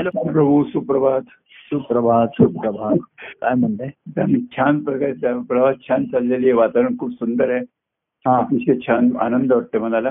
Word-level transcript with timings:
Hello. 0.00 0.32
प्रभू 0.32 0.64
सुप्रभात. 0.64 1.20
सुप्रभात 1.48 2.28
सुप्रभात. 2.28 2.96
काय 3.42 3.54
म्हणताय? 3.54 4.40
छान 4.40 4.84
प्रकारे 4.84 5.12
प्रवास 5.42 5.76
छान 5.88 6.04
चाललेली 6.04 6.44
आहे. 6.44 6.52
वातावरण 6.52 6.98
खूप 6.98 7.10
सुंदर 7.10 7.50
आहे. 7.50 7.60
हा. 8.26 8.38
अतिशय 8.38 8.74
छान 8.86 9.16
आनंद 9.20 9.52
वाटतो 9.52 9.78
मनाला. 9.78 10.08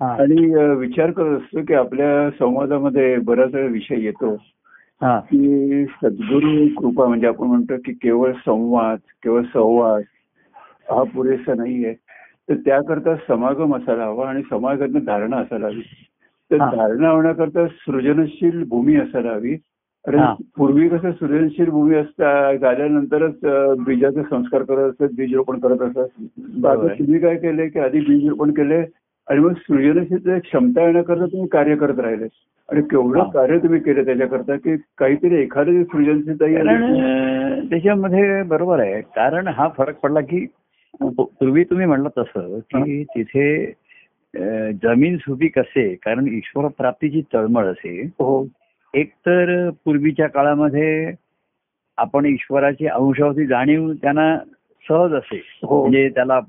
आणि 0.00 0.74
विचार 0.74 1.10
करत 1.10 1.36
असतो 1.36 1.60
की 1.62 1.74
आपल्या 1.74 2.30
संवादामध्ये 2.30 3.16
बराच 3.16 3.54
वेळा 3.54 3.66
विषय 3.66 4.00
येतो. 4.00 4.34
हा. 5.02 5.20
की 5.20 5.84
सद्गुरू 5.84 6.68
कृपा 6.80 7.06
म्हणजे 7.06 7.26
आपण 7.26 7.46
म्हणतो 7.46 7.76
की 7.76 7.92
केवळ 7.92 8.32
संवाद 8.32 8.98
केवळ 9.24 9.42
संवाद 9.42 10.02
हा 10.90 11.02
पुरेसा 11.02 11.54
नाहीये. 11.54 11.94
तर 12.48 12.54
त्याकरता 12.54 13.14
समागम 13.16 13.76
असायला 13.76 14.04
हवा 14.04 14.28
आणि 14.28 14.42
समागम 14.50 14.98
धारणा 14.98 15.36
असायला 15.36 15.66
हवी. 15.66 15.82
तर. 16.50 16.56
धारणा 16.58 17.10
होण्याकरता 17.10 17.66
सृजनशील 17.66 18.62
भूमी 18.68 18.96
असायला 18.96 19.32
हवी. 19.32 19.54
कारण 20.04 20.42
पूर्वी 20.56 20.88
कसं 20.88 21.10
सृजनशील 21.12 21.68
भूमी 21.70 21.94
असता 21.96 22.52
झाल्यानंतरच 22.56 23.34
बीजाचे 23.86 24.22
संस्कार 24.30 24.62
करत 24.62 24.90
असतात 24.90 25.08
बीज 25.16 25.34
रोपण 25.34 25.58
करत 25.58 25.82
आता 25.82 26.04
बरोबर. 26.60 26.92
तुम्ही 26.92 27.18
काय 27.20 27.36
केले 27.36 27.66
की 27.68 27.78
आधी 27.78 28.00
बीज 28.00 28.28
रोपण 28.28 28.50
केले 28.50 28.78
आणि 29.28 29.40
मग 29.40 29.52
सृजनशील 29.58 30.38
क्षमता 30.38 30.84
येण्याकरता 30.84 31.26
तुम्ही 31.26 31.48
कार्य 31.48 31.76
करत 31.76 31.98
राहिले 31.98 32.26
आणि 32.68 32.82
केवढं. 32.82 33.28
कार्य 33.30 33.58
तुम्ही 33.58 33.80
केलं 33.80 34.04
त्याच्याकरता 34.04 34.56
की 34.56 34.76
काहीतरी 34.98 35.42
एखादं 35.42 35.82
सृजनशीलता 35.82 36.46
त्याच्यामध्ये 37.70 38.42
बरोबर 38.42 38.80
आहे 38.80 39.00
कारण 39.16 39.48
हा 39.48 39.68
फरक 39.78 39.98
पडला 40.02 40.20
की 40.20 40.46
पूर्वी 41.00 41.64
तुम्ही 41.64 41.86
म्हणलं 41.86 42.08
तसं 42.18 42.58
की 42.58 43.02
तिथे 43.04 43.72
जमीन 44.82 45.16
सुपीक 45.16 45.58
असे 45.58 45.94
कारण 45.94 46.26
ईश्वर 46.28 46.66
प्राप्तीची 46.68 47.22
तळमळ 47.34 47.66
असे. 47.66 48.02
हो. 48.02 48.46
एक 48.94 49.10
तर 49.12 49.70
पूर्वीच्या 49.70 50.26
काळामध्ये 50.26 51.12
आपण 51.96 52.26
ईश्वराची 52.26 52.86
अंशावधी 52.86 53.46
जाणीव 53.46 53.92
त्यांना 53.92 54.38
सहज 54.88 55.14
असे. 55.14 55.40
हो. 55.62 55.80
म्हणजे 55.80 56.08
त्याला 56.08 56.40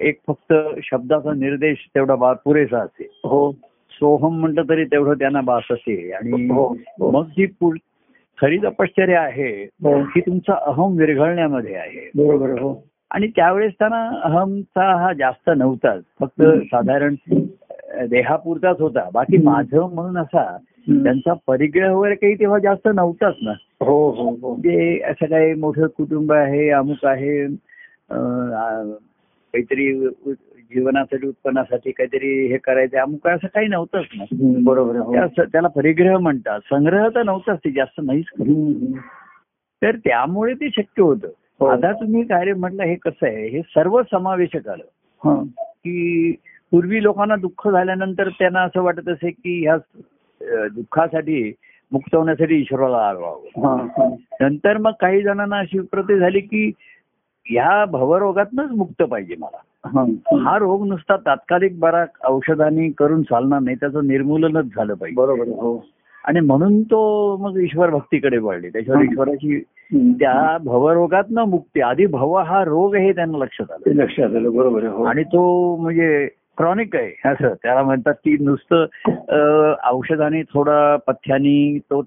एक 0.00 0.18
फक्त 0.26 0.54
शब्दाचा 0.82 1.32
निर्देश 1.32 1.88
तेवढा 1.94 2.14
बा 2.14 2.32
पुरेसा 2.32 2.78
असे. 2.78 3.20
हो. 3.24 3.52
सोहम 3.90 4.40
म्हटलं 4.40 4.62
तरी 4.68 4.84
तेवढं 4.84 5.14
त्यांना 5.14 5.40
बास 5.40 5.64
असे. 5.70 6.12
आणि 6.12 6.48
हो, 6.48 6.76
हो. 7.00 7.10
मग 7.10 7.26
जी 7.26 7.46
खरी 8.40 8.58
तपश्चर्या 8.58 9.20
आहे 9.20 9.64
हो. 9.64 10.00
ही 10.00 10.20
तुमचा 10.20 10.58
अहम 10.66 10.96
विरघळण्यामध्ये 10.96 11.74
आहे. 11.74 12.10
बरोबर 12.14 12.50
हो. 12.50 12.88
आणि 13.10 13.26
त्यावेळेस 13.26 13.72
त्यांना 13.78 14.08
अहमचा 14.22 14.94
हा 14.96 15.12
जास्त 15.12 15.50
नव्हताच 15.56 16.02
फक्त. 16.20 16.42
साधारण 16.64 17.14
देहापुरताच 18.10 18.80
होता 18.80 19.08
बाकी. 19.14 19.36
माझं 19.36 19.94
म्हणून 19.94 20.18
असा. 20.18 20.56
त्यांचा 20.88 21.32
परिग्रह 21.46 21.92
वगैरे 21.92 22.14
काही 22.14 22.34
तेव्हा 22.34 22.58
जास्त 22.58 22.88
नव्हताच 22.94 23.34
ना 23.42 23.52
हो 23.80 23.96
हो 24.10 24.28
हो 24.30 24.50
म्हणजे 24.52 25.00
असं 25.00 25.26
काही 25.26 25.54
मोठं 25.54 25.86
कुटुंब 25.86 26.32
आहे 26.32 26.68
अमुक 26.70 27.04
आहे 27.06 27.46
काहीतरी 29.54 29.92
जीवनासाठी 30.70 31.26
उत्पन्नासाठी 31.26 31.90
काहीतरी 31.90 32.30
हे 32.46 32.56
करायचं 32.58 32.98
अमुक 32.98 33.26
असं 33.28 33.46
काही 33.54 33.66
नव्हतंच 33.66 34.04
ना 34.16 34.24
बरोबर 34.64 34.96
हो. 34.96 35.12
त्या- 35.14 35.46
त्याला 35.52 35.68
परिग्रह 35.68 36.18
म्हणतात 36.18 36.60
संग्रह 36.70 37.08
तर 37.08 37.22
नव्हताच 37.22 37.58
ते 37.58 37.70
जास्त 37.70 38.00
नाहीच. 38.04 38.26
तर 39.82 39.96
त्यामुळे 39.96 40.54
ते 40.54 40.68
शक्य 40.70 41.02
होतं. 41.02 41.28
आता 41.64 41.92
तुम्ही 41.92 42.22
कार्य 42.22 42.52
म्हटलं 42.54 42.82
हे 42.82 42.94
कसं 42.94 43.26
आहे? 43.26 43.48
हे 43.48 43.60
सर्व 43.62 44.02
समावेशक 44.02 44.68
आलं. 44.68 44.84
हा. 45.24 45.42
की 45.58 46.32
पूर्वी 46.70 47.02
लोकांना 47.02 47.36
दुःख 47.36 47.68
झाल्यानंतर 47.68 48.28
त्यांना 48.28 48.60
असं 48.60 48.82
वाटत 48.82 49.08
असे 49.08 49.30
की 49.30 49.66
ह्या 49.66 49.76
दुःखासाठी 50.68 51.52
मुक्त 51.92 52.14
होण्यासाठी 52.14 52.54
ईश्वराला 52.54 52.96
हा, 52.96 53.82
हा. 53.82 54.14
नंतर 54.40 54.76
मग 54.78 54.90
काही 55.00 55.22
जणांना 55.22 55.58
अशी 55.58 55.80
प्रती 55.80 56.18
झाली 56.18 56.40
की 56.40 56.72
ह्या 57.46 57.84
भवरोगातनच 57.84 58.70
मुक्त 58.70 59.02
पाहिजे 59.02 59.34
मला. 59.38 59.88
हा. 59.88 60.04
हा. 60.40 60.58
रोग 60.58 60.86
नुसता 60.86 61.16
तात्कालिक 61.16 61.80
बरा 61.80 62.04
औषधांनी 62.24 62.90
करून 62.90 63.22
चालणार 63.22 63.60
नाही 63.60 63.76
त्याचं 63.76 64.06
निर्मूलनच 64.06 64.64
झालं 64.64 64.94
पाहिजे. 64.94 65.16
बरोबर 65.16 65.48
हो. 65.48 65.84
आणि 66.26 66.40
म्हणून 66.40 66.82
तो 66.82 67.00
मग 67.36 67.58
ईश्वर 67.58 67.90
भक्तीकडे 67.90 68.38
वळले 68.38 68.68
त्याच्यावर 68.68 69.00
हं. 69.00 69.10
ईश्वराची. 69.10 69.58
त्या 69.92 70.56
भवरोगात 70.64 71.32
मुक्ती 71.32 71.80
आधी 71.80 72.06
भव 72.06 72.36
हा 72.38 72.64
रोग 72.64 72.94
हे 72.96 73.12
त्यांना 73.12 73.38
लक्षात 73.38 73.70
आलं 73.70 73.94
लक्षात 73.94 74.34
आलं 74.34 74.54
बरोबर 74.56 74.84
हो 74.84 75.04
आणि 75.04 75.22
तो 75.24 75.76
म्हणजे 75.76 76.26
क्रॉनिक 76.56 76.96
आहे 76.96 77.28
असं 77.28 77.54
त्याला 77.62 77.82
म्हणतात 77.82 78.14
की 78.14 78.36
नुसतं 78.40 79.74
औषधाने 79.84 80.42
थोडा 80.42 80.96
पथ्यानी 80.96 81.78
तो 81.90 82.00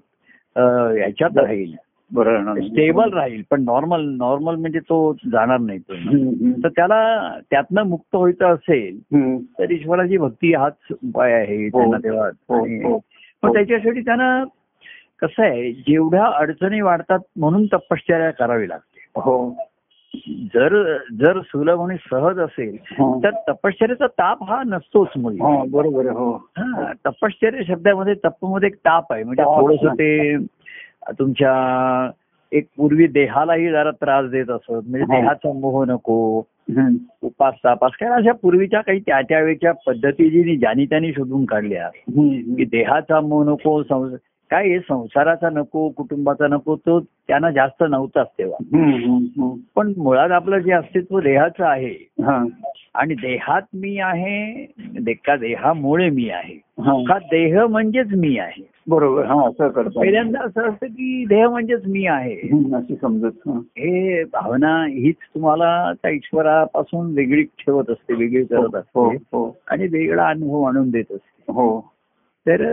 अं, 0.56 0.94
ह्याच्यात 0.96 1.38
राहील 1.38 1.74
बरं 2.10 2.34
आहे 2.34 2.42
ना. 2.44 2.54
स्टेबल 2.54 3.12
राहील 3.12 3.42
पण 3.50 3.62
नॉर्मल 3.64 4.04
नॉर्मल 4.16 4.54
म्हणजे 4.54 4.78
तो 4.78 5.12
जाणार 5.32 5.58
नाही 5.60 5.78
तो. 5.78 5.94
तर 6.62 6.68
त्याला 6.68 7.38
त्यातनं 7.50 7.82
मुक्त 7.82 8.16
व्हायचं 8.16 8.46
असेल. 8.46 8.98
तर 9.58 9.70
ईश्वराची 9.70 10.16
भक्ती 10.16 10.52
हाच 10.54 10.76
उपाय 10.92 11.32
आहे 11.32 11.64
हो. 11.64 11.78
त्यांना 11.78 11.96
तेव्हा 11.96 12.28
आणि 13.42 13.48
हो. 13.48 13.52
पण 13.52 13.54
त्याच्यासाठी 13.54 14.00
त्यांना 14.00 14.44
कसं 15.22 15.42
आहे 15.42 15.70
जेवढ्या 15.72 16.24
अडचणी 16.34 16.80
वाढतात 16.80 17.18
म्हणून 17.36 17.66
तपश्चर्या 17.72 18.30
करावी 18.30 18.68
लागते 18.68 18.98
हो 19.16 19.50
जर 20.54 20.74
जर 21.20 21.40
सुलभ 21.40 21.80
आणि 21.80 21.96
सहज 22.10 22.38
असेल 22.38 22.76
हा. 22.90 23.12
तर 23.24 23.30
तपश्चर्याचा 23.48 24.06
ताप 24.18 24.42
हा 24.44 24.62
नसतोच 24.66 25.08
मुळी 25.16 25.36
हा 25.36 25.62
बरोबर 25.70 26.06
हो 26.10 26.32
तपश्चर्या 27.04 27.60
शब्दामध्ये 27.66 28.14
तपमध्ये 28.24 28.68
एक 28.68 28.76
ताप 28.76 29.12
आहे 29.12 29.24
म्हणजे 29.24 29.42
थोडस. 29.44 29.86
ते 29.92 30.36
तुमच्या 31.18 32.10
एक 32.52 32.66
पूर्वी 32.76 33.06
देहालाही 33.06 33.70
जरा 33.70 33.90
त्रास 33.90 34.30
देत 34.30 34.50
असत 34.50 34.70
म्हणजे. 34.70 35.04
देहाचा 35.06 35.52
मोह 35.52 35.84
नको. 35.88 36.40
उपास 37.22 37.54
तापास 37.64 37.92
काय 38.00 38.08
अशा 38.08 38.32
पूर्वीच्या 38.32 38.80
काही 38.80 39.00
त्या 39.00 39.20
त्यावेळेच्या 39.20 39.72
पद्धती 39.86 40.30
जी 40.30 40.56
ज्यांनी 40.56 40.86
त्यांनी 40.86 41.12
शोधून 41.12 41.44
काढल्या. 41.44 41.88
की 41.88 42.64
देहाचा 42.64 43.20
मोह 43.20 43.44
नको 43.44 43.82
काय 44.50 44.68
हे 44.68 44.78
संसाराचा 44.78 45.50
नको 45.50 45.88
कुटुंबाचा 45.88 46.46
नको 46.46 46.76
तो 46.76 47.00
त्यांना 47.00 47.50
जास्त 47.50 47.84
नव्हताच 47.90 48.26
तेव्हा. 48.38 49.54
पण 49.74 49.92
मुळात 49.96 50.30
आपलं 50.30 50.58
जे 50.58 50.72
अस्तित्व 50.72 51.20
देहाचं 51.20 51.64
आहे 51.64 51.92
हा. 52.24 52.44
आणि 52.94 53.14
देहात 53.14 53.62
मी 53.74 53.98
आहे 53.98 54.66
दे- 55.00 55.14
का 55.26 55.36
देहामुळे 55.36 56.10
मी 56.10 56.28
आहे. 56.30 56.54
हा. 56.54 57.04
का 57.08 57.18
देह 57.18 57.66
म्हणजेच 57.66 58.06
मी 58.16 58.38
आहे? 58.38 58.70
बरोबर 58.88 59.24
हा 59.24 59.48
असं 59.48 59.68
करतो 59.68 60.00
पहिल्यांदा 60.00 60.40
असं 60.40 60.68
असतं 60.68 60.86
की 60.86 61.24
देह 61.28 61.48
म्हणजेच 61.48 61.80
मी 61.86 62.06
आहे. 62.06 62.34
अशी 62.76 62.96
समजत 62.96 63.48
हा. 63.48 63.58
हे 63.58 64.24
भावना 64.24 64.84
हीच 64.86 65.16
तुम्हाला 65.34 65.92
त्या 65.92 66.10
ईश्वरापासून 66.10 67.14
वेगळी 67.14 67.42
ठेवत 67.42 67.90
असते 67.90 68.14
वेगळी 68.14 68.44
करत 68.44 68.58
हो 68.58 68.78
असते. 68.78 69.16
हो. 69.16 69.56
आणि 69.70 69.86
वेगळा 69.86 70.28
अनुभव 70.28 70.62
आणून 70.62 70.90
देत 70.90 71.12
असते. 71.12 71.52
हो. 71.52 71.80
तर 72.46 72.64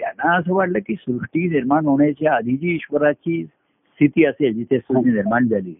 त्यांना 0.00 0.36
असं 0.36 0.54
वाटलं 0.54 0.78
की 0.78 0.94
सृष्टी 0.94 1.48
निर्माण 1.48 1.86
होण्याच्या 1.86 2.34
आधी 2.34 2.56
जी 2.56 2.74
ईश्वराची 2.74 3.44
स्थिती 3.44 4.24
असेल 4.24 4.54
जिथे 4.54 4.78
सृष्टी 4.78 5.10
निर्माण 5.10 5.46
झाली. 5.48 5.74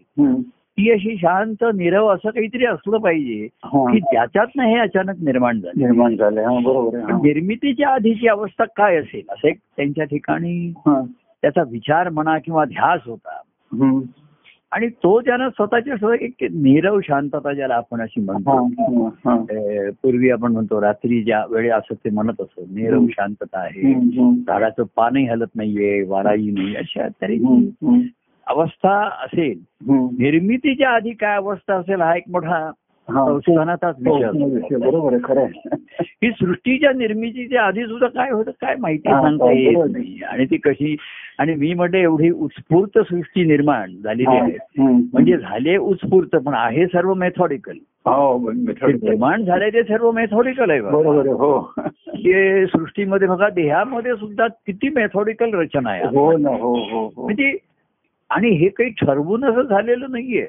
ती 0.77 0.91
अशी 0.91 1.15
शांत 1.17 1.63
निरव 1.75 2.07
असं 2.07 2.29
काहीतरी 2.29 2.65
असलं 2.65 2.97
पाहिजे 2.97 3.47
हा. 3.65 3.91
की 3.91 3.99
ज्याच्यातनं 3.99 4.63
हे 4.63 4.77
अचानक 4.77 5.15
निर्माण 5.21 5.59
झालं 5.59 5.81
निर्माण 5.81 6.15
झाले 6.15 6.41
बरोबर. 6.41 6.97
निर्मितीच्या 6.97 7.89
आधीची 7.89 8.27
अवस्था 8.27 8.63
काय 8.63 8.95
असेल 8.95 9.21
असं 9.29 9.47
एक 9.47 9.57
त्यांच्या 9.77 10.05
ठिकाणी. 10.05 10.73
त्याचा 11.41 11.63
विचार 11.71 12.09
म्हणा 12.09 12.37
किंवा 12.37 12.65
ध्यास 12.65 12.99
होता. 13.05 13.37
आणि 14.71 14.87
तो 14.87 15.21
त्यानं 15.21 15.49
स्वतःच्या 15.49 15.95
स्वतः 15.95 16.15
एक 16.21 16.33
नीरव 16.41 16.99
शांतता 17.03 17.53
ज्याला 17.53 17.73
आपण 17.73 18.01
अशी 18.01 18.21
म्हणतो 18.21 18.67
पूर्वी 20.03 20.29
आपण 20.29 20.51
म्हणतो 20.51 20.81
रात्री 20.81 21.23
ज्या 21.23 21.45
वेळी 21.49 21.69
असं 21.69 21.93
ते 21.93 22.09
म्हणत 22.09 22.41
असो 22.41 22.61
नीरव. 22.61 23.05
शांतता 23.09 23.59
आहे. 23.59 23.93
झाडाचं 24.47 24.83
पानही 24.95 25.25
हलत 25.25 25.55
नाहीये 25.55 26.03
वाराही 26.03 26.51
नाही 26.51 26.75
अशा 26.75 27.07
तरी. 27.07 27.39
अवस्था 28.47 29.09
असेल. 29.25 29.59
निर्मितीच्या 30.19 30.89
आधी 30.89 31.11
काय 31.11 31.35
अवस्था 31.35 31.75
असेल 31.75 32.01
हा 32.01 32.15
एक 32.15 32.23
मोठा. 32.31 32.71
संशोधनाचाच 33.11 33.95
हो, 34.07 34.15
विषय. 34.15 34.75
बरोबर 34.75 35.13
आहे 35.13 35.21
खरं. 35.23 35.45
ही 36.23 36.31
सृष्टीच्या 36.31 36.91
निर्मितीच्या 36.93 37.63
आधी 37.63 37.85
सुद्धा 37.85 38.07
काय 38.07 38.31
होतं 38.31 38.51
काय 38.51 38.75
माहिती 38.79 39.09
सांगता 39.09 39.51
येत. 39.51 39.77
नाही 39.91 40.19
आणि 40.27 40.45
ती 40.45 40.57
कशी 40.57 40.95
आणि 41.39 41.55
मी 41.55 41.73
म्हणते 41.73 42.01
एवढी 42.01 42.29
उत्स्फूर्त 42.29 42.99
सृष्टी 42.99 43.43
निर्माण 43.43 43.91
झालेली. 44.03 44.37
आहे. 44.37 44.57
म्हणजे 44.79 45.37
झाले 45.37 45.77
उत्स्फूर्त 45.77 46.35
पण 46.35 46.53
आहे 46.53 46.85
सर्व 46.85 47.13
मेथॉडिकल 47.13 47.77
हो. 48.05 48.51
निर्माण 48.51 49.43
झाले 49.43 49.69
ते 49.69 49.83
सर्व 49.83 50.11
मेथॉडिकल 50.11 50.69
आहे. 50.69 50.81
बरोबर 50.81 51.27
हो 51.27 51.59
सृष्टीमध्ये 52.67 53.27
बघा 53.27 53.49
देहामध्ये 53.49 54.15
सुद्धा 54.15 54.47
किती 54.47 54.89
मेथॉडिकल 54.89 55.53
रचना 55.53 55.89
आहे 55.89 56.03
हो 56.05 56.25
हो 56.31 56.73
हो 56.75 57.05
हो 57.07 57.23
म्हणजे 57.23 57.51
आणि 58.35 58.49
हे 58.49 58.69
काही 58.69 58.89
ठरवून 58.89 59.45
असं 59.45 59.61
झालेलं 59.61 60.11
नाहीये. 60.11 60.47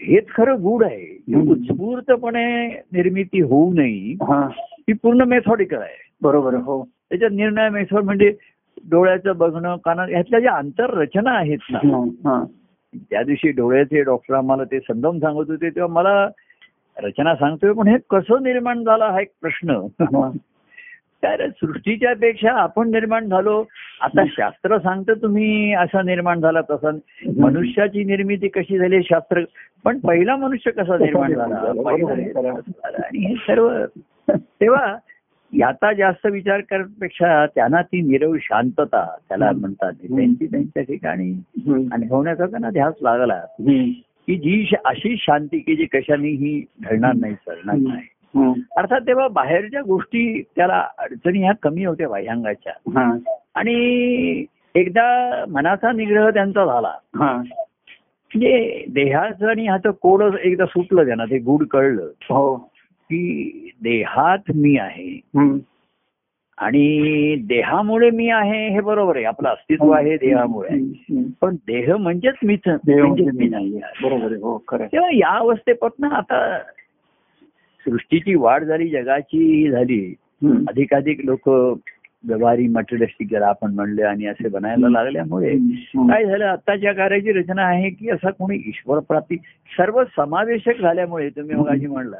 हेच 0.00 0.28
खरं 0.28 0.54
गुढ 0.54 0.84
आहे. 0.84 1.34
उत्स्फूर्तपणे 1.40 2.66
निर्मिती 2.92 3.40
होऊ 3.40 3.72
नये 3.72 4.12
हा. 4.12 4.48
ही 4.56 4.92
पूर्ण 4.92 5.22
मेथॉडिकल 5.22 5.76
आहे. 5.76 6.10
बरोबर 6.22 6.54
हो. 6.54 6.84
त्याच्यात 6.84 7.30
निर्णय 7.30 7.68
मेथड 7.68 8.04
म्हणजे 8.04 8.34
डोळ्याचं 8.90 9.36
बघणं 9.36 9.76
काना 9.76 10.02
ह्यातल्या 10.02 10.40
ज्या 10.40 10.52
आंतररचना 10.52 11.30
आहेत 11.30 11.58
ना. 11.70 12.44
त्या 13.10 13.22
दिवशी 13.22 13.50
डोळ्याचे 13.50 14.02
डॉक्टर 14.02 14.34
आम्हाला 14.34 14.64
ते 14.64 14.80
समजावून 14.80 15.20
सांगत 15.20 15.50
होते 15.50 15.70
तेव्हा 15.70 15.92
मला 15.94 16.28
रचना 17.02 17.34
सांगतोय 17.34 17.72
पण 17.72 17.88
हे 17.88 17.96
कसं 18.10 18.42
निर्माण 18.42 18.84
झाला 18.84 19.06
हा 19.06 19.20
एक 19.20 19.28
प्रश्न. 19.40 19.86
तर 21.22 21.48
सृष्टीच्या 21.48 22.12
पेक्षा 22.20 22.52
आपण 22.52 22.90
निर्माण 22.90 23.28
झालो. 23.28 23.64
आता 24.00 24.24
शास्त्र 24.28 24.78
सांगतं 24.78 25.12
तुम्ही 25.22 25.74
असा 25.74 26.02
निर्माण 26.02 26.40
झाला 26.40 26.60
तसा. 26.60 26.90
मनुष्याची 27.38 28.04
निर्मिती 28.04 28.48
कशी 28.48 28.78
झाली 28.78 29.02
शास्त्र. 29.02 29.42
पण 29.84 29.98
पहिला 29.98 30.36
मनुष्य 30.36 30.70
कसा 30.70 30.96
निर्माण 30.98 31.32
झाला. 31.34 31.56
आणि 33.06 33.18
हे 33.18 33.34
सर्व 33.34 33.84
तेव्हा 34.38 34.96
याचा 35.52 35.92
जास्त 35.92 36.26
विचार 36.26 36.60
करण्यापेक्षा 36.60 37.46
त्यांना 37.46 37.82
ती 37.82 38.00
निरव 38.00 38.36
शांतता 38.40 39.16
त्याला 39.28 39.50
म्हणतात 39.52 39.92
त्यांची 39.92 40.46
त्यांच्या 40.46 40.82
ठिकाणी. 40.82 41.32
अनुभवण्याचा 41.92 42.46
त्यांना 42.46 42.70
ध्यास 42.70 42.94
लागला. 43.02 43.40
की 44.26 44.36
जी 44.36 44.74
अशी 44.84 45.16
शांती 45.18 45.58
की 45.58 45.76
जी 45.76 45.84
कशानेही 45.84 46.64
घडणार 46.80 47.12
नाही 47.14 47.34
सरणार 47.34 47.76
नाही. 47.76 48.02
अर्थात 48.76 49.00
तेव्हा 49.00 49.28
बाहेरच्या 49.28 49.82
गोष्टी 49.82 50.42
त्याला 50.56 50.86
अडचणी 50.98 51.38
ह्या 51.38 51.52
कमी 51.62 51.84
होत्या 51.84 52.08
बाह्यांगाच्या. 52.08 52.72
हा. 52.88 53.18
आणि 53.54 54.44
एकदा 54.74 55.44
मनाचा 55.48 55.92
निग्रह 55.92 56.30
त्यांचा 56.30 56.64
झाला. 56.66 56.94
हा. 57.16 57.32
म्हणजे 57.32 58.84
देहाचं 58.90 59.48
आणि 59.48 59.62
ह्याचं 59.62 59.90
कोड 59.90 60.22
एकदा 60.42 60.66
सुटलं 60.66 61.06
त्यांना 61.06 61.24
ते 61.24 61.38
गुड 61.38 61.66
कळलं. 61.66 62.02
हो. 62.02 62.56
की 63.10 63.50
देहात 63.82 64.38
मी 64.54 64.78
आहे. 64.78 65.20
आणि 66.58 67.34
देहामुळे 67.36 68.10
मी 68.10 68.28
आहे 68.30 68.68
हे 68.68 68.80
बरोबर 68.80 69.16
आहे. 69.16 69.24
आपलं 69.24 69.48
अस्तित्व 69.48 69.90
आहे 69.90 70.16
देहामुळे. 70.16 70.68
पण 71.40 71.54
देह 71.54 71.96
म्हणजेच 71.96 72.34
मीच. 72.42 72.60
देव 72.68 73.06
म्हणजेच 73.06 73.34
मी 73.34 73.48
नाही. 73.48 73.80
बरोबर 74.02 74.24
आहे. 74.24 74.34
हो 74.34 74.64
आहे. 74.72 74.86
तेव्हा 74.86 75.10
या 75.12 75.38
अवस्थेपासून 75.38 76.12
आता 76.12 76.58
सृष्टीची 77.86 78.34
वाढ 78.34 78.64
झाली 78.64 78.88
जगाची 78.88 79.70
झाली. 79.70 80.14
अधिकाधिक 80.68 81.20
लोक 81.24 81.48
व्यवहारी 82.24 82.66
मटेरियलिस्टिक 82.68 83.28
ज्याला 83.28 83.46
आपण 83.46 83.74
म्हणले 83.74 84.02
आणि 84.02 84.26
असे 84.26 84.48
बनायला 84.48 84.88
लागल्यामुळे. 84.88 85.50
काय 86.08 86.24
झालं 86.26 86.44
आत्ताच्या 86.44 86.92
कार्याची 86.92 87.32
रचना 87.32 87.62
आहे 87.62 87.90
की 87.90 88.10
असा 88.10 88.30
कोणी 88.30 88.56
ईश्वर 88.56 88.98
प्राप्ती 88.98 89.36
सर्व 89.78 90.02
समावेशक 90.16 90.80
झाल्यामुळे 90.80 91.28
तुम्ही 91.28 91.56
मगाशी 91.56 91.86
म्हणला. 91.86 92.16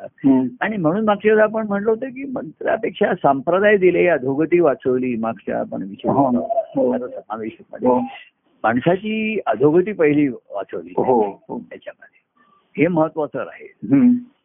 आणि 0.61 0.77
म्हणून 0.77 1.05
मागच्या 1.05 1.29
वेळेला 1.29 1.43
आपण 1.43 1.67
म्हणलं 1.67 1.91
होतं 1.91 2.07
की 2.07 2.25
मंत्रापेक्षा 2.25 3.13
संप्रदाय 3.23 3.77
दिले 3.77 4.07
अधोगती 4.07 4.61
वाचवली 4.61 5.17
मागच्या 5.17 5.61
आपण 5.61 5.83
विषय 5.83 6.09
हो. 6.09 6.29
हो. 6.77 7.09
समावेशक 7.09 7.85
हो. 7.85 8.01
माणसाची 8.65 9.41
अधोगती 9.47 9.93
पहिली 9.93 10.29
वाचवली 10.29 10.93
त्याच्यामध्ये 11.59 12.21
हे 12.83 12.89
महत्वाचं 12.89 13.39
आहे. 13.41 13.75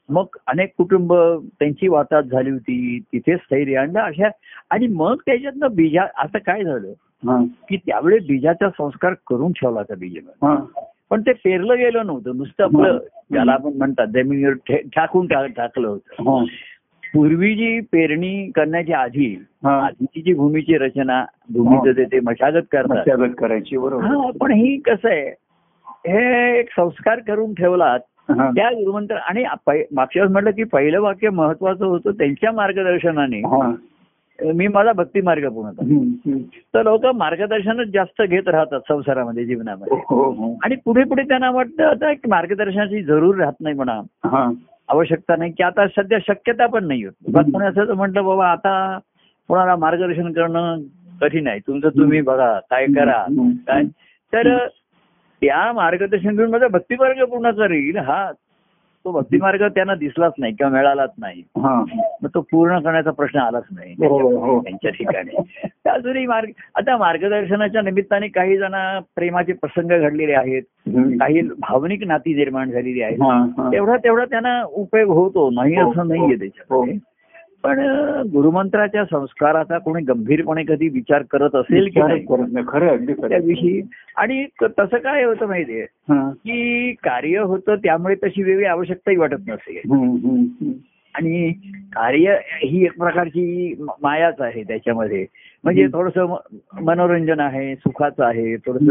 मग 0.10 0.38
अनेक 0.48 0.74
कुटुंब 0.78 1.14
त्यांची 1.60 1.88
वाताहत 1.88 2.24
झाली 2.24 2.50
होती 2.50 3.00
तिथे 3.14 3.36
स्थैर्य 3.36 3.76
आणलं 3.76 4.00
अशा 4.00 4.28
आणि 4.70 4.88
मग 4.88 5.16
त्याच्यातनं 5.26 5.68
बीजा 5.76 6.02
आता 6.16 6.38
काय 6.38 6.64
झालं 6.64 6.88
हा. 7.28 7.44
की 7.70 7.78
त्यावेळी 7.78 8.20
बीजाचा 8.20 8.70
संस्कार 8.70 9.14
करून 9.28 9.52
ठेवला 9.52 9.94
बीजेवर 10.00 10.46
हा. 10.48 10.56
पण 11.10 11.22
ते 11.22 11.34
पेरलं 11.34 11.78
गेलं 11.78 12.06
नव्हतं 12.06 12.38
नुसतं 12.38 12.64
आपलं 12.64 12.98
ज्याला 13.32 13.52
आपण 13.52 13.74
म्हणतात 13.78 14.08
जमिनीवर 14.08 14.54
ठे- 14.54 14.82
ठाकून 14.96 15.28
टा- 15.28 15.46
टाकलं 15.58 15.88
होतं 15.88 16.30
हा. 16.30 16.44
पूर्वी 17.14 17.56
जी 17.56 17.80
पेरणी 17.80 18.52
करण्याच्या 18.52 19.00
आधी 19.00 19.36
हा. 19.64 19.80
आधीची 19.86 20.22
जी 20.22 20.34
भूमीची 20.34 20.78
रचना 20.78 21.26
भूमीचं 21.54 21.98
ते- 21.98 22.12
ते 22.12 22.20
मशागत 22.20 22.64
करतात 22.72 23.30
करायची 23.38 23.78
बरोबर 23.78 24.04
हा 24.06 24.30
पण 24.40 24.52
ही 24.52 24.78
कसं 24.78 25.10
आहे 25.10 25.30
हे 26.08 26.60
एक 26.60 26.70
संस्कार 26.70 27.20
करून 27.20 27.54
ठेवलात 27.54 28.00
हा. 28.00 28.15
त्या 28.32 28.70
गुरुमंत्र 28.70 29.16
आणि 29.16 29.44
मागच्या 29.92 30.22
वेळेस 30.22 30.32
म्हटलं 30.32 30.52
की 30.52 30.64
पहिलं 30.64 31.02
वाक्य 31.02 31.30
महत्वाचं 31.30 31.86
होतं 31.86 32.12
त्यांच्या 32.12 32.52
मार्गदर्शनाने. 32.52 33.42
मी 34.54 34.68
माझा 34.68 34.92
भक्ती 34.92 35.22
मार्ग 35.22 35.50
पूर्ण. 35.50 35.70
तर 36.74 36.84
लोक 36.84 37.06
मार्गदर्शनच 37.06 37.88
जास्त 37.88 38.22
घेत 38.22 38.48
राहतात 38.48 38.80
संसारामध्ये 38.88 39.46
जीवनामध्ये. 39.46 39.98
हो 40.10 40.32
हो. 40.32 40.60
आणि 40.64 40.76
पुढे 40.86 41.04
पुढे 41.04 41.24
त्यांना 41.24 41.52
वाटतं 41.52 41.84
आता 41.84 42.12
मार्गदर्शनाची 42.28 43.04
जरूर 43.04 43.36
राहत 43.36 43.54
नाही 43.62 43.76
म्हणा. 43.76 44.02
आवश्यकता 44.90 45.36
नाही. 45.36 45.52
की 45.52 45.64
आता 45.64 45.88
सध्या 45.88 46.18
शक्यता 46.28 46.66
पण 46.66 46.88
नाही 46.88 47.04
होत. 47.04 47.32
कोणी 47.36 47.66
असं 47.66 47.94
म्हटलं 47.94 48.26
बाबा 48.26 48.48
आता 48.48 49.00
कोणाला 49.48 49.76
मार्गदर्शन 49.76 50.32
करणं 50.32 50.80
कठीण 51.22 51.48
आहे. 51.48 51.60
तुमचं 51.60 51.90
तुम्ही 51.90 52.22
बघा 52.22 52.60
काय 52.70 52.86
करा. 52.86 53.24
काय? 53.68 53.84
तर 54.34 54.58
त्या 55.46 55.72
मार्गदर्शन 55.72 56.36
घेऊन 56.36 56.50
माझा 56.50 56.68
भक्तिमार्ग 56.68 57.24
पूर्ण 57.24 57.50
करील 57.52 57.98
हा 57.98 58.32
तो 59.06 59.12
भक्तिमार्ग 59.12 59.64
त्यांना 59.66 59.96
दिसलाच 59.96 60.34
नाही 60.38 60.54
किंवा 60.54 60.72
मिळालाच 60.72 61.10
नाही 61.18 61.42
हा. 61.58 61.74
मग 62.24 62.30
तो 62.36 62.42
पूर्ण 62.42 62.80
करण्याचा 62.80 63.12
प्रश्न 63.12 63.40
आलाच 63.40 63.64
नाही 63.72 63.94
हो. 64.00 64.60
त्यांच्या 64.62 64.92
ठिकाणी 64.92 65.36
अजूनही 65.90 66.26
मार्ग 66.26 66.50
आता 66.76 66.98
मार्गदर्शनाच्या 66.98 67.82
निमित्ताने 67.82 68.28
काही 68.28 68.58
जण 68.58 68.76
प्रेमाचे 69.16 69.54
प्रसंग 69.54 69.92
घडलेले 70.00 70.34
आहेत. 70.34 70.64
काही 71.20 71.42
भावनिक 71.60 72.04
नाती 72.08 72.34
निर्माण 72.34 72.72
झालेली 72.72 73.02
आहेत 73.02 73.22
हा. 73.22 73.38
हा. 73.58 73.70
तेवढा 73.72 73.98
तेवढा 73.98 74.26
त्यांना 74.26 74.62
उपयोग 74.64 75.12
होतो 75.12 75.50
नाही 75.50 75.76
हो, 75.76 75.92
असं 75.92 76.08
नाहीये 76.08 76.36
त्याच्यामध्ये 76.38 76.98
पण 77.66 77.80
गुरुमंत्राच्या 78.34 79.06
संस्काराचा 79.06 79.78
कोणी 79.78 80.04
गंभीरपणे 80.04 80.64
कधी 80.64 80.88
विचार 80.90 81.24
करत 81.32 81.56
असेल 81.56 81.88
की 81.94 82.00
नाही 82.00 82.26
करत 82.26 82.46
नाही 82.52 82.66
खरं. 82.68 83.06
त्याविषयी 83.30 83.82
आणि 84.18 84.46
तसं 84.62 84.98
काय 84.98 85.24
होतं 85.24 85.46
माहितीये. 85.46 85.86
की 86.34 86.92
कार्य 86.94 87.40
होतं 87.40 87.76
त्यामुळे 87.76 88.16
तशी 88.16 88.44
वेगळी 88.44 88.66
आवश्यकताही 88.66 89.18
वाटत 89.18 89.42
नसे 89.48 89.82
हम्म. 89.92 90.10
हम्म. 90.10 90.28
हम्म. 90.28 90.72
आणि 91.16 91.52
कार्य 91.94 92.38
ही 92.64 92.84
एक 92.84 92.98
प्रकारची 92.98 93.76
मायाच 94.02 94.42
आहे 94.42 94.64
त्याच्यामध्ये 94.64 95.26
म्हणजे 95.64 95.88
थोडस 95.94 96.20
मनोरंजन 96.82 97.40
आहे 97.40 97.76
सुखाचं 97.76 98.24
आहे 98.24 98.56
थोडस 98.56 98.90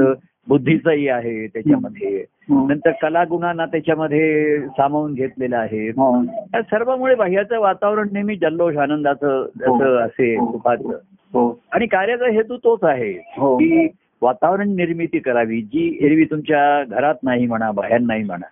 बुद्धीचंही 0.49 1.09
आहे 1.09 1.47
त्याच्यामध्ये. 1.47 2.25
हम्म. 2.31 2.69
नंतर 2.69 2.91
कलागुणांना 3.03 3.67
त्याच्यामध्ये 3.67 4.59
सामावून 4.61 5.15
घेतलेलं 5.15 5.57
आहे. 5.57 5.89
हा. 5.89 6.25
या 6.55 6.63
सर्वांमुळे 6.63 7.15
बाह्याचं 7.15 7.61
वातावरण 7.61 8.09
नेहमी 8.13 8.37
जल्लोष 8.37 8.77
आनंदाचं 8.77 9.47
जसं 9.59 9.97
असे 9.99 10.37
सुखाचं. 10.37 10.89
हो. 11.33 11.61
आणि 11.73 11.87
कार्याचा 11.87 12.31
हेतू 12.31 12.57
तोच 12.57 12.85
आहे 12.85 13.35
हो. 13.39 13.57
की 13.57 13.89
वातावरण 14.23 14.77
निर्मिती 14.77 15.19
करावी. 15.19 15.63
जी 15.63 15.99
एरवी 16.01 16.25
तुमच्या 16.25 16.85
घरात 16.85 17.15
नाही 17.23 17.47
म्हणा 17.47 17.71
बाहेर 17.71 18.01
नाही 18.01 18.25
म्हणा. 18.25 18.47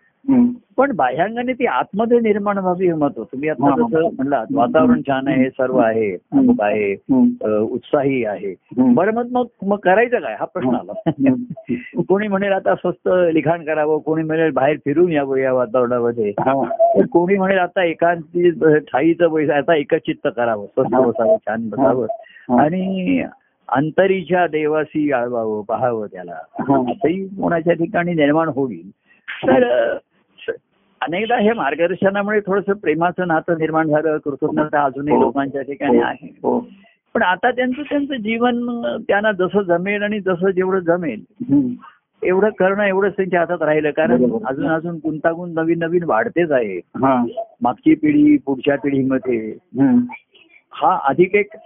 पण 0.76 0.93
बाह्यांगाने 0.97 1.52
ती 1.52 1.67
आतमध्ये 1.67 2.19
निर्माण 2.21 2.59
व्हावी 2.59 2.87
हे 2.87 2.93
महत्त्व 2.93 3.23
तुम्ही 3.23 3.49
आता. 3.49 3.71
जसं 3.76 4.09
म्हणलात 4.17 4.47
वातावरण 4.55 5.00
छान 5.00 5.29
आहे 5.29 5.49
सर्व 5.50 5.79
आहे 5.79 6.11
आहे 6.62 6.95
उत्साही 7.59 8.25
आहे. 8.25 8.55
बरं 8.79 9.14
मग 9.14 9.26
मग 9.33 9.47
मग 9.62 9.76
करायचं 9.76 10.21
काय 10.21 10.37
हा 10.38 10.45
प्रश्न 10.45 10.75
आला. 10.75 10.93
कोणी 12.09 12.29
म्हणेल 12.29 12.52
आता 12.52 12.75
स्वस्त 12.75 13.09
लिखाण 13.33 13.64
करावं 13.64 13.99
कोणी 13.99 14.23
म्हणेल 14.23 14.50
बाहेर 14.50 14.76
फिरून 14.76 15.12
यावं 15.12 15.37
या 15.37 15.52
वातावरणामध्ये. 15.52 16.33
तर 16.33 17.07
कोणी 17.07 17.37
म्हणेल 17.37 17.59
आता 17.59 17.85
एकांती 17.85 18.50
ठाईचं 18.79 19.29
पैसा 19.29 19.57
आता 19.57 19.76
एकचित्त 19.76 20.29
करावं 20.37 20.67
स्वस्त. 20.67 20.95
बसावं 20.95 21.37
छान 21.37 21.69
बसावं. 21.69 22.07
आणि 22.61 23.23
अंतरीच्या 23.69 24.47
देवासी 24.47 25.12
आळवावं 25.12 25.62
पाहावं 25.62 26.07
त्याला. 26.07 26.35
असंही 26.61 27.29
कोणाच्या 27.29 27.75
ठिकाणी 27.75 28.14
निर्माण 28.14 28.49
होईल 28.49 28.91
तर 29.29 29.62
अनेकदा 31.03 31.37
हे 31.39 31.53
मार्गदर्शनामुळे 31.53 32.41
थोडस 32.41 32.79
प्रेमाचं 32.83 33.27
नातं 33.29 33.59
निर्माण 33.59 33.89
झालं 33.89 34.19
कृतज्ञता 34.19 34.83
अजूनही 34.85 35.15
हो. 35.15 35.21
लोकांच्या 35.21 35.63
ठिकाणी 35.63 35.99
आहे 36.01 36.29
हो. 36.43 36.59
पण 37.15 37.23
आता 37.23 37.51
त्यांचं 37.51 37.83
त्यांचं 37.83 38.15
जीवन 38.17 38.61
त्यांना 39.09 39.33
जसं 39.39 39.63
जमेल 39.69 40.03
आणि 40.03 40.21
जसं 40.21 40.51
जेवढं 40.51 40.79
जमेल. 40.87 41.23
एवढं 42.23 42.51
करणं 42.59 42.83
एवढंच 42.85 43.13
त्यांच्या 43.17 43.41
हातात 43.41 43.63
राहिलं 43.63 43.91
कारण. 43.91 44.25
अजून 44.47 44.69
अजून 44.69 44.97
गुंतागुंत 44.97 45.55
नवीन 45.55 45.79
नवीन 45.79 46.05
वाढतेच 46.05 46.51
आहे 46.51 46.79
हा. 46.97 47.23
मागची 47.63 47.95
पिढी 47.95 48.37
पुढच्या 48.47 48.77
पिढीमध्ये. 48.79 49.41
हा 50.73 50.97
अधिक 51.05 51.35
एक 51.35 51.57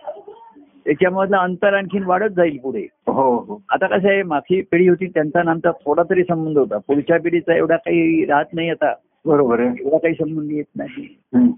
त्याच्यामधलं 0.87 1.37
अंतर 1.37 1.75
आणखीन 1.75 2.03
वाढत 2.05 2.31
जाईल 2.37 2.59
पुढे 2.59 2.81
हो 3.07 3.23
हो 3.39 3.59
आता 3.69 3.87
कसं 3.87 4.09
आहे 4.09 4.23
मागची 4.23 4.61
पिढी 4.71 4.87
होती 4.89 5.07
त्यांचा 5.07 5.41
आमचा 5.51 5.71
थोडा 5.85 6.03
तरी 6.11 6.23
संबंध 6.25 6.59
होता 6.59 6.79
पुढच्या 6.79 7.19
पिढीचा 7.21 7.55
एवढा 7.55 7.77
काही 7.77 8.25
राहत 8.25 8.55
नाही 8.55 8.69
आता 8.71 8.93
बरोबर 9.27 9.61
आहे. 9.61 9.99
काही 9.99 10.15
संबंध 10.15 10.51
येत 10.51 10.65
नाही. 10.77 11.07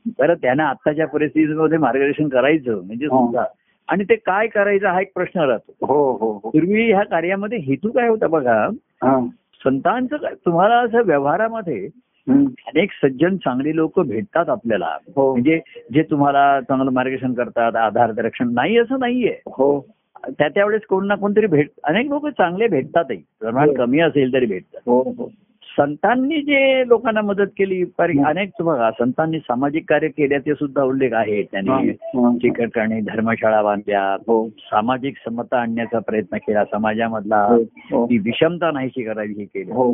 तर 0.08 0.34
त्यांना 0.34 0.64
आत्ताच्या 0.68 1.06
परिस्थितीमध्ये 1.06 1.78
मार्गदर्शन 1.78 2.28
करायचं 2.28 2.82
म्हणजे 2.86 3.06
हो. 3.06 3.26
सुद्धा 3.26 3.44
आणि 3.88 4.04
ते 4.04 4.14
काय 4.16 4.46
करायचं 4.46 4.86
हा 4.86 5.00
एक 5.00 5.12
प्रश्न 5.14 5.40
राहतो. 5.40 5.86
हो 5.86 6.12
हो 6.12 6.40
हो. 6.44 6.50
पूर्वी 6.50 6.92
ह्या 6.92 7.02
कार्यामध्ये 7.02 7.58
हेतू 7.58 7.90
काय 7.90 8.08
होता 8.08 8.26
बघा? 8.26 8.66
हा. 9.04 9.26
संतांचं 9.64 10.16
काय? 10.16 10.34
तुम्हाला 10.46 10.74
असं 10.74 11.02
व्यवहारामध्ये. 11.02 11.88
अनेक 12.30 12.90
सज्जन 12.92 13.36
चांगली 13.36 13.76
लोक 13.76 14.00
भेटतात 14.00 14.48
आपल्याला. 14.48 14.96
हो. 15.16 15.32
म्हणजे 15.32 15.60
जे 15.94 16.02
तुम्हाला 16.02 16.60
चांगलं 16.60 16.90
मार्गदर्शन 16.90 17.32
करतात 17.32 17.76
आधार 17.76 18.10
रक्षण 18.18 18.48
नाही 18.52 18.78
असं 18.78 18.98
नाहीये. 18.98 19.36
हो. 19.46 19.86
त्या 20.28 20.48
त्यावेळेस 20.48 20.82
कोण 20.88 21.06
ना 21.06 21.14
कोणतरी 21.14 21.46
भेट 21.46 21.68
अनेक 21.84 22.06
लोक 22.06 22.26
चांगले 22.26 22.66
भेटतातही. 22.66 23.22
प्रमाण. 23.40 23.74
कमी 23.74 24.00
असेल 24.00 24.32
तरी 24.32 24.46
भेटतात. 24.46 24.80
संतांनी 25.78 26.40
जे 26.42 26.88
लोकांना 26.88 27.20
मदत 27.20 27.46
केली 27.58 27.84
पर 27.98 28.10
अनेक 28.26 28.50
बघा 28.60 28.90
संतांनी 28.90 29.38
सामाजिक 29.38 29.84
कार्य 29.88 30.08
केल्याचे 30.08 30.54
सुद्धा 30.54 30.82
उल्लेख 30.82 31.12
आहे 31.12 31.42
त्यांनी. 31.42 31.90
ठिकठिकाणी 32.38 33.00
धर्मशाळा 33.00 33.62
बांधल्या 33.62 34.02
हो 34.28 34.48
सामाजिक 34.48 35.14
समता 35.24 35.58
आणण्याचा 35.58 35.98
प्रयत्न 35.98 36.36
केला 36.36 36.64
समाजामधला 36.64 37.42
हो, 37.44 37.62
हो. 37.92 38.06
ती 38.06 38.18
विषमता 38.18 38.70
नाहीशी 38.70 39.02
करावी 39.02 39.34
हे 39.38 39.44
केलं 39.44 39.92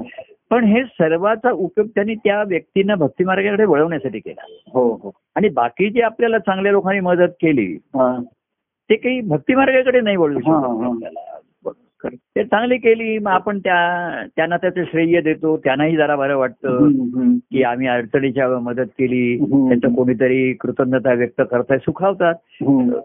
पण 0.50 0.64
हे 0.64 0.84
सर्वाचा 0.84 1.50
उपयोग 1.50 1.86
त्यांनी 1.86 2.14
त्या 2.14 2.42
व्यक्तींना 2.42 2.94
भक्तिमार्गाकडे 2.94 3.64
वळवण्यासाठी 3.64 4.18
केला 4.18 4.44
हो 4.74 4.88
हो 5.02 5.12
आणि 5.36 5.48
बाकी 5.48 5.90
जे 5.90 6.00
आपल्याला 6.00 6.38
चांगल्या 6.38 6.72
लोकांनी 6.72 7.00
मदत 7.00 7.28
केली. 7.42 7.76
ते 8.90 8.96
काही 8.96 9.20
भक्तिमार्गाकडे 9.20 10.00
नाही 10.00 10.16
वळू 10.16 10.38
हा, 10.38 10.98
शकत. 11.00 11.33
ते 12.12 12.44
चांगली 12.44 12.76
केली 12.76 13.18
मग 13.18 13.30
आपण 13.30 13.58
त्या 13.58 14.24
त्यांना 14.36 14.56
त्याचं 14.56 14.84
श्रेय 14.84 15.20
देतो 15.20 15.56
त्यांनाही 15.56 15.96
जरा 15.96 16.16
बरं 16.16 16.36
वाटतं. 16.36 16.90
की 17.36 17.62
आम्ही 17.62 17.86
अडचणीच्या 17.86 18.58
मदत 18.58 18.86
केली. 18.86 19.38
त्यांचं 19.38 19.94
कोणीतरी 19.94 20.52
कृतज्ञता 20.52 21.12
व्यक्त 21.12 21.42
करताय 21.50 21.78
सुखावतात. 21.78 22.34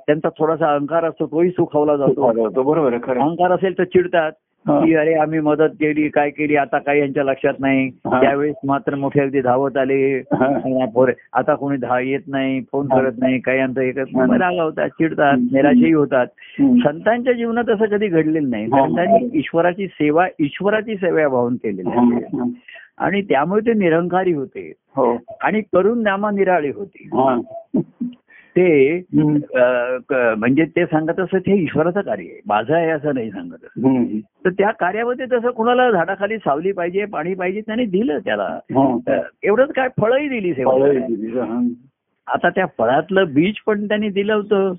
त्यांचा 0.07 0.29
थोडासा 0.29 0.71
अहंकार 0.71 1.05
असतो 1.05 1.25
तोही 1.25 1.49
सुखावला 1.49 1.97
जातो 1.97 2.63
बरोबर 2.63 2.93
अहंकार 2.93 3.51
असेल 3.51 3.77
तर 3.77 3.83
चिडतात 3.83 4.31
हा. 4.31 4.48
की 4.67 4.93
अरे 4.93 5.13
आम्ही 5.13 5.39
मदत 5.39 5.69
केली 5.79 6.07
काय 6.09 6.29
केली 6.29 6.55
आता 6.55 6.77
काही 6.77 6.99
यांच्या 6.99 7.23
लक्षात 7.23 7.53
नाही. 7.59 7.89
त्यावेळेस 7.89 8.55
मात्र 8.65 8.95
मोठे 8.95 9.21
अगदी 9.21 9.41
धावत 9.41 9.77
आले 9.77 10.17
आता 11.33 11.55
कोणी 11.55 11.77
धा 11.77 11.99
येत 11.99 12.27
नाही 12.27 12.61
फोन. 12.71 12.87
करत 12.87 13.19
नाही 13.19 13.39
काही 13.39 13.59
यांचं 13.59 13.81
एकच 13.81 14.07
हा. 14.15 14.25
रागावतात 14.37 14.89
चिडतात. 14.89 15.37
निराशही 15.51 15.91
होतात. 15.93 16.27
संतांच्या 16.61 17.33
जीवनात 17.33 17.69
असं 17.69 17.85
कधी 17.85 18.07
घडलेलं 18.07 18.49
नाही. 18.49 18.67
संतांनी 18.67 19.29
ईश्वराची 19.33 19.87
सेवा 19.87 20.27
ईश्वराची 20.39 20.95
सेवा 20.95 21.27
भावून 21.27 21.55
केलेली 21.55 21.89
आहे. 21.89 22.51
आणि 22.97 23.21
त्यामुळे 23.21 23.61
ते 23.61 23.73
निरंकारी 23.73 24.33
होते 24.33 24.71
हो 24.95 25.17
आणि 25.41 25.61
करून 25.61 26.01
नामा 26.03 26.31
निराळी 26.31 26.69
होती. 26.69 27.09
ते 28.59 29.01
म्हणजे 30.35 30.65
ते 30.65 30.85
सांगत 30.85 31.19
असत 31.19 31.35
हे 31.35 31.63
ईश्वराचं 31.63 32.01
कार्य 32.01 32.23
आहे 32.23 32.39
माझं 32.47 32.75
आहे 32.75 32.89
असं 32.89 33.13
नाही 33.13 33.31
सांगत 33.31 33.53
असत. 33.53 33.79
तर 34.45 34.49
त्या 34.49 34.71
कार्यामध्ये 34.71 35.25
तसं 35.31 35.49
कुणाला 35.49 35.91
झाडाखाली 35.91 36.37
सावली 36.37 36.71
पाहिजे 36.71 37.05
पाणी 37.05 37.33
पाहिजे 37.33 37.61
त्याने 37.61 37.85
दिलं 37.85 38.19
त्याला 38.19 38.43
हा. 38.43 38.97
एवढंच 39.43 39.69
काय 39.69 39.87
फळही 40.01 40.29
दिली 40.29 40.53
सेवा. 40.53 40.71
आता 42.33 42.49
त्या 42.49 42.65
फळातलं 42.77 43.33
बीज 43.33 43.53
पण 43.65 43.87
त्यांनी 43.87 44.09
दिलं 44.09 44.33
होतं. 44.33 44.73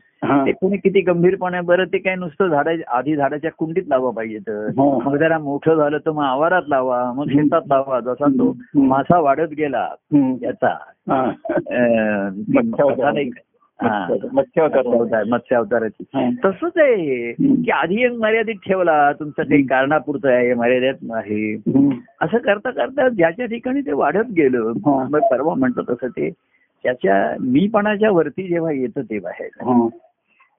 ते 0.47 0.53
कोणी 0.53 0.77
किती 0.77 1.01
गंभीरपणे 1.01 1.61
बरं 1.61 1.85
ते 1.85 1.99
काय 1.99 2.15
नुसतं 2.15 2.49
झाडा 2.49 2.71
आधी 2.89 3.17
झाडाच्या 3.17 3.51
कुंडीत 3.59 3.83
लावा 3.89 4.11
पाहिजे 4.11 4.39
तर 4.39 4.67
हा. 4.67 4.99
मग 5.05 5.17
जरा 5.17 5.39
मोठं 5.39 5.75
झालं 5.75 5.99
तर 5.99 6.11
मग 6.11 6.23
आवारात 6.23 6.63
लावा 6.69 7.13
मग 7.13 7.29
शेतात 7.29 7.63
लावा 7.69 8.01
जसा 8.01 8.27
तो. 8.29 8.57
मासा 8.75 9.19
वाढत 9.19 9.49
गेला. 9.57 9.89
याचा 10.43 10.77
हा. 11.11 11.31
मत्स्य 13.85 14.15
अवतार. 14.15 14.29
मत्स्य 14.33 14.61
अवतार. 14.63 14.83
मत्स्य 14.83 14.97
अवतार 14.97 15.25
मत्स्य 15.25 15.57
अवताराची. 15.57 16.05
तसंच 16.45 16.73
आहे. 16.77 17.33
की 17.63 17.71
आधी 17.71 18.05
एक 18.05 18.13
मर्यादित 18.13 18.55
ठेवला 18.67 19.13
तुमचं 19.13 19.43
काही 19.43 19.63
कारणापुरतं 19.67 20.29
आहे 20.29 20.55
मर्यादित 20.55 21.11
आहे. 21.11 21.55
असं 22.21 22.39
करता 22.39 22.71
करता 22.71 23.09
ज्याच्या 23.09 23.47
ठिकाणी 23.47 23.81
ते 23.81 23.93
वाढत 23.93 24.31
गेलं. 24.37 24.73
मग 25.11 25.21
परवा 25.31 25.55
म्हणतो 25.55 25.83
तसं 25.83 26.09
ते 26.09 26.31
त्याच्या 26.83 27.37
मीपणाच्या 27.41 28.11
वरती 28.11 28.43
जेव्हा 28.43 28.73
येतं 28.73 29.01
ते 29.03 29.19
बाहेर 29.19 29.49
हा. 29.63 29.73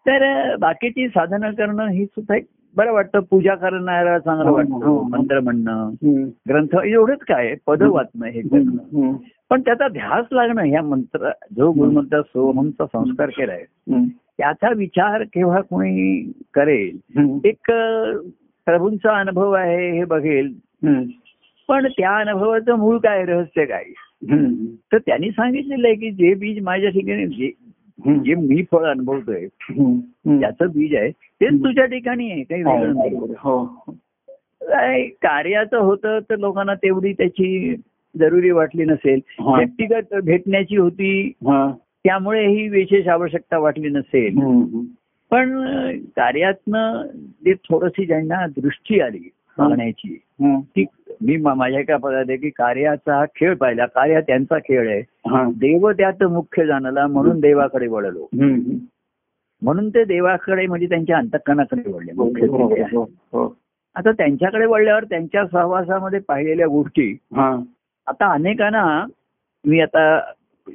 तर 0.08 0.56
बाकीची 0.56 1.08
साधनं 1.08 1.51
करणं 1.51 1.88
ही 1.88 2.06
सुद्धा 2.06 2.36
एक 2.36 2.46
बरं 2.75 2.94
वाटतं 2.94 3.20
पूजा 3.20 3.56
करणारा 3.56 4.20
चांगलं 4.20 4.51
वाटतं. 4.51 4.74
मंत्र 5.10 5.40
म्हणणं. 5.40 5.90
ग्रंथ 6.50 6.80
एवढंच 6.86 7.20
काय 7.20 7.56
पद 7.68 7.82
वाचणं 7.82 8.28
हे 8.28 8.42
करणं. 8.42 8.78
पण 9.51 9.62
त्याचा 9.62 9.88
ध्यास 9.88 10.25
लागणं 10.31 10.62
ह्या 10.62 10.81
मंत्र 10.81 11.29
जो 11.55 11.72
गुरुमंत्र 11.72 12.22
सोहमचा 12.22 12.86
संस्कार 12.86 13.29
केलाय. 13.29 13.63
त्याचा 14.38 14.70
विचार 14.77 15.24
केव्हा 15.24 15.60
कोणी 15.62 16.31
करेल. 16.53 16.98
एक 17.46 17.72
प्रभूंचा 18.67 19.17
अनुभव 19.20 19.51
आहे 19.51 19.89
हे 19.91 20.03
बघेल. 20.05 20.53
पण 21.70 21.88
त्या 21.88 22.15
अनुभवाचं 22.17 22.75
मूळ 22.75 22.98
काय 22.98 23.25
रहस्य 23.25 23.65
काय. 23.65 23.84
तर 24.93 24.98
त्यांनी 24.98 25.31
सांगितलेलं 25.31 25.88
आहे 25.88 25.96
की 25.96 26.12
जे 26.12 26.34
बीज 26.34 26.63
माझ्या 26.63 26.89
ठिकाणी 26.89 27.27
जे 27.27 27.51
जे 28.25 28.36
मी 28.36 28.63
फळ 28.72 28.86
अनुभवतोय. 28.86 29.46
त्याचं 30.39 30.67
बीज 30.67 30.96
आहे 30.96 31.10
तेच 31.12 31.60
तुझ्या 31.63 31.86
ठिकाणी 31.86 32.31
आहे 32.31 32.43
काही 32.43 32.63
वेगळं 32.63 32.96
नाही. 32.96 33.34
हो. 33.39 33.65
काय 34.63 35.03
कार्याचं 35.22 35.77
होतं 35.77 36.20
तर 36.29 36.38
लोकांना 36.38 36.74
तेवढी 36.74 37.13
त्याची 37.13 37.75
जरुरी 38.20 38.51
वाटली 38.51 38.86
नसेल. 38.86 39.20
व्यक्तिगत 39.58 40.24
भेटण्याची 40.24 40.77
होती. 40.77 41.32
त्यामुळे 42.03 42.48
ही 42.48 42.68
विशेष 42.70 43.08
आवश्यकता 43.08 43.58
वाटली 43.58 43.89
नसेल. 43.89 44.39
पण 45.32 45.68
कार्यातनं 46.00 47.08
जे 47.46 47.53
थोडीशी 47.53 48.06
ज्यांना 48.06 48.48
दृष्टी 48.48 49.00
आली 49.00 49.30
पाहण्याची. 49.58 50.22
ती 50.62 50.86
मी 51.22 51.38
माझ्या 51.38 51.80
एका 51.80 51.98
पदात 51.98 52.25
आहे 52.27 52.38
की 52.38 52.50
कार्याचा 52.50 53.15
हा 53.15 53.25
खेळ 53.25 53.56
पाहिला 53.56 53.86
कार्य 53.86 54.22
त्यांचा 54.22 54.58
खेळ 54.58 54.89
आहे. 54.89 55.01
देव 55.51 55.91
त्यात 55.91 56.24
मुख्य 56.24 56.65
जाणला 56.65 57.08
म्हणून 57.08 57.39
देवाकडे 57.39 57.88
वळलो. 57.88 58.27
म्हणून 59.62 59.89
ते 59.89 60.03
देवाकडे 60.03 60.68
म्हणजे 60.68 60.88
त्यांच्या 60.88 61.18
अंतकरणाकडे 61.18 61.91
वळले 61.91 62.12
मुख्य 62.12 62.48
हो. 62.48 62.68
हो, 62.68 63.03
हो. 63.03 63.58
आता 63.96 64.12
त्यांच्याकडे 64.12 64.65
वळल्यावर 64.65 65.03
त्यांच्या 65.03 65.46
सहवासामध्ये 65.48 66.20
पाहिलेल्या 66.20 66.68
गोष्टी. 66.68 67.18
आता 68.08 68.31
अनेकांना 68.34 69.05
मी 69.65 69.79
आता 69.79 70.20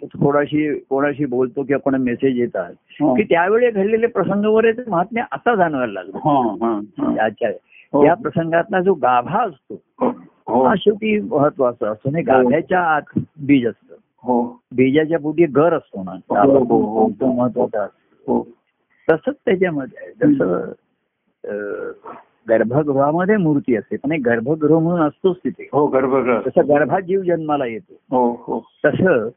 थोडाशी 0.02 0.78
कोणाशी 0.78 1.25
बोलतो 1.25 1.62
किंवा 1.62 1.78
कोणा 1.78 1.99
मेसेज 1.99 2.38
येतात 2.38 2.73
हा. 2.90 3.14
की 3.16 3.23
त्यावेळी 3.23 3.71
घडलेले 3.71 4.06
प्रसंग 4.06 4.45
वगैरे 4.45 4.83
महात्म्य 4.88 5.23
आता 5.33 5.54
जाणवायला 5.54 5.92
लागलं 5.92 6.16
हा, 6.16 6.54
हा. 6.62 6.80
या 8.06 8.14
प्रसंगातला 8.14 8.80
जो 8.80 8.95
गाभा 8.95 9.45
असतो 9.45 9.75
हो. 10.49 10.75
शेवटी 10.76 11.21
महत्त्वाचा 11.21 11.90
असतो 11.90 12.09
आणि 12.09 12.23
गाभ्याच्या 12.23 12.80
आत 12.80 13.18
बीज 13.47 13.66
असतं. 13.66 13.95
बीजाच्या 14.73 15.18
पोटी 15.18 15.47
घर 15.47 15.75
असतो 15.75 16.02
ना. 16.02 16.14
तो 17.21 17.33
महत्त्वाचा 17.33 17.83
असतो. 17.83 18.47
तसंच 19.11 19.35
त्याच्यामध्ये 19.45 20.12
जसं 20.12 20.73
गर्भगृहामध्ये 22.49 23.37
मूर्ती 23.37 23.76
असते 23.76 23.97
पण 23.97 24.12
एक 24.12 24.21
गर्भगृह 24.25 24.79
म्हणून 24.79 25.00
असतोच 25.00 25.37
तिथे. 25.37 25.69
हो 25.73 25.87
गर्भगृह 25.87 26.41
तसं 26.47 26.69
गर्भात 26.69 27.03
जीव 27.03 27.23
जन्माला 27.23 27.67
येतो. 27.67 27.95
हो 28.11 28.31
हो. 28.31 28.65
तसं. 28.85 29.29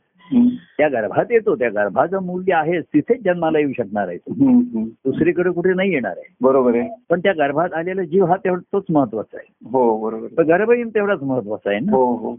त्या 0.78 0.88
गर्भात 0.90 1.26
येतो 1.32 1.56
त्या 1.56 1.70
गर्भाचं 1.70 2.24
मूल्य 2.24 2.54
आहे 2.54 2.80
तिथेच 2.82 3.24
जन्माला 3.24 3.60
येऊ 3.60 3.72
शकणार 3.78 4.08
आहे. 4.08 4.18
दुसरीकडे 4.90 5.52
कुठे 5.52 5.74
नाही 5.74 5.92
येणार 5.92 6.12
आहे. 6.12 6.36
बरोबर 6.42 6.76
आहे. 6.76 6.90
पण 7.10 7.20
त्या 7.20 7.34
गर्भात 7.34 7.74
आलेला 7.74 8.04
जीव 8.04 8.26
हा 8.26 8.36
तेवढा 8.36 8.60
तोच 8.74 8.84
महत्त्वाचा 8.90 9.38
आहे. 9.38 9.70
हो 9.70 10.10
बरोबर. 10.10 10.44
गर्भहीन 10.44 10.90
तेवढाच 10.90 11.22
महत्त्वाचा 11.22 11.70
आहे 11.70 11.80
ना. 11.80 11.92
हो 11.92 12.16
हो. 12.16 12.36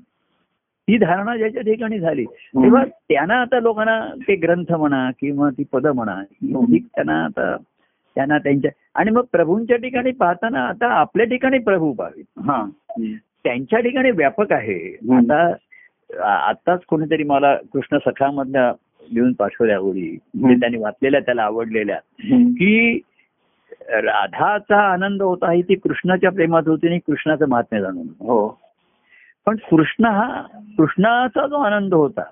ही 0.88 0.98
धारणा 0.98 1.36
ज्याच्या 1.36 1.62
ठिकाणी 1.62 1.98
झाली 1.98 2.24
तेव्हा 2.24 2.84
त्यांना 2.84 3.34
आता 3.34 3.60
लोकांना 3.60 4.14
ते 4.28 4.34
ग्रंथ 4.34 4.72
म्हणा 4.72 5.10
किंवा 5.20 5.50
ती 5.50 5.64
पद 5.72 5.86
म्हणा 5.86 6.12
ही 6.12 6.78
त्यांना 6.78 7.24
आता 7.24 7.56
त्यांना 8.14 8.38
त्यांच्या 8.38 8.70
आणि 8.94 9.10
मग 9.10 9.24
प्रभूंच्या 9.32 9.76
ठिकाणी 9.76 10.10
पाहताना 10.10 10.64
आता 10.66 10.86
आपल्या 10.86 11.26
ठिकाणी 11.26 11.58
प्रभू 11.58 11.92
पाहावे 11.92 12.22
हा. 12.42 12.64
त्यांच्या 13.44 13.80
ठिकाणी 13.80 14.10
व्यापक 14.10 14.52
आहे. 14.52 14.96
आता 15.16 15.52
आताच 16.48 16.84
कोणीतरी 16.84 17.22
मला 17.22 17.56
कृष्ण 17.72 17.98
सखामधल्या 17.98 18.72
लिहून 19.12 19.32
पाठवल्या 19.32 19.78
ओळी 19.78 20.18
म्हणजे 20.34 20.60
त्यांनी 20.60 20.78
वाचलेल्या 20.78 21.20
त्याला 21.20 21.42
आवडलेल्या. 21.42 21.98
की 22.48 23.00
राधाचा 23.90 24.80
आनंद 24.92 25.22
होता 25.22 25.52
ही 25.52 25.62
ती 25.62 25.74
कृष्णाच्या 25.74 26.30
प्रेमात 26.30 26.62
होती 26.66 26.86
आणि 26.86 26.98
कृष्णाचं 26.98 27.48
महात्म्य 27.48 27.80
जाणून 27.82 28.06
हो 28.20 28.60
पण 29.46 29.56
कृष्ण 29.70 30.04
हा 30.04 30.42
कृष्णाचा 30.78 31.46
जो 31.46 31.56
आनंद 31.56 31.94
होता. 31.94 32.22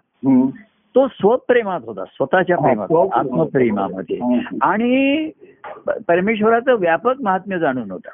तो 0.99 1.07
स्वप्रेमात 1.09 1.81
होता 1.85 2.05
स्वतःच्या 2.05 2.57
प्रेमात. 2.57 3.09
आत्मप्रेमामध्ये. 3.13 4.19
आणि 4.63 5.31
परमेश्वराचं 6.09 6.75
व्यापक 6.75 7.13
महात्म्य 7.23 7.59
जाणून 7.59 7.91
होता 7.91 8.11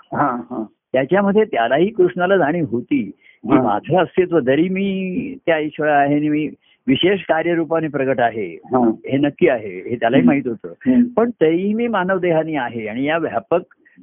त्याच्यामध्ये 0.92 1.44
त्यालाही 1.44 1.88
कृष्णाला 1.90 2.36
जाणीव 2.36 2.64
होती 2.70 3.02
की. 3.44 3.54
माझं 3.54 4.02
अस्तित्व 4.02 4.40
जरी 4.40 4.68
मी 4.68 5.36
त्या 5.46 5.58
ईश्वर 5.58 5.88
आहे 5.88 6.14
आणि 6.14 6.28
मी 6.28 6.48
विशेष 6.86 7.20
कार्यरूपाने 7.20 7.88
प्रगट 7.88 8.20
आहे 8.20 8.46
हा. 8.64 8.92
नक्की 9.12 9.48
आहे 9.48 9.88
हे 9.90 9.96
त्यालाही 9.96 10.22
माहीत 10.22 10.46
होतं. 10.46 11.02
पण 11.16 11.30
तरीही 11.40 11.74
मी 11.74 11.86
मानवदेहानी 11.88 12.54
आहे 12.56 12.86
आणि 12.88 13.04
या 13.04 13.18
व्यापक 13.18 13.60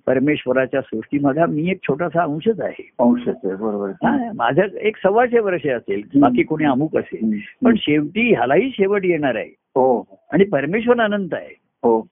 परमेश्वराच्या 0.08 0.82
सृष्टीमध्ये 0.82 1.46
मी 1.46 1.72
एक 1.72 1.80
छोटासा 1.84 2.24
अंशच 2.24 2.62
आहे. 2.62 2.90
अंशच 3.00 3.40
आहे 3.44 3.56
बरोबर 3.56 3.90
माझं 4.36 4.62
एक 4.62 4.98
सव्वाशे 4.98 5.40
वर्ष 5.40 5.68
असेल 5.68 6.02
बाकी 6.20 6.44
कोणी 6.44 6.64
अमुक 6.64 6.98
असेल. 6.98 7.40
पण 7.66 7.76
शेवटी 7.78 8.34
ह्यालाही 8.34 8.70
शेवट 8.74 9.06
येणार 9.06 9.36
आहे. 9.36 9.50
हो. 9.50 10.06
आणि 10.34 10.44
परमेश्वर 10.44 11.00
अनंत 11.00 11.30
आहे. 11.32 11.56
हो. 11.84 12.08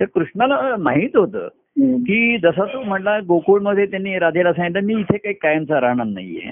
तर 0.00 0.04
कृष्णाला 0.04 0.76
माहीत 0.78 1.16
होतं. 1.16 1.48
की 1.96 2.38
जसा 2.38 2.64
तो 2.64 2.82
म्हणला 2.82 3.20
गोकुळमध्ये 3.20 3.86
त्यांनी 3.86 4.18
राधेला 4.18 4.52
सांगितलं 4.52 4.80
मी 4.80 4.94
इथे 4.94 5.18
काही 5.18 5.34
कायमचा 5.34 5.80
राहणार 5.80 6.06
नाहीये. 6.06 6.50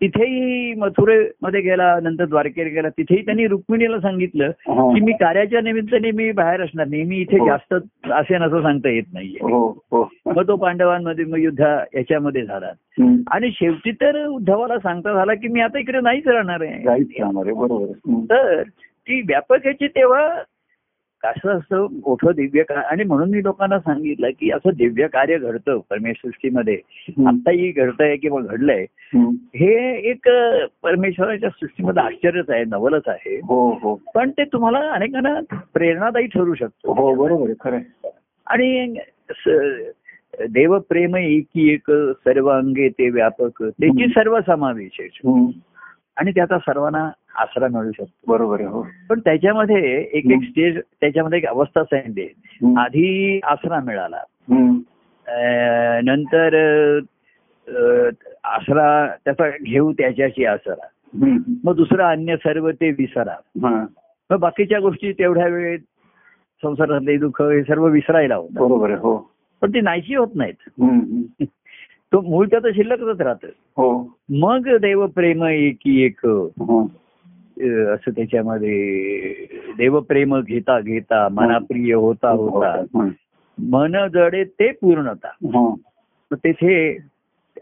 तिथेही 0.00 0.72
मथुरेमध्ये 0.74 1.60
गेला 1.60 1.98
नंतर 2.02 2.24
द्वारकेला 2.24 2.68
गेला 2.68 2.88
तिथेही 2.88 3.24
त्यांनी 3.24 3.46
रुक्मिणीला 3.46 4.00
सांगितलं 4.00 4.44
हा. 4.44 4.94
की 4.94 5.00
मी 5.00 5.12
कार्याच्या 5.12 5.60
निमित्ताने 5.60 6.10
मी 6.10 6.30
बाहेर 6.32 6.62
असणार 6.62 6.86
नाही 6.86 7.02
मी 7.02 7.16
इथे 7.16 7.38
हो. 7.38 7.46
जास्त 7.46 7.74
असेन 8.10 8.42
असं 8.42 8.62
सांगता 8.62 8.88
येत 8.88 9.04
नाहीये 9.12 9.38
हो 9.42 9.68
हो 9.92 10.08
मग 10.26 10.48
तो 10.48 10.56
पांडवांमध्ये 10.56 11.24
मग 11.24 11.38
युद्ध 11.38 11.60
याच्यामध्ये 11.94 12.44
झाला. 12.46 12.72
आणि 13.30 13.50
शेवटी 13.50 13.92
तर 13.92 14.24
उद्धवाला 14.26 14.78
सांगता 14.78 15.12
झाला 15.12 15.34
की 15.34 15.48
मी 15.48 15.60
आता 15.60 15.78
इकडे 15.78 16.00
नाहीच 16.00 16.28
राहणार 16.28 16.62
आहे. 16.62 16.84
तर 18.30 18.62
ती 19.06 19.20
व्यापक 19.20 19.66
याची 19.66 19.86
तेव्हा 19.86 20.28
कसं 21.24 21.48
असतं 21.48 21.86
मोठं 21.90 22.32
दिव्य 22.36 22.62
का 22.62 22.80
आणि 22.80 23.04
म्हणून 23.04 23.30
मी 23.30 23.42
लोकांना 23.42 23.78
सांगितलं 23.78 24.30
की 24.30 24.50
असं 24.50 24.70
दिव्य 24.76 25.06
कार्य 25.06 25.38
घडतं 25.38 25.78
परमेश्वृष्टीमध्ये 25.90 26.78
हम्म. 26.94 27.28
आत्ताही 27.28 27.70
घडतंय 27.70 28.16
किंवा 28.16 28.40
घडलंय. 28.40 28.86
हे 29.54 29.96
एक 30.10 30.28
परमेश्वराच्या 30.82 31.50
सृष्टीमध्ये 31.50 32.02
आश्चर्यच 32.02 32.50
आहे 32.50 32.64
नवलच 32.64 33.02
आहे 33.06 33.36
हो 33.36 33.70
हो 33.82 34.00
पण 34.14 34.30
ते 34.30 34.44
तुम्हाला 34.44 34.78
अनेकांना 34.78 35.56
प्रेरणादायी 35.74 36.26
ठरू 36.26 36.54
शकतो 36.54 36.92
हो 36.92 37.14
बरोबर 37.14 37.52
खरं. 37.60 37.78
आणि 38.46 38.94
स- 39.30 39.90
देव 40.50 40.78
प्रेम 40.78 41.16
एकी 41.16 41.72
एक 41.72 41.90
सर्वांगे 42.24 42.88
ते 42.88 43.10
व्यापक 43.10 43.62
त्याची 43.62 44.06
सर्व 44.06 44.38
समावेश. 44.46 45.20
आणि 46.16 46.30
त्याचा 46.30 46.58
सर्वांना 46.58 47.10
आसरा 47.38 47.66
मिळू 47.68 47.90
शकतो. 47.92 48.32
बरोबर 48.32 48.60
आहे 48.60 48.68
हो. 48.68 48.86
पण 49.10 49.20
त्याच्यामध्ये 49.20 50.08
एक 50.12 50.26
एक. 50.26 50.42
स्टेज 50.42 50.78
त्याच्यामध्ये 51.00 51.38
एक 51.38 51.46
अवस्था 51.46 51.80
हम्म. 51.80 52.78
आधी 52.78 53.40
आसरा 53.44 53.80
मिळाला. 53.80 54.20
नंतर 56.04 56.96
आसरा 58.44 59.06
त्याचा 59.24 59.50
घेऊ 59.62 59.92
त्याच्याशी 59.92 60.44
आसरा. 60.44 60.86
मग 61.64 61.76
दुसरं 61.76 62.04
अन्य 62.04 62.36
सर्व 62.36 62.70
ते 62.70 62.90
विसरा. 62.90 63.34
मग 63.56 64.36
बाकीच्या 64.36 64.80
गोष्टी 64.80 65.12
तेवढ्या 65.12 65.46
वेळेत 65.46 65.78
संसारातले 66.62 67.16
दुःख 67.16 67.42
हे 67.42 67.62
सर्व 67.62 67.86
विसरायला 67.86 68.36
होतं 68.36 68.54
बरोबर 68.54 68.90
हो. 68.90 69.30
पण 69.60 69.70
ती 69.70 69.80
नाहीशी 69.80 70.14
होत 70.14 70.28
नाहीत. 70.34 70.54
तो 72.12 72.20
मूळ 72.20 72.46
त्याचं 72.46 72.72
शिल्लकच 72.72 73.20
राहतं. 73.20 73.46
हो. 73.46 74.18
मग 74.28 74.76
देव 74.76 75.06
प्रेम 75.06 75.44
एकी 75.44 76.02
एक. 76.02 76.26
हा. 76.26 76.86
असं 77.60 78.10
त्याच्यामध्ये 78.10 79.46
देवप्रेम 79.78 80.40
घेता 80.40 80.80
घेता 80.80 81.28
मनाप्रिय 81.28 81.94
होता 81.94 82.30
होता 82.30 82.70
हा. 82.94 83.08
मन 83.58 83.96
जडे 84.14 84.44
ते 84.44 84.70
पूर्णता 84.70 85.28
हा. 85.28 85.74
तेथे 86.30 86.98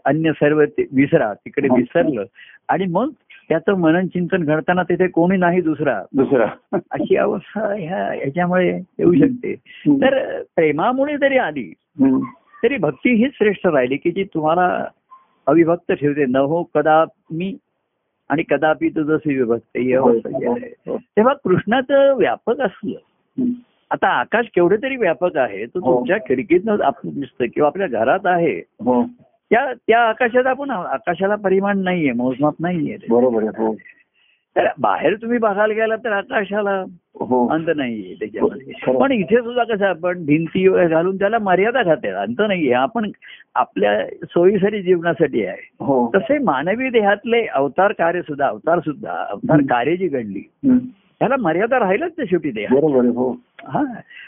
अन्य 0.05 0.31
सर्व 0.31 0.61
विसरा 0.93 1.33
तिकडे 1.33 1.67
हा. 1.67 1.75
विसरलं 1.75 2.23
आणि 2.67 2.85
मग 2.85 3.09
त्याचं 3.49 3.73
मनन 3.73 4.07
चिंतन 4.07 4.43
घडताना 4.43 4.83
तिथे 4.83 5.07
कोणी 5.07 5.37
नाही 5.37 5.61
दुसरा 5.61 6.01
दुसरा 6.15 6.45
अशी 6.91 7.15
अवस्था 7.15 7.73
ह्या 7.73 8.05
ह्याच्यामुळे 8.13 8.69
येऊ 8.99 9.13
शकते 9.13 9.53
तर 10.01 10.41
प्रेमामुळे 10.55 11.17
जरी 11.17 11.37
आली. 11.37 11.73
तरी 12.63 12.77
भक्ती 12.77 13.13
हीच 13.13 13.31
श्रेष्ठ 13.33 13.67
राहिली 13.67 13.97
की 13.97 14.11
जी 14.11 14.23
तुम्हाला 14.23 14.87
अविभक्त 15.47 15.91
ठेवते 15.91 16.25
न 16.25 16.35
हो 16.35 16.63
कदा 16.75 17.05
मी 17.31 17.55
आणि 18.33 18.43
कदापि 18.49 18.89
तुझं 18.89 19.17
विभक्त 19.25 19.77
ही 19.77 19.93
आहे 19.93 20.69
हो. 20.87 20.97
तेव्हा 20.97 21.33
कृष्णाचं 21.33 22.13
व्यापक 22.17 22.61
असलं. 22.61 23.43
आता 23.91 24.07
आकाश 24.09 24.45
केवढे 24.55 24.75
तरी 24.77 24.95
व्यापक 24.95 25.37
आहे 25.37 25.65
तो 25.65 25.79
हो. 25.79 25.95
तुमच्या 25.95 26.17
खिडकीतनं 26.17 26.81
आपण 26.83 27.09
दिसतं 27.09 27.45
किंवा 27.45 27.67
आपल्या 27.67 27.87
घरात 27.87 28.25
आहे 28.25 28.57
हो 28.79 29.03
त्या 29.51 29.73
त्या 29.73 29.99
आकाशात 29.99 30.45
आपण 30.45 30.69
आकाशाला 30.69 31.35
परिमाण 31.35 31.83
नाहीये 31.83 32.11
मोजमाप 32.11 32.53
नाहीये 32.59 32.97
बरोबर 33.09 33.43
आहे 33.43 33.63
हो 33.63 33.73
तर 34.55 34.67
बाहेर 34.79 35.15
तुम्ही 35.15 35.37
बघायला 35.37 35.73
गेला 35.73 35.95
तर 35.95 36.11
आकाशाला 36.11 36.83
हो. 37.19 37.47
अंत 37.47 37.65
नाहीये 37.75 38.13
त्याच्यामध्ये. 38.19 38.73
खरं. 38.83 38.99
पण 38.99 39.11
इथे 39.11 39.37
सुद्धा 39.37 39.63
कसं 39.63 39.85
आपण 39.85 40.25
भिंती 40.25 40.67
घालून 40.87 41.17
त्याला 41.17 41.37
मर्यादा 41.39 41.83
घालते 41.83 42.07
अंत 42.07 42.41
नाहीये. 42.47 42.73
आपण 42.73 43.09
आपल्या 43.55 44.05
सोयीसाठी 44.23 44.81
जीवनासाठी 44.81 45.45
आहे. 45.45 45.67
हो. 45.79 46.11
तसे 46.15 46.37
मानवी 46.37 46.89
देहातले 46.89 47.45
अवतार 47.45 47.91
कार्य 47.91 48.21
सुद्धा 48.21 48.47
अवतार 48.47 48.79
सुद्धा 48.79 49.25
अवतार 49.29 49.59
हं. 49.59 49.65
कार्य 49.65 49.95
जी 49.95 50.07
घडली. 50.07 50.41
त्याला 51.19 51.35
मर्यादा 51.39 51.79
राहिलच 51.79 52.11
ते 52.11 52.25
शेवटी 52.25 52.51
देहा 52.51 52.75
हो. 52.75 53.31
हा. 53.65 53.83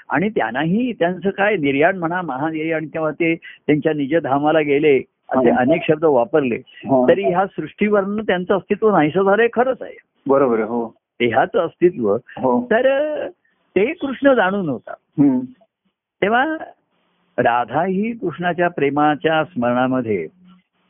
आणि 0.09 0.29
त्यांनाही 0.29 0.91
त्यांचं 0.93 1.29
काय 1.29 1.55
निर्याण 1.57 1.97
म्हणा 1.97 2.21
महानिर्याण 2.21 2.85
किंवा 2.85 3.11
ते 3.11 3.35
त्यांच्या 3.67 3.93
निजधामाला 3.93 4.59
गेले 4.59 4.97
असे 5.29 5.49
हा. 5.49 5.59
अनेक 5.59 5.81
शब्द 5.87 6.05
वापरले 6.05 6.55
हा. 6.55 7.05
तरी 7.09 7.23
ह्या 7.23 7.45
सृष्टीवरनं 7.45 8.21
त्यांचं 8.21 8.55
अस्तित्व 8.57 8.91
नाहीसं 8.91 9.23
झालंय 9.23 9.47
खरंच 9.53 9.81
आहे. 9.81 9.95
बरोबर 10.27 10.59
हो 10.59 10.95
देहाचं 11.19 11.59
अस्तित्व 11.59 12.13
हो 12.13 12.65
तर 12.65 13.27
ते 13.75 13.93
कृष्ण 13.93 14.33
जाणून 14.33 14.69
होता. 14.69 14.93
तेव्हा 16.21 16.45
राधा 17.37 17.83
ही 17.83 18.11
कृष्णाच्या 18.11 18.67
प्रेमाच्या 18.67 19.43
स्मरणामध्ये 19.43 20.27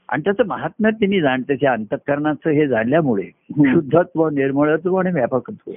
आणि 0.10 0.22
त्याचं 0.22 0.44
महात्म्य 0.48 0.92
तिने 0.92 1.22
जाण 1.22 1.42
त्याच्या 1.42 1.74
अंतःकरणाचं 1.74 2.50
हे 2.50 2.68
जाणल्यामुळे. 2.68 3.30
शुद्धत्व 3.50 4.30
निर्मळत्व 4.30 4.96
आणि 4.96 5.12
व्यापकत्व. 5.12 5.72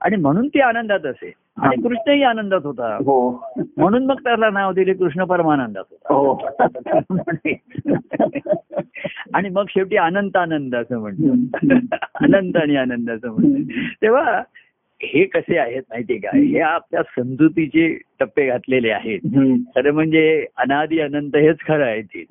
आणि 0.00 0.16
म्हणून 0.16 0.48
ती 0.48 0.60
आनंदात 0.60 1.06
असे. 1.06 1.32
आणि 1.56 1.82
कृष्णही 1.82 2.22
आनंदात 2.22 2.60
होता. 2.64 2.94
हो. 2.94 3.48
म्हणून 3.76 4.06
मग 4.06 4.14
त्याला 4.14 4.50
नाव 4.50 4.72
दिले 4.72 4.92
कृष्ण 4.92 5.24
परमानंदात 5.24 5.84
होता. 5.90 6.14
हो. 6.14 6.34
आणि 9.34 9.48
मग 9.48 9.64
शेवटी 9.68 9.96
अनंत 9.96 10.36
आनंद 10.36 10.74
असं 10.74 10.98
म्हणतो. 10.98 11.32
अनंत 12.14 12.56
आणि 12.56 12.76
आनंद 12.76 13.10
असं 13.10 13.28
म्हणतो. 13.28 13.72
तेव्हा 14.02 14.42
हे 15.02 15.24
कसे 15.24 15.58
आहेत 15.58 15.82
माहितीये 15.90 16.18
का? 16.18 16.36
हे 16.36 16.60
आपल्या 16.60 17.02
समजुतीचे 17.02 18.00
टप्पे 18.20 18.46
घातलेले 18.46 18.90
आहेत. 18.90 19.20
खरं 19.76 19.92
म्हणजे 19.92 20.46
अनादी 20.56 21.00
अनंत 21.00 21.36
हेच 21.36 21.56
खरं 21.68 21.84
आहे 21.84 22.02
ते. 22.02 22.24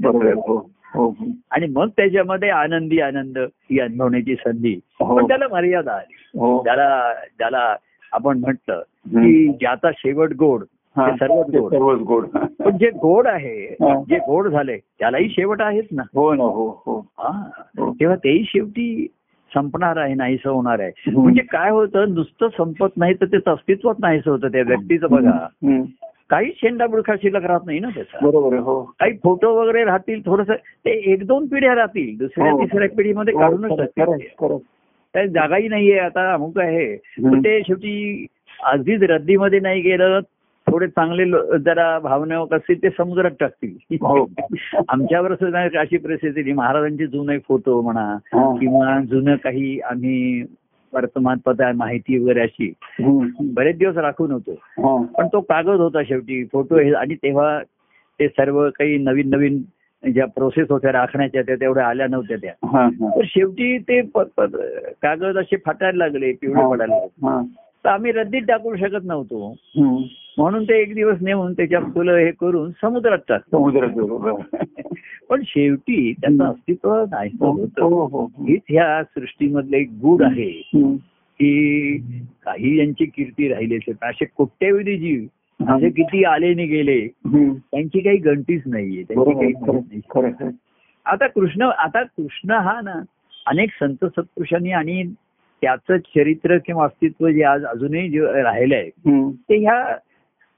आणि 0.97 1.67
मग 1.67 1.89
त्याच्यामध्ये 1.89 2.49
आनंदी 2.49 2.99
आनंद 2.99 3.37
ही 3.37 3.79
अनुभवण्याची 3.79 4.35
संधी 4.35 4.73
हो. 4.99 5.15
पण 5.17 5.27
त्याला 5.27 5.47
मर्यादा 5.51 5.93
आली 5.93 6.37
हो 6.39 6.57
त्याला 6.65 7.13
त्याला 7.39 7.75
आपण 8.13 8.37
म्हटलं. 8.39 8.81
की 9.05 9.47
ज्याचा 9.49 9.89
शेवट 9.97 10.33
गोड 10.33 10.63
हा. 10.95 11.09
सर्वच 11.11 11.49
गोड 11.51 11.71
सर्वच 11.73 11.99
गोड 12.01 12.25
पण 12.59 12.77
जे 12.77 12.89
गोड 13.01 13.27
आहे 13.27 13.55
हा. 13.81 13.93
जे 14.09 14.17
गोड 14.17 14.47
झाले 14.47 14.77
त्यालाही 14.77 15.29
शेवट 15.29 15.61
आहेच 15.61 15.87
ना 15.91 16.03
हो 16.15 16.33
ना 16.33 16.43
हो 16.43 16.69
हो 16.85 16.99
हा 17.19 17.29
हो. 17.79 17.91
तेव्हा 17.93 18.15
तेही 18.15 18.43
शेवटी 18.43 19.07
संपणार 19.51 19.97
आहे 19.97 20.13
नाहीसं 20.13 20.49
होणार 20.49 20.79
आहे. 20.79 21.11
म्हणजे 21.11 21.41
काय 21.41 21.69
होतं 21.71 22.13
नुसतं 22.13 22.47
संपत 22.57 22.97
नाही 22.97 23.13
तर 23.13 23.25
त्याचं 23.25 23.51
अस्तित्वात 23.51 23.95
नाहीसं 23.99 24.31
होतं 24.31 24.47
त्या 24.47 24.61
व्यक्तीचं 24.67 25.07
बघा 25.09 25.37
हम्म. 26.25 26.35
काही 26.35 26.51
शेंडा 26.57 26.85
बुडखा 26.87 27.15
शिल्लक 27.21 27.43
राहत 27.43 27.65
नाही 27.65 27.79
ना 27.79 27.89
त्याचा 27.95 28.25
बरोबर 28.25 28.57
हो 28.59 28.81
काही 28.99 29.13
फोटो 29.23 29.53
वगैरे 29.55 29.83
राहतील 29.85 30.21
थोडस 30.25 30.49
ते 30.85 30.91
एक 31.13 31.25
दोन 31.27 31.45
पिढ्या 31.47 31.75
राहतील 31.75 32.17
दुसऱ्या 32.17 32.51
हो. 32.51 32.59
तिसऱ्या 32.59 32.89
पिढीमध्ये 32.97 33.33
काढूनच 33.33 33.71
खरं, 33.71 33.85
टाकतील 33.97 35.27
जागाही 35.27 35.67
नाहीये 35.67 35.99
आता 35.99 36.31
अमुक 36.33 36.57
आहे. 36.59 36.95
पण 37.23 37.39
ते 37.39 37.59
शेवटी 37.61 38.25
अगदीच 38.63 39.01
रद्दीमध्ये 39.01 39.59
नाही 39.59 39.81
गेलं 39.81 40.19
थोडे 40.67 40.87
चांगले 40.87 41.25
जरा 41.59 41.87
भावनावक 41.99 42.53
असतील 42.53 42.81
ते 42.83 42.89
समुद्रात 42.89 43.31
टाकतील 43.39 43.95
हो. 44.01 44.25
आमच्यावर 44.89 45.33
अशी 45.77 45.97
परिस्थिती. 45.97 46.51
महाराजांचे 46.53 47.07
जुने 47.07 47.37
फोटो 47.39 47.81
म्हणा 47.81 48.05
हा. 48.33 48.51
किंवा 48.59 48.99
जुनं 49.01 49.35
काही 49.35 49.79
आम्ही 49.81 50.41
वर्तमानपत्र 50.95 51.71
माहिती 51.71 52.17
वगैरे 52.17 52.41
अशी. 52.41 52.73
बरेच 53.53 53.77
दिवस 53.77 53.97
राखून 53.97 54.31
होतो. 54.31 54.53
पण 55.17 55.27
तो 55.27 55.41
कागद 55.41 55.79
होता 55.79 56.03
शेवटी 56.03 56.43
फोटो 56.45 56.77
हे 56.77 56.93
आणि 56.93 57.15
तेव्हा 57.15 57.59
ते 58.19 58.27
सर्व 58.27 58.69
काही 58.69 58.97
नवीन 58.97 59.29
नवीन 59.29 59.61
ज्या 60.13 60.25
प्रोसेस 60.25 60.67
होत्या 60.69 60.91
राखण्याच्या 60.91 61.41
त्या 61.41 61.55
तेवढ्या 61.55 61.87
आल्या 61.87 62.07
नव्हत्या 62.07 62.37
त्या. 62.37 62.53
तर 63.15 63.21
शेवटी 63.25 63.77
ते 63.77 64.01
कागद 65.01 65.37
असे 65.37 65.55
फाटायला 65.65 66.05
लागले 66.05 66.31
पिवळे 66.31 66.71
पडायला 66.71 66.95
लागले. 66.95 67.25
तर 67.83 67.89
आम्ही 67.89 68.11
रद्दीत 68.11 68.41
टाकू 68.47 68.75
शकत 68.75 69.05
नव्हतो. 69.05 69.55
म्हणून 70.37 70.63
ते 70.63 70.81
एक 70.81 70.95
दिवस 70.95 71.17
नेऊन 71.21 71.53
त्याच्या 71.53 71.79
फुलं 71.79 72.15
हे 72.15 72.31
करून 72.31 72.71
समुद्रात 72.81 73.17
टाकतो. 73.27 73.57
पण 75.29 75.41
शेवटी 75.45 76.13
त्याचं 76.13 76.43
अस्तित्व 76.43 76.95
नाही 77.11 77.29
हो, 77.39 77.51
होतं 77.51 77.83
हो, 77.83 78.05
हो. 78.05 78.25
हीच 78.25 78.61
ह्या 78.69 79.03
सृष्टीमधले 79.03 79.77
एक 79.77 79.89
गूढ 80.01 80.21
आहे. 80.21 80.49
की 81.39 81.97
काही 82.45 82.77
यांची 82.79 83.05
कीर्ती 83.05 83.47
राहिली 83.47 83.75
असेल 83.75 83.95
असे 84.01 84.25
कोट्यवधी 84.25 84.97
जीव 84.97 85.23
असे 85.59 85.89
किती 85.89 86.23
आले 86.23 86.53
नि 86.53 86.65
गेले. 86.65 87.07
त्यांची 87.71 87.99
काही 87.99 88.17
गणतीच 88.17 88.61
नाहीये 88.65 89.03
त्यांची 89.03 89.51
काही. 89.51 90.49
आता 91.05 91.27
कृष्ण 91.27 91.61
आता 91.77 92.03
कृष्ण 92.03 92.51
हा 92.51 92.79
ना 92.83 93.01
अनेक 93.47 93.69
संत 93.79 94.05
सत्पुरुषांनी 94.05 94.71
आणि 94.71 95.03
त्याचं 95.61 95.97
चरित्र 95.97 96.57
किंवा 96.57 96.85
अस्तित्व 96.85 97.29
जे 97.29 97.43
आज 97.43 97.65
अजूनही 97.65 98.09
जे 98.09 98.19
राहिलं 98.43 98.75
आहे. 98.75 98.89
ते 99.49 99.57
ह्या 99.57 99.97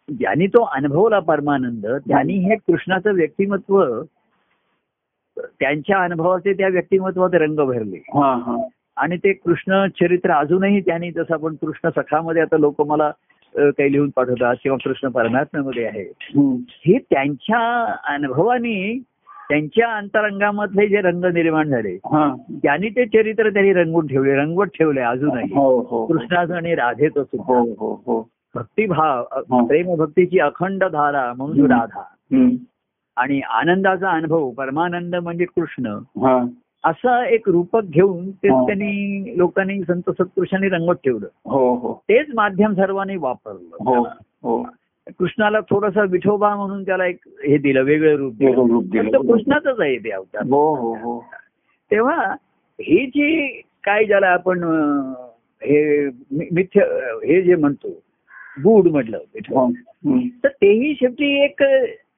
ज्यांनी 0.09 0.47
तो 0.47 0.63
अनुभवला 0.63 1.19
परमानंद 1.19 1.85
त्यांनी 1.85 2.33
हे 2.33 2.55
कृष्णाचं 2.55 3.13
व्यक्तिमत्व 3.13 3.83
त्यांच्या 5.37 5.97
अनुभवाचे 5.97 6.53
त्या 6.53 6.67
व्यक्तिमत्वात 6.67 7.29
रंग 7.33 7.55
भरले. 7.55 7.97
हा 7.97 8.35
हा. 8.35 8.67
आणि 8.97 9.17
ते 9.17 9.33
कृष्ण 9.33 9.85
चरित्र 9.87 10.31
अजूनही 10.31 10.81
त्यांनी 10.81 11.11
जसं 11.11 11.33
आपण 11.33 11.55
कृष्ण 11.55 11.89
सखामध्ये 11.89 12.41
आता 12.41 12.57
लोक 12.57 12.81
मला 12.81 13.11
काही 13.55 13.91
लिहून 13.91 14.09
पाठवतात 14.15 14.55
किंवा 14.63 14.77
कृष्ण 14.83 15.09
परमात्म्यामध्ये 15.09 15.85
आहे. 15.85 16.03
हे 16.67 16.97
त्यांच्या 16.97 17.85
अनुभवाने 18.13 18.99
त्यांच्या 19.49 19.95
अंतरंगामधले 19.95 20.87
जे 20.87 21.01
रंग 21.01 21.25
निर्माण 21.25 21.69
झाले 21.69 21.93
हा. 21.93 22.35
त्यांनी 22.63 22.89
ते 22.89 23.05
चरित्र 23.05 23.49
त्यांनी 23.49 23.73
रंगवून 23.73 24.07
ठेवले 24.07 24.35
रंगवत 24.35 24.65
ठेवले 24.65 25.01
अजूनही. 25.01 25.53
हो 25.53 25.79
हो 25.81 26.05
कृष्णाचं 26.05 26.53
आणि 26.55 26.75
राधेचं 26.75 27.19
हो 27.19 27.25
सुद्धा. 27.25 27.59
हो 27.59 28.01
हो 28.05 28.29
भक्तिभाव 28.55 29.23
अ, 29.31 29.39
हा. 29.39 29.65
प्रेमभक्तीची 29.65 30.39
अखंड 30.39 30.83
धारा 30.83 31.33
म्हणून. 31.37 31.71
राधा. 31.71 32.03
आणि 33.17 33.41
आनंदाचा 33.41 34.09
अनुभव 34.09 34.51
परमानंद 34.51 35.15
म्हणजे 35.15 35.45
कृष्ण 35.45 35.85
हा. 36.17 36.45
असं 36.83 37.23
एक 37.23 37.49
रूपक 37.49 37.81
घेऊन 37.83 38.31
ते 38.31 38.47
हा. 38.47 38.65
त्यांनी 38.65 39.33
लोकांनी 39.37 39.81
संत 39.81 40.01
सत्पुरुषांनी 40.09 40.69
रंगवत 40.69 40.95
ठेवलं. 40.95 41.27
हो 41.45 41.75
हो. 41.75 41.93
तेच 42.09 42.27
माध्यम 42.35 42.73
सर्वांनी 42.73 43.15
हो 43.15 43.25
वापरलं. 43.25 44.09
हो 44.43 44.65
कृष्णाला 45.19 45.59
थोडस 45.59 45.97
विठोबा 46.09 46.55
म्हणून 46.55 46.83
त्याला 46.83 47.05
एक 47.05 47.17
हे 47.27 47.57
दिलं 47.57 47.81
वेगळं 47.81 48.15
रूप 48.15 48.33
दिलं. 48.33 49.17
कृष्णाचंच 49.17 49.79
आहे 49.79 49.97
ते 49.97 50.09
अवतार. 50.09 50.43
हो 50.43 50.75
हो 50.75 50.93
हो. 50.93 51.23
तेव्हा 51.91 52.35
हे 52.79 53.05
जे 53.05 53.47
काय 53.83 54.05
ज्याला 54.05 54.27
आपण 54.27 54.63
हे 55.63 56.05
मिथ्य 56.31 56.81
हे 57.25 57.41
जे 57.41 57.55
म्हणतो 57.55 57.89
गूढ 58.63 58.87
म्हटलं 58.87 59.17
हो. 59.17 59.71
तर 60.43 60.47
तेही 60.47 60.93
शेवटी 60.93 61.43
एक 61.43 61.63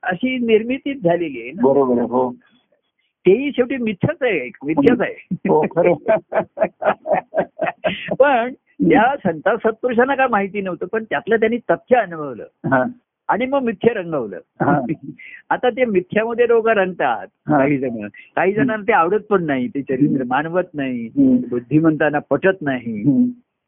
अशी 0.04 0.38
निर्मितीच 0.38 1.04
झालेली 1.04 1.42
आहे 1.42 1.52
ना. 1.52 1.62
बरोबर 1.62 2.02
हो. 2.02 2.32
तेही 3.26 3.52
शेवटी 3.52 3.78
मिथ्याच 3.78 4.18
आहे 4.22 4.46
एक 4.46 4.58
मिथ्याच 4.66 5.02
आहे. 5.02 5.28
हो 5.50 5.66
खरं. 5.76 5.94
पण 8.20 8.54
त्या 8.90 9.16
संत 9.18 9.50
सत्पुरुषांना 9.68 10.16
काय 10.16 10.28
माहिती 10.28 10.62
नव्हतं 10.62 10.86
पण 10.86 11.04
त्यातलं 11.04 11.36
त्यांनी 11.36 11.58
तथ्य 11.58 11.96
अनुभवलं. 11.96 12.46
आणि 13.28 13.46
मग 13.46 13.62
मिथ्य 13.62 13.94
रंगवलं. 13.94 14.40
आता 15.50 15.70
ते 15.70 15.86
मिथ्यामध्ये 15.86 16.48
लोक 16.48 16.68
रंगतात. 16.68 17.28
काही 17.28 17.78
जण. 17.78 18.08
काही 18.36 18.54
जणांना 18.54 18.84
ते 18.88 18.92
आवडत 18.92 19.20
पण 19.20 19.44
नाही 19.46 19.68
ते 19.68 19.82
चरित्र 19.82 20.24
मानवत 20.24 20.64
नाही. 20.74 21.10
बुद्धिमंतांना 21.50 22.20
पटत 22.20 22.62
नाही. 22.62 23.04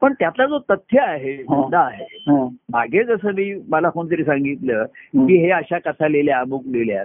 पण 0.02 0.14
त्यातला 0.14 0.46
जो 0.46 0.60
तथ्य 0.60 1.00
आहे 1.00 1.34
हा. 1.34 1.56
मुद्दा 1.56 1.80
आहे 1.80 2.04
हा. 2.04 2.48
मागे 2.70 3.04
जसं 3.04 3.32
मी 3.32 3.54
मला 3.70 3.90
कोणतरी 3.90 4.24
सांगितलं. 4.24 4.86
की 5.28 5.38
हे 5.38 5.52
अशा 5.52 5.78
कथा 5.78 6.08
लिहिल्या 6.08 6.40
अमुक 6.40 6.64
लिहिल्या. 6.66 7.04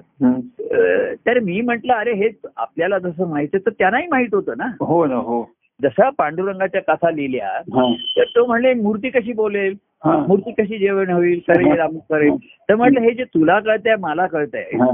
तर 1.27 1.39
मी 1.39 1.61
म्हंटल 1.61 1.91
अरे 1.91 2.13
हे 2.13 2.29
आपल्याला 2.57 2.99
जसं 2.99 3.29
माहिती 3.29 3.59
तर 3.59 3.71
त्यांनाही 3.71 4.07
माहीत 4.07 4.35
होतं 4.35 4.53
ना. 4.59 4.65
हो 4.81 5.07
ना 5.07 5.15
हो. 5.15 5.43
जसं 5.83 6.11
पांडुरंगाच्या 6.19 6.95
कथा 6.95 7.11
लिहिल्या 7.11 7.49
हा. 7.49 7.93
तर 8.17 8.25
तो 8.25 8.47
म्हणले 8.47 8.75
मूर्ती 8.75 9.11
कशी 9.11 9.33
बोलेल? 9.33 9.75
हा. 10.05 10.17
मूर्ती 10.29 10.53
कशी 10.63 10.79
जेवण 10.79 11.11
होईल? 11.11 11.39
करेल 11.39 11.81
अमुक 11.81 12.03
करेल? 12.11 12.35
तर 12.69 12.75
म्हटलं 12.75 13.01
हे 13.01 13.11
जे 13.11 13.25
तुला 13.25 13.61
कळतंय 13.61 13.97
मला 14.01 14.27
कळतंय. 14.27 14.63
हा. 14.63 14.91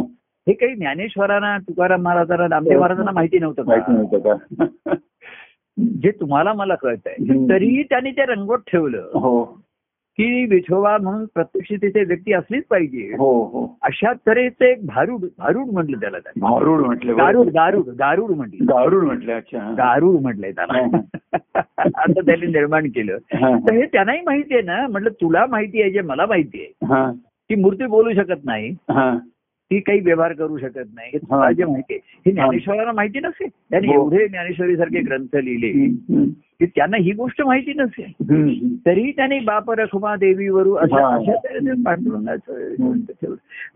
हे 0.49 0.53
काही 0.53 0.75
ज्ञानेश्वरांना 0.75 1.59
तुकाराम 1.59 2.03
महाराजांना 2.03 2.47
नामदेव 2.49 2.79
महाराजांना 2.79 3.11
माहिती 3.11 3.39
नव्हतं 3.39 4.37
जे 5.79 6.11
तुम्हाला 6.11 6.53
मला 6.53 6.75
कळतंय 6.75 7.15
हम्म. 7.21 7.51
तरीही 7.51 7.83
त्यांनी 7.83 8.11
ते 8.11 8.25
रंगवत 8.25 8.59
ठेवलं. 8.73 8.99
हो. 8.99 9.45
की 10.19 10.45
विठोबा 10.45 10.99
म्हणून 10.99 11.25
प्रत्यक्ष 11.35 11.73
तिथे 11.73 12.05
व्यक्ती 12.05 12.33
असलीच 12.33 12.65
पाहिजे. 12.65 13.15
हो 13.19 13.45
हो. 13.45 13.79
अशा 13.83 14.13
तऱ्हेचं 14.13 14.65
एक 14.65 14.87
भारूड 14.87 15.21
भारूड 15.39 15.67
म्हटलं 15.73 16.01
त्याला. 16.01 16.19
भारूड 16.41 16.81
म्हटले 16.81 17.15
गारुड 17.15 17.47
गारुड 17.47 17.87
गारुड 17.87 18.31
म्हटलं. 18.31 18.65
गारुड 18.65 19.05
म्हटले 19.05 19.33
अच्छा. 19.33 19.75
गारुड 19.79 20.21
म्हटलंय 20.21 20.53
त्याला. 20.53 20.99
असं 21.87 22.21
त्यांनी 22.21 22.47
निर्माण 22.47 22.87
केलं. 22.87 23.19
तर 23.35 23.75
हे 23.75 23.87
त्यांनाही 23.87 24.21
माहिती 24.21 24.55
आहे 24.55 24.63
ना. 24.63 24.87
म्हटलं 24.87 25.11
तुला 25.11 25.47
माहिती 25.47 25.83
आहे 25.83 25.91
जे 25.91 26.01
मला 26.01 26.27
माहिती 26.27 26.61
आहे. 26.61 26.95
ती 27.21 27.55
मूर्ती 27.55 27.87
बोलू 27.87 28.15
शकत 28.15 28.45
नाही. 28.45 28.71
हा 29.75 29.81
काही 29.81 30.01
व्यवहार 30.01 30.33
करू 30.33 30.59
शकत 30.59 30.89
नाही 30.95 31.11
हे 31.15 31.55
जे 31.55 31.65
माहिती 31.65 31.95
आहे 31.95 32.01
हे 32.27 32.33
ज्ञानेश्वरांना 32.33 32.93
माहिती 32.93 33.21
नसेल 33.21 33.49
त्यांनी 33.71 33.89
हो. 33.89 33.95
एवढे 33.95 34.29
ज्ञानेश्वरी 34.29 34.77
सारखे 34.77 35.01
ग्रंथ 35.01 35.37
लिहिले. 35.37 35.89
की 36.33 36.67
त्यांना 36.67 36.97
ही 36.97 37.13
गोष्ट 37.13 37.43
माहिती 37.43 37.73
नसेल 37.77 38.31
हम्म. 38.31 38.75
तरीही 38.87 39.13
त्यांनी 39.13 39.41
बाप 39.41 39.71
रखुमा 39.71 40.17
देवीवरू 40.17 40.73
अशा. 40.73 41.15
अशा 41.15 41.37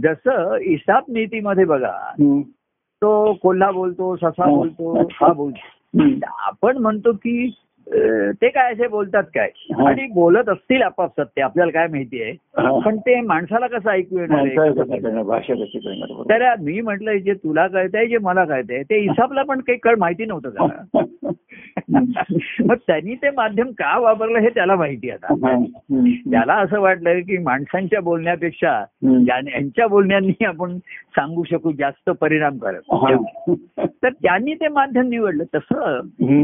जसं 0.03 0.57
इसाप 0.57 1.05
नीतीमध्ये 1.09 1.65
बघा. 1.65 2.13
तो 3.03 3.33
कोल्हा 3.33 3.71
बोलतो 3.71 4.17
ससा. 4.17 4.57
बोलतो 4.57 5.09
हा 5.13 5.33
बोलतो. 5.33 5.97
आपण 6.39 6.77
म्हणतो 6.77 7.13
की 7.13 7.55
ते 8.33 8.49
काय 8.49 8.73
असे 8.73 8.89
बोलतात 8.89 9.23
काय. 9.23 9.49
आणि 9.87 10.07
बोलत 10.07 10.49
असतील 10.49 10.83
आपापसात 10.83 11.27
ते 11.27 11.41
आपल्याला 11.41 11.73
काय 11.73 11.87
माहिती 11.87 12.23
आहे. 12.23 12.33
पण 12.81 12.97
ते 12.97 13.21
माणसाला 13.21 13.67
कसं 13.67 13.91
ऐकू 13.91 14.19
येणार. 14.19 14.45
तर 16.31 16.55
मी 16.61 16.81
म्हटलं 16.81 17.17
जे 17.17 17.33
तुला 17.35 17.67
कळतंय 17.67 18.07
जे 18.07 18.19
मला 18.19 18.45
कळतंय 18.45 18.83
ते 18.83 19.05
इसापला 19.05 19.43
पण 19.43 19.61
काही 19.61 19.79
कळ 19.79 19.95
माहिती 19.99 20.25
नव्हतं 20.25 20.51
त्याला 20.51 21.03
मग 22.67 22.75
त्यांनी 22.87 23.15
ते 23.15 23.31
माध्यम 23.31 23.71
का 23.71 23.99
वापरलं 23.99 24.39
हे 24.39 24.49
त्याला 24.49 24.77
माहिती 24.77 25.11
आता. 25.11 25.35
त्याला 26.31 26.55
असं 26.55 26.81
वाटलं 26.81 27.21
की 27.21 27.39
माणसांच्या 27.39 28.01
बोलण्यापेक्षा 28.01 28.85
यांच्या 29.03 29.87
बोलण्यांनी 29.87 30.45
आपण 30.45 30.79
सांगू 31.17 31.45
शकू 31.45 31.73
जास्त 31.73 32.11
परिणामकारक 32.11 32.95
हा. 32.95 33.17
तर 34.03 34.09
त्यांनी 34.09 34.55
ते 34.55 34.69
माध्यम 34.69 35.09
निवडलं 35.09 35.45
तसं. 35.55 36.01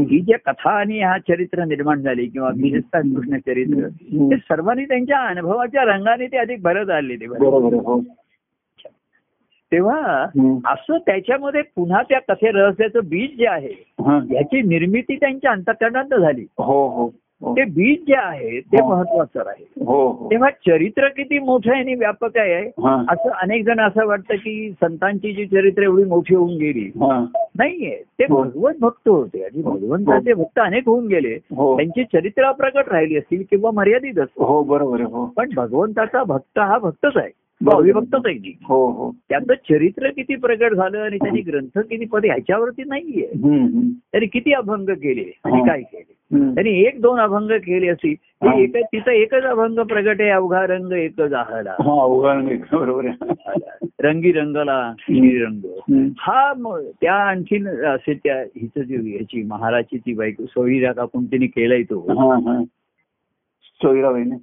ही 0.09 0.19
जे 0.19 0.37
कथा 0.45 0.71
आणि 0.71 1.01
हा 1.01 1.17
चरित्र 1.35 1.63
निर्माण 1.63 2.01
झाली 2.01 2.25
किंवा 2.25 2.49
विशेषतः 2.49 2.99
कृष्ण 2.99 3.37
चरित्र. 3.37 3.87
ते 4.29 4.37
सर्वांनी 4.37 4.85
त्यांच्या 4.85 5.19
अनुभवाच्या 5.19 5.83
रंगाने 5.83 6.27
ते 6.27 6.37
अधिक 6.37 6.61
भरत 6.61 6.89
आले 6.89 7.15
ते 7.15 7.25
हो 7.25 8.01
तेव्हा. 9.71 10.25
असं 10.65 10.97
त्याच्यामध्ये 10.97 11.61
पुन्हा 11.61 12.01
त्या 12.01 12.19
कथे 12.19 12.51
रहस्याचं 12.51 12.99
बीज 13.03 13.37
जे 13.37 13.47
आहे 13.47 13.73
हा. 13.99 14.19
याची 14.31 14.61
निर्मिती 14.61 15.15
त्यांच्या 15.15 15.51
अंतकरणात 15.51 16.19
झाली 16.19 16.45
हो 16.57 16.63
हो 16.63 16.87
हो 16.87 17.09
ते 17.51 17.63
बीज 17.63 17.99
जे 18.07 18.15
आहे 18.15 18.59
ते 18.59 18.77
हो. 18.81 18.87
महत्वाचं 18.89 19.49
आहे 19.49 19.85
हो 19.85 20.07
हो. 20.07 20.27
तेव्हा 20.31 20.49
चरित्र 20.49 21.07
किती 21.07 21.39
मोठं 21.39 21.71
आहे 21.71 21.79
आणि 21.79 21.95
व्यापक 21.95 22.37
आहे 22.37 22.61
हा. 22.61 23.05
असं 23.09 23.29
अनेक 23.29 23.65
जण 23.65 23.79
असं 23.79 24.05
वाटतं 24.05 24.35
की 24.35 24.71
संतांची 24.71 25.33
जी 25.33 25.45
चरित्र 25.45 25.83
एवढी 25.83 26.03
मोठी 26.03 26.35
होऊन 26.35 26.57
गेली. 26.57 26.85
हा. 26.85 27.25
नाहीये. 27.59 28.01
ते 28.19 28.23
हो. 28.23 28.43
भगवत 28.43 28.73
भक्त 28.79 29.09
होते. 29.09 29.43
आणि 29.43 29.61
भगवंताचे 29.61 30.33
भक्त 30.33 30.59
अनेक 30.59 30.83
होऊन 30.85 31.07
गेले. 31.07 31.33
हो. 31.33 31.77
त्यांची 31.77 32.03
चरित्र 32.03 32.51
प्रकट 32.51 32.89
राहिली 32.89 33.17
असतील 33.17 33.43
किंवा 33.49 33.71
मर्यादित 33.71 34.19
असतील. 34.19 34.43
हो 34.43 34.63
बरोबर 34.63 35.01
हो. 35.01 35.25
पण 35.25 35.49
भगवंताचा 35.55 36.23
भक्त 36.23 36.59
हा 36.59 36.77
भक्तच 36.77 37.17
आहे. 37.17 37.29
अविभक्तच 37.71 38.21
आहे 38.25 38.51
हो 38.67 38.91
हो. 38.91 39.11
त्याचं 39.29 39.53
चरित्र 39.53 40.09
किती 40.09 40.35
प्रकट 40.35 40.73
झालं 40.73 40.99
आणि 40.99 41.17
त्यांनी 41.17 41.41
ग्रंथ 41.41 41.79
किती 41.79 42.05
पदे 42.05 42.27
ह्याच्यावरती 42.27 42.83
नाहीये. 42.87 43.27
त्यांनी 43.81 44.25
किती 44.25 44.53
अभंग 44.53 44.89
केले 44.89 45.31
आणि 45.43 45.59
हा. 45.59 45.67
काय 45.67 45.81
केले. 45.81 46.12
त्यांनी 46.33 46.83
एक 46.83 47.01
दोन 47.01 47.19
अभंग 47.19 47.51
केले 47.51 47.87
एक 48.61 48.75
तिचा 48.75 49.11
एकच 49.11 49.43
अभंग 49.43 49.79
प्रगट 49.79 50.21
आहे 50.21 50.29
अवघा 50.29 50.65
रंग 50.65 50.91
एकच 50.91 51.33
आहला 51.33 51.71
हा. 51.71 52.77
बरोबर 52.77 53.05
रंगी 54.03 54.31
रंगला 54.31 54.93
हम्म. 55.77 56.07
हा 56.19 56.53
त्या 57.01 57.13
आणखीन 57.13 57.67
असे 57.67 58.13
त्या 58.13 58.41
हिचं 58.41 58.81
जी 58.81 58.95
ह्याची 58.95 59.43
महाराची 59.43 59.97
ती 59.97 60.13
बायको 60.13 60.45
सोयीरा 60.45 60.91
का 60.91 61.05
कोणतीने 61.05 61.45
केलाय 61.45 61.83
तो. 61.83 62.05
सोयराबाईने 63.81 64.35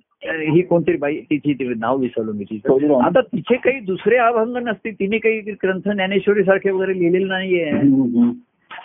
ही. 0.53 0.63
कोणतरी 0.63 0.97
बाई 0.97 1.17
तिची 1.21 1.75
नाव 1.79 1.99
विसरलो 1.99 2.33
मी 2.33 2.45
तिचं. 2.45 2.69
आता 3.01 3.21
तिचे 3.21 3.57
काही 3.57 3.81
दुसरे 3.81 4.17
अभंग 4.17 4.57
नसतील 4.57 4.95
तिने 4.95 5.19
काही 5.19 5.41
ग्रंथ 5.41 5.89
ज्ञानेश्वरी 5.93 6.45
सारखे 6.45 6.71
वगैरे 6.71 6.99
लिहिलेले 6.99 7.25
नाहीये. 7.25 7.71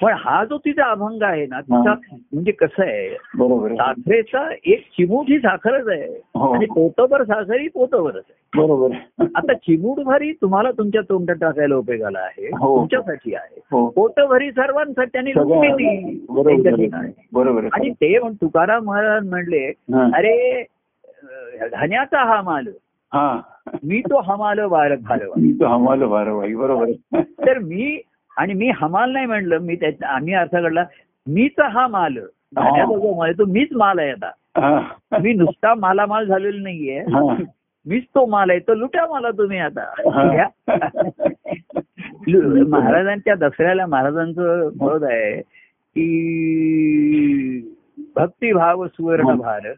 पण 0.02 0.14
हा 0.20 0.44
जो 0.46 0.58
तिचा 0.58 0.86
अभंग 0.92 1.22
आहे 1.24 1.46
ना 1.46 1.60
तिचा 1.62 1.94
म्हणजे 2.10 2.52
कसं 2.52 2.84
आहे 2.84 3.10
बरोबर 3.38 3.74
साखरेचा 3.74 4.48
एक 4.66 4.82
चिमूट 4.98 5.30
ही 5.30 5.38
साखरच 5.40 5.88
आहे 5.88 6.08
हो. 6.36 6.52
आणि 6.54 6.66
पोतभर 6.66 7.24
साखर 7.24 7.60
ही 7.60 7.68
पोतभरच 7.68 8.16
आहे. 8.16 8.62
बरोबर. 8.62 8.96
आता 9.36 9.54
चिमूटभरी 9.54 10.32
तुम्हाला 10.32 10.72
तुमच्या 10.72 11.02
तोंडात 11.02 11.36
टाकायला 11.36 11.76
उपयोगाला 11.76 12.20
आहे 12.20 12.48
हो. 12.48 12.78
तुमच्यासाठी 12.78 13.36
आहे. 13.36 13.60
हो. 13.72 13.88
पोतभरी 13.90 14.52
सर्वांसाठी 14.52 15.10
त्यांनी 15.14 15.32
बरोबर 17.32 17.68
आणि 17.74 17.90
ते 17.92 18.18
म्हण 18.20 18.34
तुकाराम 18.34 18.84
महाराज 18.84 19.28
म्हणले. 19.30 19.66
अरे 19.94 20.64
धान्याचा 21.72 22.24
हा 22.24 22.42
माल. 22.42 22.68
हा. 23.12 23.40
मी 23.84 24.00
तो 24.02 24.20
हमाल 24.22 24.60
वार 24.60 24.96
घालवा 24.96 25.34
मी 25.38 25.52
तो 25.52 25.66
हमाल 25.66 26.04
बाराबाई 26.04 26.54
बरोबर 26.54 27.20
तर 27.46 27.60
मी 27.60 27.98
आणि 28.38 28.54
मी 28.54 28.72
हमाल 28.76 29.12
नाही 29.12 29.26
म्हणलं 29.26 29.58
मी 29.58 29.76
त्याच्या 29.76 30.10
आम्ही 30.10 30.34
अर्थ 30.34 30.52
काढला 30.52 30.84
मीच 31.28 31.60
हा 31.60 31.88
माल 31.88 32.18
धान्याचा 32.56 32.98
जो 32.98 33.18
माल 33.18 33.32
तो 33.32 33.46
मीच 33.46 33.68
माल 33.76 34.00
आहे 34.00 34.12
आता. 34.12 34.32
मी 35.22 35.34
नुसता 35.34 35.76
मालामाल 35.76 36.26
झालेलो 36.26 36.64
नाहीये. 36.64 37.04
मीच 37.86 38.04
तो 38.04 38.26
माल 38.26 38.50
आहे 38.50 38.60
तो 38.60 38.74
लुटा 38.74 39.08
मला 39.08 39.32
तुम्ही 39.32 39.60
आता. 39.60 39.94
महाराजांच्या 42.70 43.36
दसऱ्याला 43.36 43.86
महाराजांचं 43.86 44.70
मत 44.82 45.04
आहे 45.04 45.42
की 45.96 47.74
भक्तिभाव 48.16 48.88
सुवर्ण 48.88 49.36
भार 49.36 49.74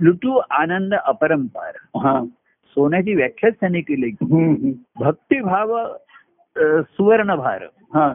लुटू 0.00 0.40
आनंद 0.50 0.94
अपरंपार. 0.94 1.72
सोन्याची 2.76 3.14
व्याख्याच 3.14 3.54
त्यांनी 3.60 3.80
केली. 3.80 4.10
भक्तिभाव 5.00 5.86
अ, 6.56 6.80
सुवर्ण 6.80 7.34
भार 7.36 7.62
हा. 7.94 8.12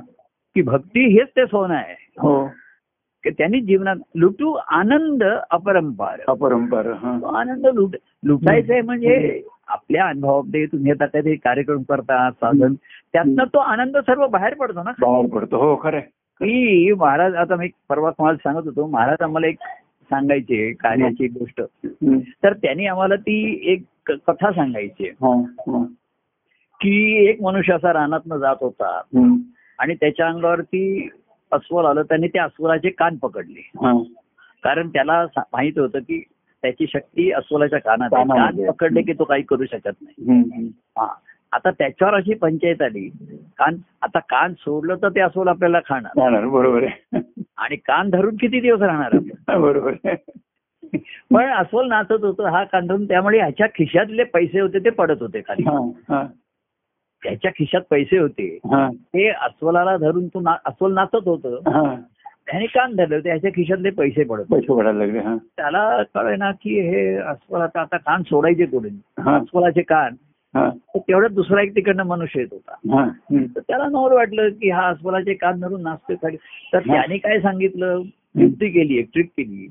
की 0.56 0.62
भक्ती 0.62 1.14
हेच 1.14 1.28
ते 1.28 1.46
सोनं 1.46 1.76
आहे. 1.76 1.96
हो. 2.20 2.48
की 3.24 3.30
त्यांनी 3.30 3.62
जीवनात 3.62 3.96
लुटू 4.16 4.52
आनंद 4.54 5.24
अपरंपार. 5.52 6.20
अपरंपार 6.28 6.88
हा. 6.88 7.40
आनंद 7.40 7.68
लुट 7.68 7.96
लुटायचा 8.24 8.74
आहे 8.74 8.82
म्हणजे 8.82 9.42
आपल्या 9.68 10.08
अनुभवामध्ये 10.08 10.66
तुम्ही 10.66 10.92
आता 10.92 11.06
काही 11.06 11.36
कार्यक्रम 11.36 11.82
करता 11.82 12.32
साधन 12.32 12.74
त्यातनं 13.14 13.44
तो 13.44 13.58
आनंद 13.60 13.98
सर्व 13.98 14.28
बाहेर 14.28 14.54
पडतो 14.54 14.84
ना? 14.84 14.92
बाहेर 15.00 15.26
पडतो. 15.28 15.58
हो 15.58 15.76
खरंय. 15.84 16.02
की 16.42 16.94
महाराज 16.94 17.36
आता 17.36 17.56
मी 17.56 17.68
परवा 17.90 18.12
तुम्हाला 18.12 18.38
सांगत 18.38 18.66
होतो 18.66 18.88
महाराज 18.88 19.18
आम्हाला 19.22 19.48
एक 19.48 19.58
सांगायचे 20.04 20.74
कार्याची 20.74 21.28
गोष्ट. 21.28 21.62
तर 22.44 22.54
त्यांनी 22.54 22.86
आम्हाला 22.86 23.16
ती 23.16 23.60
एक 23.64 24.12
कथा 24.12 24.52
सांगायची. 24.52 25.10
हा, 25.10 25.42
हा. 25.60 25.86
की 26.82 27.26
एक 27.30 27.42
मनुष्य 27.42 27.74
असा 27.74 27.94
रानातनं 27.94 28.38
जात 28.38 28.56
होता. 28.62 29.02
आणि 29.80 29.96
त्याच्या 29.96 30.28
अंगावरती 30.28 31.10
अस्वल 31.52 31.86
आलं 31.86 32.02
त्यांनी 32.02 32.28
त्या 32.28 32.44
अस्वलाचे 32.44 32.90
कान 32.90 33.16
पकडले. 33.16 33.70
कारण 34.64 34.90
त्याला 34.90 35.26
माहीत 35.38 35.80
होतं 35.80 36.00
की 36.00 36.24
त्याची 36.62 36.86
शक्ती 36.94 37.32
अस्वलाच्या 37.32 37.80
कानात. 37.80 38.10
कान 38.38 38.56
पकडले 38.72 39.02
की 39.02 39.14
तो 39.14 39.24
काही 39.24 39.44
करू 39.44 39.66
शकत 39.66 40.02
नाही. 40.02 40.32
हा. 40.98 41.14
आता 41.52 41.72
त्याच्यावर 41.72 42.14
अशी 42.14 42.34
पंचायत 42.34 42.82
आली. 42.82 43.10
कान 43.58 43.76
आता 44.02 44.20
कान 44.20 44.54
सोडलं 44.54 44.96
तर 44.96 45.10
ते 45.10 45.20
अस्वल 45.20 45.48
आपल्याला 45.48 45.80
खाणार. 45.80 46.12
बरोबर 46.46 46.84
आहे. 46.84 47.20
आणि 47.58 47.76
कान 47.76 48.10
धरून 48.10 48.36
किती 48.36 48.60
दिवस 48.60 48.82
राहणार 48.82 49.18
बरोबर 49.60 49.94
पण 51.34 51.50
अस्वल 51.50 51.88
नाचत 51.88 52.24
होतं. 52.24 52.46
हा 52.46 52.64
कान 52.64 52.88
धरून 52.88 53.08
त्यामुळे 53.08 53.40
ह्याच्या 53.40 53.68
खिशातले 53.68 54.24
पैसे 54.24 54.60
होते 54.60 54.80
ते 54.80 54.90
पडत 54.90 55.22
होते 55.22 55.42
खाली. 55.42 55.64
त्याच्या 57.24 57.52
खिशात 57.52 57.82
पैसे 57.90 58.18
होते. 58.18 58.60
हा, 58.66 58.90
ते 58.92 59.30
अस्वलाला 59.30 59.98
धरून 59.98 60.28
तो 60.28 60.44
अस्वल 60.66 60.94
नाचत 60.94 61.28
होतं. 61.28 61.56
हा. 61.56 61.96
त्याने 62.52 62.66
कान 62.66 62.96
धरले 62.96 63.16
होते 63.16 63.30
ह्याच्या 63.30 63.52
खिशातले 63.52 63.90
पैसे 63.90 64.24
पडत. 64.24 64.44
पैसे 64.52 64.74
पडायला 64.74 65.00
लागले 65.00 65.20
हा. 65.20 65.36
त्याला 65.36 66.04
कळे 66.04 66.36
ना 66.36 66.52
की 66.52 66.82
हे 66.82 67.16
अस्वल 67.16 67.62
आता 67.62 67.82
आता 67.82 67.98
कान 67.98 68.24
सोडायचे 68.24 68.66
कुठे 68.66 69.22
हा, 69.22 69.38
अस्वलाचे 69.38 69.82
कान. 69.82 70.14
हा, 70.56 70.70
तर 70.70 71.00
तेवढ्यात 71.00 71.32
दुसरा 71.32 71.62
एक 71.62 71.76
तिकडनं 71.76 72.04
मनुष्य 72.04 72.40
येत 72.40 72.48
होता. 72.52 73.02
हा. 73.02 73.10
तर 73.56 73.60
त्याला 73.60 73.86
नवर 73.86 74.14
वाटलं 74.14 74.50
की 74.50 74.70
हा 74.70 74.88
अस्वलाचे 74.88 75.34
कान 75.34 75.60
धरून 75.60 75.82
नाचतोय. 75.82 76.36
तर 76.74 76.80
त्याने 76.80 77.18
काय 77.18 77.40
सांगितलं? 77.40 78.02
युक्ती 78.36 78.70
केली 78.70 78.98
एक 78.98 79.10
ट्रिक 79.14 79.26
केली. 79.26 79.68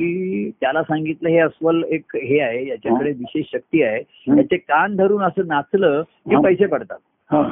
की 0.00 0.50
त्याला 0.50 0.82
सांगितलं 0.82 1.28
हे 1.28 1.38
अस्वल 1.38 1.82
एक 1.88 2.16
हे 2.16 2.40
आहे 2.40 2.68
याच्याकडे 2.68 3.10
विशेष 3.10 3.46
शक्ती 3.52 3.82
आहे. 3.82 4.02
याचे 4.38 4.56
कान 4.56 4.96
धरून 4.96 5.22
असं 5.22 5.46
नाचलं 5.46 6.02
की. 6.02 6.42
पैसे 6.42 6.66
पडतात 6.66 6.98
हा. 7.32 7.48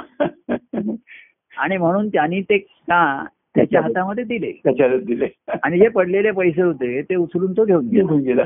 आणि 1.59 1.77
म्हणून 1.77 2.09
त्यांनी 2.09 2.41
ते 2.43 2.59
का 2.59 3.25
त्याच्या 3.59 3.81
हातामध्ये 3.81 4.25
दिले. 4.25 4.53
त्याच्यात 4.65 4.91
दिले. 4.91 5.27
आणि 5.63 5.79
जे 5.79 5.89
पडलेले 5.89 6.31
पैसे 6.31 6.63
होते 6.63 7.03
ते 7.03 7.15
उचलून 7.15 7.53
तो 7.53 7.65
घेऊन 7.65 7.89
गेला. 7.89 8.03
निघून 8.03 8.21
गेला. 8.21 8.45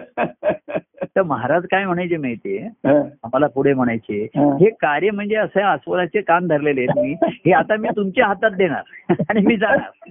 तर 1.17 1.23
महाराज 1.23 1.63
काय 1.71 1.85
म्हणायचे 1.85 2.17
माहितीये? 2.17 2.59
हा, 2.59 2.97
आम्हाला 2.99 3.47
पुढे 3.47 3.75
म्हणायचे 3.75 4.29
हा. 4.37 4.57
हे 4.61 4.71
कार्य 4.71 5.11
म्हणजे 5.11 5.35
असं 5.35 5.61
आहे, 5.61 5.75
अस्वलाचे 5.75 6.21
कान 6.21 6.47
धरलेले 6.47 6.81
आहेत 6.81 7.03
मी. 7.03 7.29
हे 7.47 7.53
आता 7.53 7.77
मी 7.77 7.89
तुमच्या 7.97 8.27
हातात 8.27 8.51
देणार 8.51 9.15
आणि 9.29 9.41
मी 9.41 9.57
जाणार. 9.57 10.11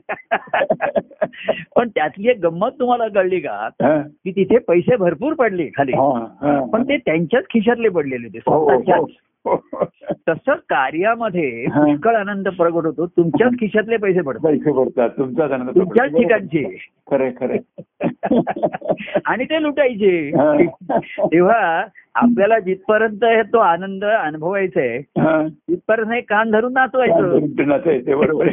पण 1.76 1.90
त्यातली 1.90 2.30
एक 2.30 2.40
गंमत 2.44 2.70
तुम्हाला 2.80 3.08
कळली 3.08 3.40
का? 3.40 3.70
हा, 3.84 4.02
की 4.02 4.32
तिथे 4.32 4.58
पैसे 4.58 4.96
भरपूर 4.96 5.34
पडले 5.34 5.70
खाली. 5.78 5.92
हा, 5.92 6.36
हा. 6.42 6.66
पण 6.66 6.84
ते 6.84 6.98
त्यांच्याच 6.98 7.44
खिशातले 7.44 7.90
पडलेले 7.90 8.28
ते 8.28 8.40
तसं 10.30 10.56
कार्यामध्ये. 10.56 11.66
पुष्कळ 11.66 12.16
आनंद 12.16 12.48
प्रगट 12.48 12.86
होतो. 12.86 13.08
तुमच्याच 13.08 13.52
खिशातले 13.52 13.98
पैसे 13.98 14.22
पडतात. 14.22 14.44
पैसे 14.44 14.72
पडतात. 14.72 15.10
तुमचाच 15.10 15.52
आनंद 15.52 15.70
तुमच्याच 15.70 16.10
ठिकाणचे. 16.12 16.88
खरंय 17.12 17.32
खरंय. 17.40 17.60
आणि 19.26 19.46
ते 19.46 19.64
लुटायचे. 19.64 20.32
तेव्हा 21.20 21.84
आपल्याला 22.16 22.58
जिथपर्यंत 22.60 23.24
हे 23.24 23.42
तो 23.44 23.58
आनंद 23.58 24.04
अनुभवायचा 24.06 24.80
आहे 24.82 24.98
हा. 25.20 25.48
तिथपर्यंत 25.48 26.12
हे 26.12 26.20
कान 26.22 26.52
धरून 26.52 26.74
नाचवायचं 26.74 28.18
बरोबर 28.20 28.50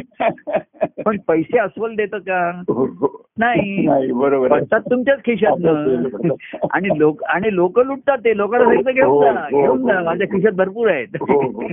पण 1.05 1.17
पैसे 1.27 1.59
अस्वल 1.59 1.95
देतं 1.95 2.17
का 2.17 2.39
हो, 2.69 2.85
हो. 2.85 3.07
नाही 3.37 3.85
नाही 3.85 4.11
बरोबर. 4.11 4.47
पडतात 4.49 4.81
तुमच्याच 4.81 5.19
खिशातनं 5.25 6.33
आणि 6.73 6.97
लोक 6.99 7.23
आणि 7.23 7.55
लोक 7.55 7.79
लुटतात 7.79 8.17
ते 8.17 8.37
लोकांना 8.37 8.65
सांगितलं 8.65 8.91
घेऊन 8.93 9.07
हो, 9.09 9.21
जा 9.23 9.31
हो, 9.51 9.61
घेऊन 9.61 9.85
जा 9.87 9.97
हो. 9.99 10.05
माझ्या 10.05 10.27
खिशात 10.27 10.51
भरपूर 10.51 10.89
आहेत 10.89 11.17
हो, 11.21 11.41
हो. 11.41 11.67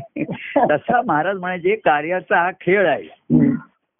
तसा 0.70 1.00
महाराज 1.06 1.38
म्हणायचे 1.38 1.74
कार्याचा 1.74 2.42
हा 2.42 2.50
खेळ 2.60 2.86
आहे. 2.88 3.48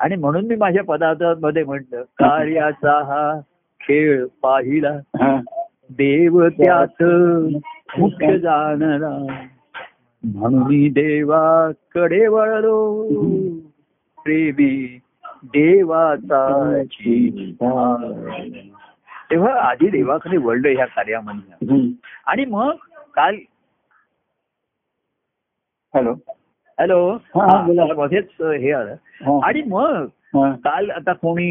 आणि 0.01 0.17
म्हणून 0.17 0.47
मी 0.47 0.57
माझ्या 0.57 0.85
पदार्थामध्ये 0.85 1.65
म्हटलं 1.65 2.03
कार्याचा 2.19 2.99
हा 3.05 3.41
खेळ 3.81 4.25
पाहिला 4.43 4.91
हा. 5.23 5.37
देव 5.91 6.49
त्यात 6.49 7.03
मुख्य 7.99 8.39
जाणला 8.39 9.43
म्हणून 10.25 10.93
देवाकडे 10.93 12.27
वळलो 12.27 12.79
प्रेमी 14.25 15.01
देवाचा 15.45 16.73
तेव्हा 19.31 19.53
आधी 19.71 19.89
देवाकडे 19.89 20.37
वळलं 20.37 20.69
ह्या 20.69 20.87
कार्यामध्ये. 20.87 21.91
आणि 22.27 22.45
मग 22.45 22.71
काल 23.15 23.37
हॅलो 25.95 26.13
हॅलो 26.79 27.19
बोला. 27.35 27.95
मध्येच 27.95 28.29
हे 28.41 28.73
आलं. 28.73 28.95
आणि 29.43 29.63
मग. 29.63 30.07
काल 30.45 30.91
आता 30.91 31.13
कोणी 31.13 31.49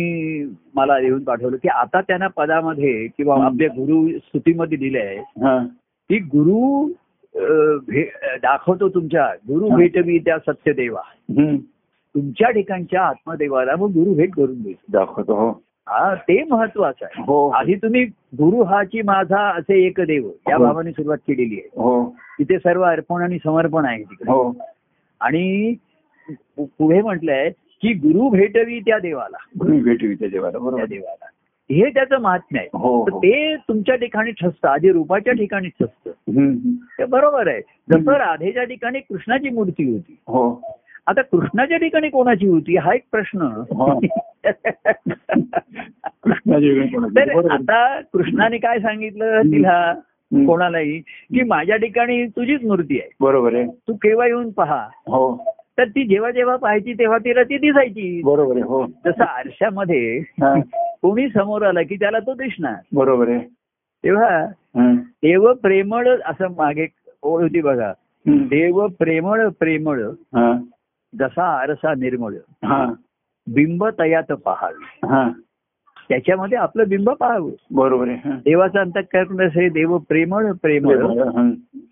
मला 0.75 0.99
येऊन 0.99 1.23
पाठवलं 1.23 1.57
की 1.57 1.67
आता 1.67 2.01
त्यांना 2.01 2.27
पदामध्ये 2.27 3.07
किंवा. 3.07 3.45
आपल्या 3.45 3.67
गुरु 3.67 4.17
स्तुतीमध्ये 4.17 4.77
दिले 4.77 4.99
आहे. 4.99 5.17
की 6.09 6.17
गुरु 6.19 6.87
दाखवतो 8.43 8.89
तुमच्या 8.89 9.27
गुरु 9.47 9.69
हं. 9.69 9.77
भेटवी 9.77 10.19
त्या 10.19 10.37
सत्यदेवा. 10.39 11.01
तुमच्या 12.15 12.49
ठिकाणच्या 12.49 13.01
आत्मदेवाला 13.01 13.75
मग 13.75 13.89
गुरु 13.89 14.13
भेट 14.13 14.33
करून 14.33 14.61
देतो 14.61 14.99
दाखवतो 14.99 15.33
हो. 15.35 15.49
हा 15.89 16.15
ते 16.15 16.43
महत्वाचं 16.43 17.05
आहे. 17.05 17.21
हो. 17.21 17.49
आधी 17.49 17.73
तुम्ही 17.75 18.03
गुरु 18.37 18.63
हाची 18.63 19.01
माझा 19.01 19.39
असे 19.57 19.85
एक 19.85 20.01
देव 20.01 20.29
या 20.49 20.55
हो. 20.55 20.63
भावाने 20.63 20.91
सुरुवात 20.91 21.17
केलेली 21.17 21.55
आहे. 21.55 21.69
हो. 21.81 22.15
तिथे 22.39 22.57
सर्व 22.57 22.81
अर्पण 22.81 23.21
आणि 23.21 23.37
समर्पण 23.43 23.85
आहे 23.85 24.03
तिकडे. 24.03 24.31
हो. 24.31 24.53
आणि 25.21 25.73
पुढे 26.57 27.01
म्हटलंय 27.01 27.49
की 27.85 27.93
गुरु 27.93 28.29
भेटवी 28.29 28.79
त्या 28.79 28.99
देवाला. 28.99 29.37
गुरु 29.59 29.83
भेटू 29.83 30.13
त्या 30.13 30.27
देवाला 30.27 30.57
बरोबर. 30.57 30.85
देवाला. 30.85 31.25
हे 31.71 31.89
त्याचं 31.89 32.19
महात्म्य 32.19 32.59
आहे. 32.59 32.69
हो 32.73 33.03
हो. 33.03 33.19
ते 33.19 33.55
तुमच्या 33.55 33.95
ठिकाणी 33.95 34.31
ठसतं 34.31 34.67
आधी 34.67 34.91
रूपाच्या 34.91 35.33
ठिकाणी 35.33 35.67
ठसतं. 35.67 36.11
ते 36.99 37.05
बरोबर 37.05 37.47
आहे. 37.47 37.61
जसं. 37.91 38.11
राधेच्या 38.11 38.63
ठिकाणी 38.63 38.99
कृष्णाची 38.99 39.49
मूर्ती 39.49 39.91
होती. 39.91 40.17
हो. 40.27 40.61
आता 41.07 41.21
कृष्णाच्या 41.21 41.77
ठिकाणी 41.77 42.09
कोणाची 42.09 42.47
होती? 42.47 42.77
हा 42.77 42.93
एक 42.93 43.01
प्रश्न. 43.11 43.41
हो. 43.41 43.99
तर. 47.05 47.51
आता 47.51 48.01
कृष्णाने 48.01 48.57
काय 48.57 48.79
सांगितलं 48.79 49.41
तिला. 49.41 49.93
कोणालाही? 50.35 50.99
की 51.01 51.43
माझ्या 51.43 51.75
ठिकाणी 51.75 52.25
तुझीच 52.25 52.63
मूर्ती 52.63 52.99
आहे. 52.99 53.15
बरोबर 53.19 53.53
आहे. 53.53 53.67
तू 53.67 53.93
केव्हा 53.93 54.27
येऊन 54.27 54.49
पहा? 54.49 54.87
हो. 54.93 55.54
तर 55.77 55.87
ती 55.87 56.03
जेव्हा 56.07 56.31
जेव्हा 56.31 56.55
पाहायची 56.55 56.93
तेव्हा 56.93 57.17
तिला 57.17 57.43
ती 57.43 57.57
दिसायची 57.57 58.21
बरोबर 58.23 58.53
आहे 58.53 58.63
हो 58.63 58.85
जसं 59.05 59.23
आरशामध्ये. 59.23 60.19
कोणी 61.01 61.27
समोर 61.29 61.61
आला 61.61 61.81
की 61.81 61.95
त्याला 61.95 62.19
तो 62.19 62.33
दिसणार 62.33 62.75
बरोबर 62.93 63.29
आहे 63.29 63.39
तेव्हा. 64.03 64.45
देव 65.23 65.53
प्रेमळ 65.53 66.07
असं 66.25 66.47
मागे 66.57 66.87
ओळ 67.23 67.41
होती 67.41 67.61
बघा. 67.61 67.91
देव 68.27 68.87
प्रेमळ 68.99 69.47
प्रेमळ. 69.59 70.01
जसा 71.13 71.43
आरसा 71.59 71.93
निर्मळ. 71.93 72.33
बिंब 73.47 73.85
तयात 73.99 74.31
पहावे 74.45 75.07
हा. 75.07 75.29
त्याच्यामध्ये 76.09 76.57
आपलं 76.57 76.83
बिंब 76.87 77.09
पाहावं 77.09 77.51
बरोबर 77.71 78.07
आहे. 78.07 78.31
देवाचं 78.45 78.79
अंतकरण 78.79 79.47
असे 79.47 79.69
देव 79.69 79.97
प्रेमळ 79.97 80.51
प्रेमळ. 80.51 80.95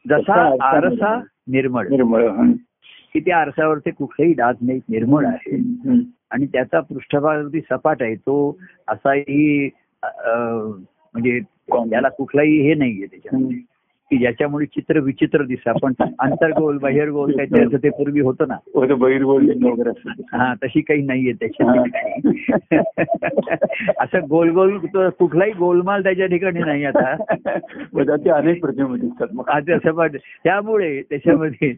जसा 0.09 0.41
आरसा 0.61 1.15
निर्मळ 1.47 1.87
निर्मळ. 1.89 2.27
की 3.13 3.19
त्या 3.19 3.37
आरसावरती 3.37 3.91
कुठलेही 3.91 4.33
डाग 4.33 4.53
नाही 4.61 4.79
निर्मळ 4.89 5.25
आहे. 5.25 5.57
आणि 6.31 6.45
त्याचा 6.45 6.79
पृष्ठभाग 6.79 7.39
अगदी 7.39 7.61
सपाट 7.61 8.01
आहे 8.03 8.15
तो 8.15 8.57
असाही 8.87 9.69
म्हणजे 10.03 11.39
त्याला 11.69 12.09
कुठलाही 12.09 12.61
हे 12.61 12.73
नाहीये 12.73 13.05
त्याच्यामध्ये. 13.05 13.59
की 14.13 14.17
ज्याच्यामुळे 14.19 14.65
चित्र 14.65 14.99
विचित्र 14.99 15.43
दिसतं. 15.43 15.77
पण 15.81 15.93
अंतर्गोल 16.19 16.77
बाहेरगोल 16.77 17.31
काहीतरी 17.31 17.61
असं 17.61 17.77
ते 17.83 17.89
पूर्वी 17.89 18.19
होतं 18.21 18.47
ना. 18.47 18.57
बहिर्गोल 18.93 19.49
हा 20.33 20.53
तशी 20.63 20.81
काही 20.81 21.01
नाहीये 21.01 21.31
त्याच्या 21.33 21.83
असं 23.99 24.25
गोल 24.29 24.49
गोल 24.49 24.77
कुठलाही 25.19 25.51
गोलमाल 25.51 26.03
त्याच्या 26.03 26.25
ठिकाणी 26.25 26.59
नाही 26.59 26.85
आता. 26.85 27.15
अनेक 28.33 28.61
प्रतिमा 28.61 28.95
दिसतात 28.97 29.27
मग. 29.33 29.49
आज 29.49 29.71
असं 29.71 29.91
पण 29.91 30.15
त्यामुळे 30.43 31.01
त्याच्यामध्ये 31.09 31.73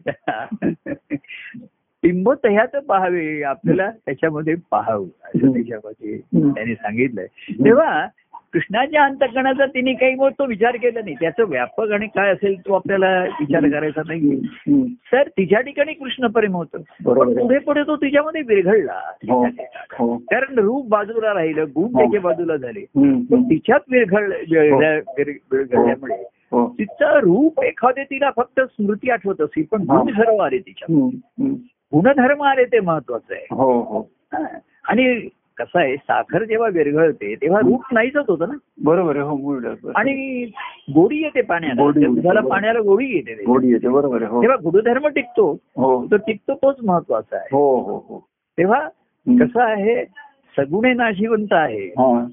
टिंबत 2.02 2.46
ह्यात 2.46 2.76
पाहावे 2.88 3.42
आपल्याला 3.42 3.90
त्याच्यामध्ये 4.06 4.54
पाहावं 4.70 5.06
असं 5.24 5.52
त्याच्यामध्ये 5.52 6.18
त्यांनी 6.34 6.74
सांगितलंय. 6.74 7.26
तेव्हा 7.64 8.06
कृष्णाच्या 8.56 9.02
अंतकणाचा 9.04 9.64
तिने 9.66 9.92
काही 9.92 10.14
मग 10.14 10.30
तो 10.30 10.44
विचार 10.46 10.76
केला 10.76 11.00
नाही 11.00 11.14
त्याचं 11.20 11.48
व्यापक 11.48 11.90
आणि 11.90 12.06
काय 12.06 12.30
असेल 12.32 12.54
तो 12.60 12.74
आपल्याला 12.74 13.08
विचार 13.40 13.68
करायचा 13.70 14.02
नाही. 14.06 14.38
तर 15.12 15.28
तिच्या 15.28 15.60
ठिकाणी 15.60 15.92
कृष्ण 15.92 16.26
प्रेम 16.26 16.54
होतं. 16.56 16.82
पुढे 17.04 17.58
पुढे 17.58 17.82
तो 17.82 17.96
तिच्यामध्ये 17.96 18.42
विरघळला 18.42 19.00
हो 19.30 19.44
हो 19.98 20.16
कारण 20.30 20.58
रूप 20.58 20.88
बाजूला 20.88 21.34
राहिलं 21.34 21.64
गुण 21.64 21.84
हो. 21.84 21.98
त्याच्या 21.98 22.20
बाजूला 22.20 22.56
झाले. 22.56 22.84
तिच्यात 23.34 23.80
विरघळ 23.90 24.26
विरघळल्या- 24.26 25.00
विर- 25.18 25.36
विरघळल्यामुळे 25.52 26.22
तिचं 26.78 27.18
रूप 27.18 27.62
एखादे 27.62 28.04
तिला 28.04 28.30
फक्त 28.36 28.60
स्मृती 28.60 29.10
आठवत 29.10 29.40
असेल 29.40 29.64
पण 29.70 29.82
गुण 29.82 30.12
सर्व 30.12 30.36
आले 30.36 30.58
तिच्या. 30.58 30.94
गुणधर्म 31.92 32.42
आले 32.42 32.64
ते 32.64 32.80
महत्वाचं 32.80 33.34
आहे. 33.34 33.46
आणि 34.84 35.28
कसं 35.58 35.78
आहे 35.78 35.96
साखर 35.96 36.44
जेव्हा 36.44 36.68
विरघळते 36.68 37.34
तेव्हा 37.34 37.60
रूप 37.60 37.82
नाहीच 37.92 38.16
होतं 38.16 38.48
ना. 38.48 38.54
बरोबर 38.84 39.16
आहे 39.16 39.24
हो. 39.24 39.90
आणि 39.94 40.44
गोडी 40.94 41.16
येते 41.16 41.42
पाण्याला. 41.42 42.40
पाण्याला 42.40 42.80
गोडी 42.80 43.06
येते. 43.06 43.44
गोडी 43.44 43.68
येते 43.68 43.88
बरोबर 43.88 44.22
आहे 44.22 44.30
हो. 44.30 44.42
तेव्हा 44.42 44.56
गुणधर्म 44.56 45.06
टिकतो 45.06 45.58
हो. 45.76 46.06
तो 46.06 46.16
टिकतो 46.16 46.54
तोच 46.54 46.76
महत्त्वाचा 46.84 47.36
आहे. 47.36 47.48
हो 47.52 47.80
हो 47.80 47.96
हो. 47.96 48.26
तेव्हा. 48.58 48.88
कसं 49.40 49.60
आहे 49.60 50.04
सगुणे 50.56 50.92
नाशिवंत 50.92 51.52
आहे. 51.52 51.86
हा. 51.86 52.26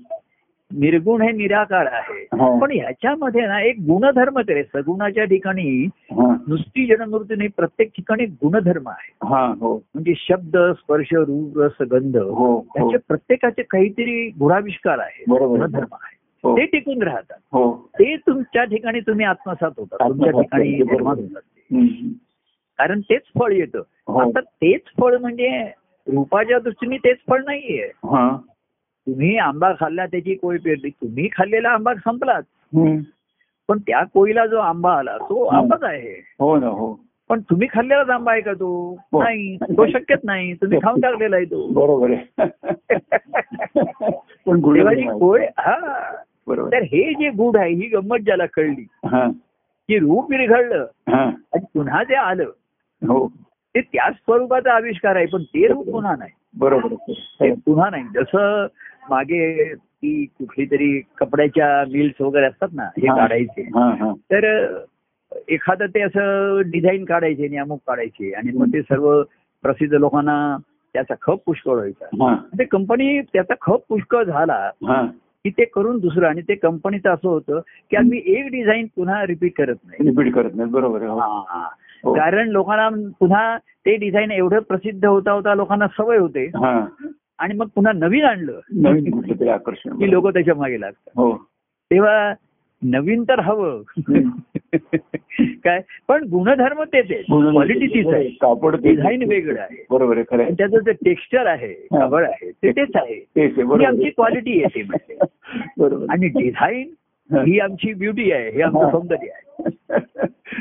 निर्गुण 0.80 1.22
हे 1.22 1.32
निराकार 1.32 1.86
आहे. 1.86 2.22
हा. 2.24 2.60
पण 2.60 2.72
ह्याच्यामध्ये 2.72 3.48
ना 3.48 3.62
एक 3.62 3.76
गुणधर्म 3.80 4.40
तरी 4.40 4.64
सगुणाच्या 4.64 5.24
ठिकाणी 5.24 5.88
नुसती 6.48 6.86
जन्ममृत्यू 6.86 7.38
नाही 7.38 7.50
प्रत्येक 7.50 7.90
ठिकाणी 7.90 8.26
गुणधर्म 8.26 8.90
आहे. 8.90 9.12
हा 9.26 9.54
म्हणजे 9.60 10.14
शब्द 10.18 10.58
स्पर्श 10.58 11.14
रूप 11.14 11.60
रस 11.60 11.82
गंध 11.92 12.18
हो 12.18 12.32
हो. 12.32 12.62
त्याचे 12.62 12.98
प्रत्येकाचे 13.08 13.62
काहीतरी 13.62 14.30
गुणाविष्कार 14.40 15.00
आहे. 15.00 15.24
गुणधर्म 15.30 15.94
आहे. 15.94 16.18
हो. 16.44 16.58
ते 16.58 16.66
टिकून 16.66 17.04
राहतात. 17.04 17.38
हो. 17.52 17.90
ते 17.94 18.16
तुमच्या 18.16 18.64
ठिकाणी 18.64 19.00
तुम्ही 19.00 19.26
आत्मसात 19.26 19.72
होता 19.78 20.10
तुमच्या 20.10 20.32
ठिकाणी. 20.32 21.34
कारण 22.78 23.00
तेच 23.00 23.22
फळ 23.40 23.52
येतं. 23.52 23.80
आता 24.22 24.40
तेच 24.40 24.82
फळ 25.00 25.18
म्हणजे 25.18 25.72
रूपाच्या 26.08 26.60
दृष्टीने 26.60 26.98
तेच 26.98 27.18
फळ 27.30 27.42
नाहीये. 27.46 27.92
हा. 28.04 28.38
तुम्ही 29.08 29.38
आंबा 29.38 29.74
खाल्ला 29.80 30.06
त्याची 30.06 30.36
कोळी 30.36 30.58
पेरली. 30.58 30.90
तुम्ही 30.90 31.30
खाल्लेला 31.38 31.70
आंबा 31.70 31.94
संपलाच. 31.94 32.44
हम्म. 32.76 32.98
पण 33.68 33.78
त्या 33.78 34.04
कोळीला 34.04 34.46
जो 34.46 34.58
आंबा 34.58 34.94
आला 34.94 35.18
तो. 35.18 35.46
आंबाच 35.46 35.84
आहे. 35.84 36.36
हो 36.40 36.58
ना 36.58 36.68
हो. 36.68 37.00
पण 37.30 37.42
तुम्ही 37.42 37.68
खाल्लेलाच 37.74 38.10
आंबा 38.10 38.32
आहे 38.32 38.42
का 38.42 38.54
तो? 38.54 38.98
हो. 39.14 39.24
नाही. 39.24 39.56
तो 39.56 39.88
शक्यच 39.88 40.20
नाही. 40.24 40.54
तुम्ही 40.54 40.80
खाऊन 40.84 41.00
टाकलेला 41.02 41.36
आहे 41.36 41.46
तो. 41.46 41.68
बरोबर 41.68 42.12
आहे. 42.12 42.46
जी 44.96 45.20
कोळ 45.20 45.42
हा. 45.58 46.12
बरोबर. 46.48 46.72
तर 46.72 46.82
हे 46.84 47.14
जे 47.14 47.30
गुढ 47.30 47.58
आहे 47.58 47.74
ही 47.74 47.88
गंमत 47.88 48.18
ज्याला 48.18 48.46
कळली. 48.46 48.88
हा. 49.06 49.30
की 49.88 50.00
रूप 50.00 50.34
हा. 50.34 51.22
आणि 51.54 51.66
पुन्हा 51.74 52.04
ते 52.04 52.16
आलं. 52.16 52.44
हो. 53.08 53.28
ते 53.76 53.82
त्याच 53.82 54.14
स्वरूपाचा 54.14 54.74
आविष्कार 54.74 55.16
आहे 55.16 55.26
पण 55.26 55.44
ते 55.44 55.68
रूप 55.68 55.90
पुन्हा 55.92 56.16
नाही. 56.16 56.32
बरोबर. 56.60 57.14
ते. 57.14 57.54
पुन्हा 57.54 57.90
नाही. 57.90 58.04
जसं 58.14 58.68
मागे 59.10 59.74
ती 59.76 60.26
कुठली 60.26 60.66
तरी 60.66 61.02
कपड्याच्या 61.18 61.84
मिल्स 61.92 62.22
वगैरे 62.22 62.46
असतात 62.46 62.68
ना 62.74 62.84
हे. 62.84 63.08
काढायचे. 63.08 63.62
तर 64.32 64.78
एखादं 65.48 65.86
ते 65.86 66.02
असं 66.02 66.62
डिझाईन 66.66 67.06
काढायचे 67.06 67.46
आणि 67.46 67.58
अमुक 67.58 67.80
काढायचे 67.88 68.32
आणि 68.32 68.58
मग 68.58 68.68
ते 68.68 68.82
सर्व 68.82 69.24
प्रसिद्ध 69.62 69.94
लोकांना 69.96 70.58
त्याचा 70.94 71.14
खप 71.22 71.40
पुष्कळ 71.46 71.74
व्हायचा. 71.74 72.06
ते 72.60 72.64
कंपनी 72.64 73.22
त्याचा 73.22 73.54
खप 73.62 73.80
पुष्कळ 73.90 74.24
झाला 74.24 74.70
की 75.44 75.50
ते 75.50 75.66
करून 75.66 76.00
दुसरं 76.00 76.28
आणि 76.28 76.42
ते 76.42 76.56
कंपनीचं 76.56 77.10
असं 77.10 77.30
होतं 77.30 77.60
की 77.60 77.96
आम्ही 77.96 78.22
एक 78.26 78.46
डिझाईन 78.52 78.86
पुन्हा 78.96 79.26
रिपीट 79.26 79.54
करत 79.58 79.76
नाही. 79.86 80.10
रिपीट 80.10 80.34
करत 80.34 80.52
नाही. 80.56 80.70
बरोबर 80.70 81.02
हो. 81.02 82.16
कारण 82.16 82.48
लोकांना 82.48 83.12
पुन्हा 83.20 83.58
ते 83.58 83.96
डिझाईन 83.96 84.32
एवढं 84.32 84.60
प्रसिद्ध 84.60 85.06
होता 85.06 85.32
होता 85.32 85.56
लोकांना 85.56 85.88
सवय 85.88 86.18
होते. 86.18 86.52
आणि 87.44 87.54
मग 87.54 87.66
पुन्हा 87.76 87.94
नवीन 87.94 88.26
आणलं. 88.26 88.60
नवीन 88.76 89.50
आकर्षण 89.50 89.96
की 89.96 90.12
लोक 90.12 90.28
त्याच्यामागे 90.28 90.82
लागतात. 90.82 91.12
हो. 91.16 91.38
तेव्हा 91.92 92.34
नवीन 92.84 93.24
तर 93.24 93.40
हवं. 93.40 93.82
काय? 95.40 95.82
पण 96.08 96.24
गुणधर्म 96.24 96.84
तेच 96.84 97.12
आहे 97.12 97.22
क्वालिटी 97.22 97.88
तीच 97.88 98.08
आहे. 98.08 98.30
कापड 98.30 98.76
डिझाईन 98.76 99.24
वेगळं 99.30 99.60
आहे. 99.60 99.86
बरोबर 99.92 100.18
आहे. 100.18 100.54
त्याचं 100.54 100.78
जे 100.78 100.92
टेक्स्चर 100.92 101.46
आहे. 101.46 101.74
कापड 101.74 102.24
आहे 102.24 102.52
ते 102.52 102.72
तेच 102.72 102.90
आहे. 102.96 103.26
आमची. 103.86 104.10
क्वालिटी 104.10 104.64
आहे 104.64 104.76
ती 104.76 104.84
म्हणजे. 104.84 105.18
बरोबर. 105.78 106.06
आणि 106.10 106.28
डिझाईन 106.28 106.88
हा. 107.32 107.64
आमची 107.64 107.94
ब्युटी 107.94 108.32
आहे 108.32 108.50
हे 108.50 108.62
आमचं. 108.62 108.90
सौंदर्य 108.92 109.28
आहे 109.30 109.42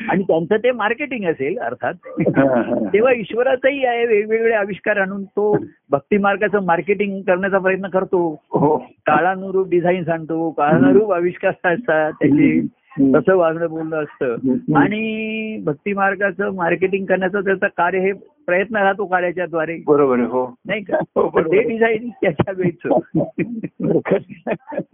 आणि 0.08 0.22
त्यांचं 0.22 0.56
ते 0.56 0.70
मार्केटिंग 0.70 1.24
असेल 1.24 1.58
अर्थात. 1.58 1.94
तेव्हा 2.94 3.12
ईश्वराचाही 3.12 3.84
आहे 3.84 4.06
वेगवेगळे 4.06 4.54
आविष्कार 4.54 4.96
आणून 4.96 5.24
तो 5.24 5.56
भक्ती 5.90 6.18
मार्गाचं 6.18 6.64
मार्केटिंग 6.64 7.20
करण्याचा 7.22 7.58
प्रयत्न 7.58 7.86
करतो 7.86 8.42
हो 8.52 8.76
काळानुरूप 9.06 9.68
डिझाईन 9.68 10.04
सांगतो 10.04 10.50
काळानुरूप 10.50 11.12
आविष्कार 11.12 11.50
असतात 11.50 12.12
त्याचे. 12.12 12.60
तसं 12.98 13.36
वागणं 13.36 13.68
बोलणं 13.68 13.96
असतं. 13.96 14.76
आणि 14.76 15.56
भक्ती 15.64 15.92
मार्गाचं 15.94 16.54
मार्केटिंग 16.54 17.04
करण्याचं 17.06 17.40
त्याचं 17.40 17.66
कार्य 17.76 17.98
हे 17.98 18.12
प्रयत्न 18.46 18.76
राहतो 18.76 19.04
कार्याच्या 19.06 19.46
द्वारे 19.46 19.76
बरोबर 19.86 20.20
हो 20.20 20.44
नाही 20.66 20.82
का 20.82 20.96
हो. 21.16 21.28
ते 21.40 21.62
डिझाईन 21.62 22.08
त्याच्या 22.22 22.52
वेळचं 22.56 22.98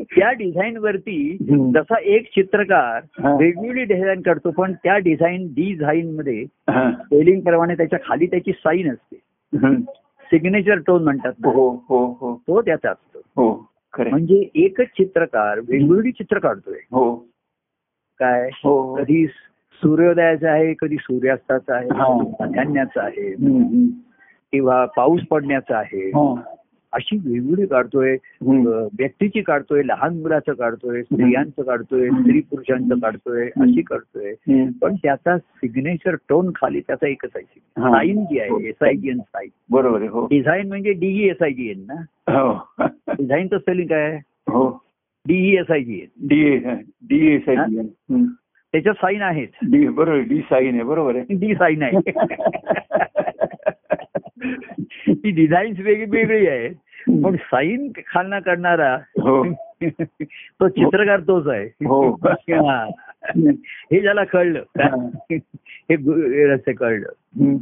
त्या 0.01 0.31
डिझाईन 0.33 0.77
वरती. 0.77 1.37
जसा 1.75 1.99
एक 2.05 2.29
चित्रकार. 2.35 3.01
वेगवेगळी 3.39 3.85
डिझाईन 3.85 4.21
करतो 4.21 4.51
पण 4.51 4.73
त्या 4.85 4.97
डिझाईन 4.99 5.47
डिझाईन 5.55 6.15
मध्ये. 6.17 6.45
स्पेलिंग 6.45 7.41
प्रमाणे 7.41 7.75
त्याच्याखाली 7.75 8.27
त्याची 8.27 8.53
साईन 8.53 8.91
असते. 8.93 9.17
सिग्नेचर 10.31 10.79
टोन 10.87 11.03
म्हणतात 11.05 11.47
हो 11.47 11.69
हो 11.89 12.05
हो 12.21 12.35
तो 12.49 12.61
त्याचा 12.63 12.91
असतो 12.91 13.21
हो. 13.37 13.51
म्हणजे 13.99 14.37
एकच 14.55 14.87
चित्रकार 14.87 15.59
वेगवेगळी 15.59 16.11
चित्र 16.11 16.39
काढतोय 16.39 16.79
हो 16.93 17.05
काय? 18.21 18.49
हो. 18.65 18.95
कधी 18.95 19.27
सूर्योदयाचं 19.83 20.49
आहे 20.49 20.75
कधी 20.79 20.97
सूर्यास्ताचं 21.01 21.75
आहे 21.75 21.87
हा. 21.87 22.23
प्राधान्याचं 22.25 23.01
आहे. 23.01 23.35
किंवा 24.53 24.85
पाऊस 24.85 25.21
पडण्याचं 25.31 25.75
आहे. 25.75 26.09
हा. 26.09 26.35
अशी 26.93 27.17
वेगवेगळी 27.17 27.67
काढतोय 27.67 28.17
व्यक्तीची 28.99 29.43
काढतोय 29.43 29.83
लहान 29.83 30.17
मुलाचं 30.19 30.53
काढतोय 30.53 31.03
स्त्रियांचं 31.03 31.63
काढतोय 31.63 32.09
स्त्री 32.09 32.41
पुरुषांचं 32.41 32.99
काढतोय 32.99 33.45
अशी 33.47 33.83
करतोय. 33.83 34.31
हम्म. 34.31 34.71
पण 34.71 34.95
त्याचा 34.95 35.39
सिग्नेचर 35.39 36.15
टोन 36.29 36.51
खाली 36.55 36.81
त्याचा 36.81 37.09
एकच 37.09 37.31
आहे. 37.35 37.83
हा. 37.83 37.91
साईन 37.91 38.25
जी 38.25 38.41
आहे 38.41 38.69
S 38.69 38.83
I 38.83 38.95
G 38.95 39.11
N 39.11 39.19
sign 39.19 39.49
बरोबर 39.71 39.99
आहे 39.99 40.09
हो. 40.09 40.27
डिझाईन 40.27 40.69
म्हणजे 40.69 40.93
D E 40.93 41.29
S 41.29 41.43
I 41.43 41.51
G 41.51 41.71
N 41.71 41.85
ना. 41.89 42.03
हो. 42.41 42.85
डिझाईनचं 43.09 43.59
स्पेलिंग 43.59 43.89
काय 43.89 44.19
हो. 44.49 44.88
D E 45.29 45.57
S 45.57 45.71
I 45.71 45.81
G 45.81 46.01
N 46.01 46.29
D 46.29 46.49
A 46.49 46.59
D 47.09 47.35
A 47.35 47.39
sign 47.39 47.59
hmm. 47.59 48.25
त्याच्यात 48.73 48.95
साईन 48.95 49.23
आहेत. 49.23 49.49
डी 49.63 49.89
बरोबर 49.89 50.19
डी 50.19 50.41
साईन 50.41 50.75
आहे 50.75 50.83
बरोबर 50.83 51.17
आहे. 51.17 51.35
डी 51.35 51.55
साईन 51.55 51.83
आहे. 51.83 52.01
ती 55.09 55.31
डिझाईन्स 55.31 55.81
वेगळी 55.81 56.47
आहे 56.47 56.69
पण 57.23 57.37
साईन 57.37 57.91
खालना 58.07 58.41
करणारा 58.41 58.95
हो. 58.95 59.53
तो 60.61 60.69
चित्रकार 60.69 61.21
तोच 61.21 61.49
आहे. 61.49 61.65
हो. 61.65 62.15
हा. 62.15 62.91
ज्याला 63.93 64.25
कळलं 64.25 64.63
हे. 64.81 66.47
रस्ते 66.47 66.73
कळलं. 66.73 67.57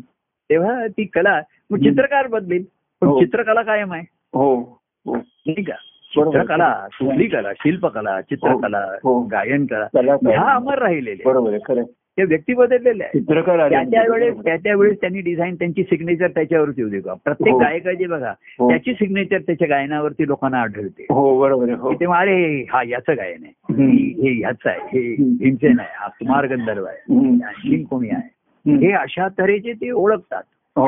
तेव्हा 0.50 0.86
ती 0.86 1.04
कला 1.04 1.40
चित्रकार 1.72 2.26
बदलेल. 2.26 2.64
पण 3.00 3.06
हो. 3.06 3.20
चित्रकला 3.20 3.62
कायम 3.62 3.92
आहे. 3.92 4.02
हो. 4.34 4.80
नाही 5.06 5.62
का. 5.62 5.74
चित्रकला 6.12 6.72
कुठली 7.00 7.26
कला 7.26 7.52
शिल्पकला 7.52 8.20
चित्रकला 8.20 8.78
हो. 9.04 9.20
गायन 9.22 9.66
कला? 9.66 9.86
ह्या 10.24 10.48
अमर 10.50 10.78
राहिलेल्या 10.78 11.32
बरोबर. 11.32 11.82
ते 12.18 12.24
व्यक्ती 12.24 12.54
बदललेले 12.54 13.04
आहेत 13.04 13.22
त्या 13.70 13.82
त्या 13.82 14.02
वेळेस 14.10 14.34
त्या 14.44 14.56
त्या 14.56 14.74
वेळेस 14.76 14.96
त्यांनी 15.00 15.20
डिझाईन 15.20 15.54
त्यांची 15.54 15.82
सिग्नेचर 15.82 16.28
त्याच्यावरती 16.28 16.82
होती 16.82 17.00
का 17.00 17.14
प्रत्येक 17.14 17.52
हो. 17.52 17.58
गायकाची 17.58 18.06
बघा 18.06 18.30
हो. 18.58 18.68
त्याची 18.70 18.92
सिग्नेचर 18.94 19.38
त्याच्या 19.38 19.68
गायनावरती 19.68 20.26
लोकांना 20.26 20.60
आढळते 20.60 21.06
हो 21.10 21.38
बरोबर 21.40 21.70
हो 21.70 21.92
तेव्हा 21.94 22.20
अरे 22.20 22.64
हा 22.70 22.82
याचं 22.86 23.16
गायन 23.16 23.44
आहे. 23.44 23.82
ही- 23.82 24.22
हे 24.22 24.32
ह्याचं 24.38 24.68
आहे 24.70 24.80
हे. 24.92 25.14
भीमसेन 25.34 25.80
आहे 25.80 25.88
हा 25.94 26.08
कुमार 26.08 26.46
गंधर्व 26.46 26.84
आहे. 26.84 27.26
आणखीन 27.44 27.84
कोणी 27.84 28.08
आहे. 28.10 28.76
हे 28.76 28.92
अशा 28.92 29.28
तऱ्हेचे 29.38 29.72
ते 29.72 29.90
ओळखतात 29.90 30.42
हो? 30.76 30.86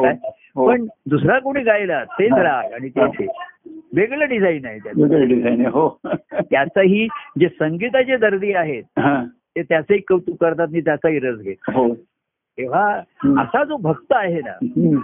हो 0.56 0.66
पण 0.68 0.86
दुसरा 1.10 1.38
कोणी 1.38 1.62
गायला 1.62 2.02
तेच 2.04 2.32
हा. 2.32 2.42
राग 2.42 2.72
आणि 2.72 2.88
तेच 2.88 3.20
हे 3.20 3.26
वेगळं 3.96 4.28
डिझाईन 4.28 4.66
आहे 4.66 4.78
त्याचं 4.78 5.02
वेगळं 5.02 5.28
डिझाईन 5.28 5.60
आहे 5.60 5.68
हो 5.68 5.88
त्याचंही 6.32 7.06
जे 7.40 7.48
संगीताचे 7.48 8.16
दर्दी 8.16 8.52
आहेत 8.52 8.82
ते 9.56 9.62
त्याचंही 9.62 10.00
कौतुक 10.00 10.36
करतात 10.40 10.66
आणि 10.68 10.80
त्याचाही 10.80 11.18
रस 11.18 11.38
घेत 11.38 11.70
हो 11.74 11.94
तेव्हा. 12.58 12.94
असा 13.42 13.64
जो 13.64 13.76
भक्त 13.76 14.12
आहे 14.12 14.40
ना. 14.40 14.52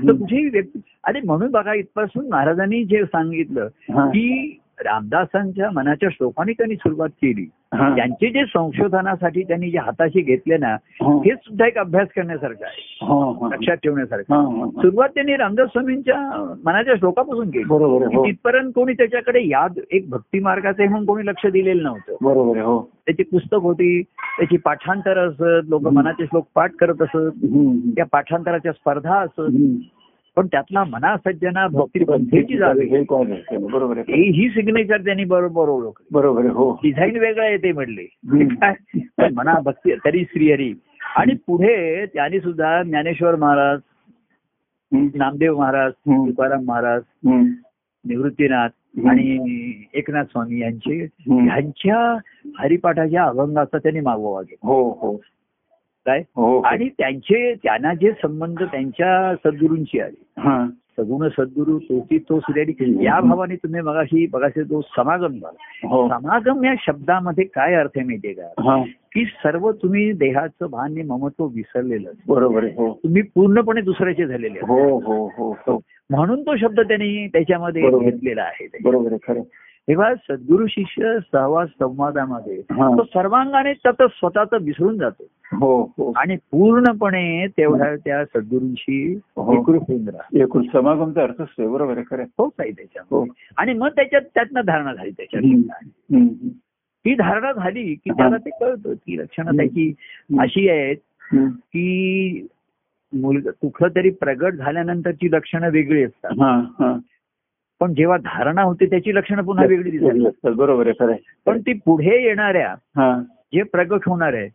तर 0.08 0.12
तुझी 0.12 0.48
व्यक्ती 0.48 0.80
आणि 1.04 1.20
म्हणून 1.20 1.50
बघा 1.50 1.74
इथपासून 1.74 2.28
महाराजांनी 2.28 2.84
जे 2.84 3.04
सांगितलं. 3.04 3.68
की 3.90 4.58
रामदासांच्या 4.80 5.70
मनाच्या 5.70 6.08
श्लोकाने 6.12 6.52
त्यांनी 6.52 6.74
सुरुवात 6.76 7.08
केली. 7.08 7.50
त्यांचे 7.96 8.30
जे 8.30 8.44
संशोधनासाठी 8.44 9.42
त्यांनी 9.42 9.70
जे 9.70 9.78
हाताशी 9.78 10.20
घेतले 10.20 10.56
ना 10.56 10.66
हा. 10.66 11.18
सुद्धा 11.36 11.66
एक 11.66 11.78
अभ्यास 11.78 12.08
करण्यासारखं 12.16 12.64
आहे. 12.64 13.06
लक्षात 13.56 13.76
ठेवण्यासारखं. 13.76 14.70
सुरुवात 14.70 15.08
त्यांनी 15.08 15.36
रामदास 15.36 15.68
स्वामींच्या 15.68 16.54
मनाच्या 16.64 16.94
श्लोकापासून 16.98 17.50
केली 17.50 17.64
हो 17.64 18.26
तिथपर्यंत 18.26 18.72
कोणी 18.74 18.92
त्याच्याकडे 18.92 19.48
याद 19.48 19.78
एक 19.90 20.10
भक्ती 20.10 20.40
मार्गाचे 20.40 20.88
म्हणून 20.88 21.06
कोणी 21.06 21.26
लक्ष 21.26 21.46
दिलेलं 21.46 21.82
नव्हतं 21.82 22.16
बरोबर 22.22 22.58
हो 22.58 22.90
त्याची 23.06 23.22
पुस्तक 23.22 23.58
होती 23.62 24.02
त्याची 24.02 24.56
पाठांतर 24.56 25.18
असत 25.18 25.68
लोक 25.68 25.82
मनाचे 25.82 26.24
श्लोक 26.24 26.46
पाठ 26.54 26.72
करत 26.80 27.02
असत. 27.02 27.46
त्या 27.96 28.04
पाठांतराच्या 28.12 28.72
स्पर्धा 28.72 29.14
असत. 29.14 29.40
पण 30.36 30.46
त्यातला 30.46 30.84
मनासज्जना 30.84 31.66
भक्ती 31.66 32.04
पंथेची 32.04 32.56
जावी 32.56 32.86
हे? 32.86 33.00
बरोबर 33.56 33.98
आहे 33.98 34.22
ही 34.30 34.48
सिग्नेचर 34.50 35.00
त्यांनी 35.00 35.24
बरोबर 35.24 35.68
ओळखली 35.68 36.06
बरोबर 36.12 36.46
हो 36.46 36.70
डिझाईन 36.82 37.18
वेगळं 37.18 37.44
आहे 37.44 37.56
ते 37.56 37.72
म्हणले. 37.72 38.04
काय 38.54 39.28
मना 39.34 39.54
भक्ती 39.64 39.94
तरी 40.04 40.24
श्रीहरी 40.24 40.72
आणि 41.16 41.34
पुढे 41.46 42.06
त्यांनी 42.06 42.40
सुद्धा 42.40 42.82
ज्ञानेश्वर 42.82 43.36
महाराज. 43.36 43.80
नामदेव 44.92 45.58
महाराज. 45.58 45.92
तुकाराम 45.92 46.64
महाराज. 46.64 47.02
निवृत्तीनाथ. 48.04 48.68
आणि 49.06 49.38
एकनाथ 49.94 50.24
स्वामी 50.24 50.60
यांचे. 50.60 51.06
ह्यांच्या 51.30 51.98
हरिपाठाच्या 52.58 53.24
अभंगाचा 53.24 53.78
त्यांनी 53.78 54.00
मागोवा 54.00 54.42
घेतला 54.42 54.68
हो 54.68 54.90
हो 54.90 55.12
काय 56.06 56.22
हो. 56.36 56.60
आणि 56.60 56.88
त्यांचे 56.88 57.54
त्यांना 57.54 57.94
जे 57.94 58.10
संबंध 58.12 58.62
त्यांच्या 58.62 59.34
सद्गुरूंशी 59.34 60.00
आले 60.00 60.40
हा. 60.40 60.66
सगुण 60.96 61.28
सद्गुरू 61.28 61.78
तोची 61.78 62.18
तो 62.18 62.40
सूर्याडी 62.40 63.04
या 63.04 63.20
भावाने 63.20 63.56
तुम्ही 63.56 63.80
मगाशी 63.80 64.26
बघाशी 64.26 64.62
तो 64.62 64.80
समागम 64.80 65.26
झाला. 65.26 65.88
हो. 65.88 66.08
समागम 66.08 66.64
या 66.64 66.74
शब्दामध्ये 66.86 67.44
काय 67.44 67.74
अर्थ 67.74 67.90
आहे 67.96 68.04
माहितीये 68.06 68.34
का? 68.34 68.82
की 68.84 69.24
सर्व 69.24 69.72
तुम्ही 69.72 70.12
देहाचं 70.12 70.66
भान 70.70 70.90
आणि 70.90 71.02
ममत्व 71.02 71.44
विसरलेलं. 71.44 72.10
बरोबर 72.28 72.64
हो. 72.64 73.00
तुम्ही 73.04 73.22
पूर्णपणे 73.22 73.80
दुसऱ्याचे 73.80 74.26
झालेले. 74.26 74.58
हो 74.58 74.98
हो 74.98 75.30
हो 75.38 75.82
म्हणून 76.10 76.42
तो 76.42 76.56
शब्द 76.56 76.80
त्यांनी 76.80 77.26
त्याच्यामध्ये. 77.26 77.82
घेतलेला 77.82 78.42
आहे. 78.42 78.68
बरोबर 78.84 79.16
खरं. 79.28 79.40
तेव्हा 79.88 80.14
सद्गुरु 80.14 80.66
शिष्य 80.66 81.18
सहवास 81.32 81.68
संवादामध्ये 81.68 82.54
हा. 82.54 82.98
तो 82.98 83.04
सर्वांगाने 83.04 83.72
त्यात 83.72 84.02
स्वतःच 84.02 84.48
विसरून 84.62 84.98
जातो. 84.98 85.24
हो 85.56 85.82
हो. 85.82 86.12
आणि 86.16 86.36
पूर्णपणे 86.36 87.46
तेवढ्या 87.46 87.96
त्या 87.96 88.24
सद्गुरूंशी 88.24 89.18
हो. 89.36 89.54
होऊन 89.60 90.62
समागमचा 90.72 91.22
अर्थ 91.22 91.42
बरोबर 91.58 91.94
खरं. 91.94 92.18
आहे. 92.18 92.28
होत 92.38 92.50
आहे 92.58 92.70
त्याच्यात 92.70 93.04
हो. 93.10 93.26
आणि 93.56 93.72
मग 93.72 93.88
त्याच्यात 93.88 94.22
त्यातनं 94.34 94.60
धारणा 94.66 94.94
झाली 94.94 95.10
त्याच्यात. 95.10 95.42
ही 97.06 97.14
धारणा 97.14 97.52
झाली 97.52 97.94
की 97.94 98.10
त्याला 98.10 98.36
ते 98.36 98.50
कळतं 98.50 98.92
की 98.92 99.18
लक्षणं 99.18 99.56
त्याची 99.56 99.92
अशी 100.38 100.68
आहेत. 100.68 100.96
की 101.52 102.46
मुलगा 103.12 103.50
कुठलं 103.50 103.88
तरी 103.88 104.10
प्रगट 104.10 104.54
झाल्यानंतरची 104.54 105.30
लक्षणं 105.32 105.70
वेगळी 105.70 106.02
असतात. 106.04 106.30
हा 106.30 106.56
हा. 106.56 106.98
पण 107.80 107.94
जेव्हा 107.94 108.16
धारणा 108.16 108.62
होते 108.62 108.86
त्याची 108.86 109.14
लक्षणं 109.14 109.42
पुन्हा 109.42 109.64
वेगळी 109.66 109.96
असतात. 110.26 110.50
बरोबर 110.56 110.86
आहे 110.86 111.04
खरं. 111.04 111.14
पण 111.46 111.60
ती 111.60 111.72
पुढे 111.72 112.22
येणाऱ्या 112.22 112.74
जे 113.54 113.62
प्रगट 113.62 114.08
होणार 114.08 114.34
आहे 114.34 114.48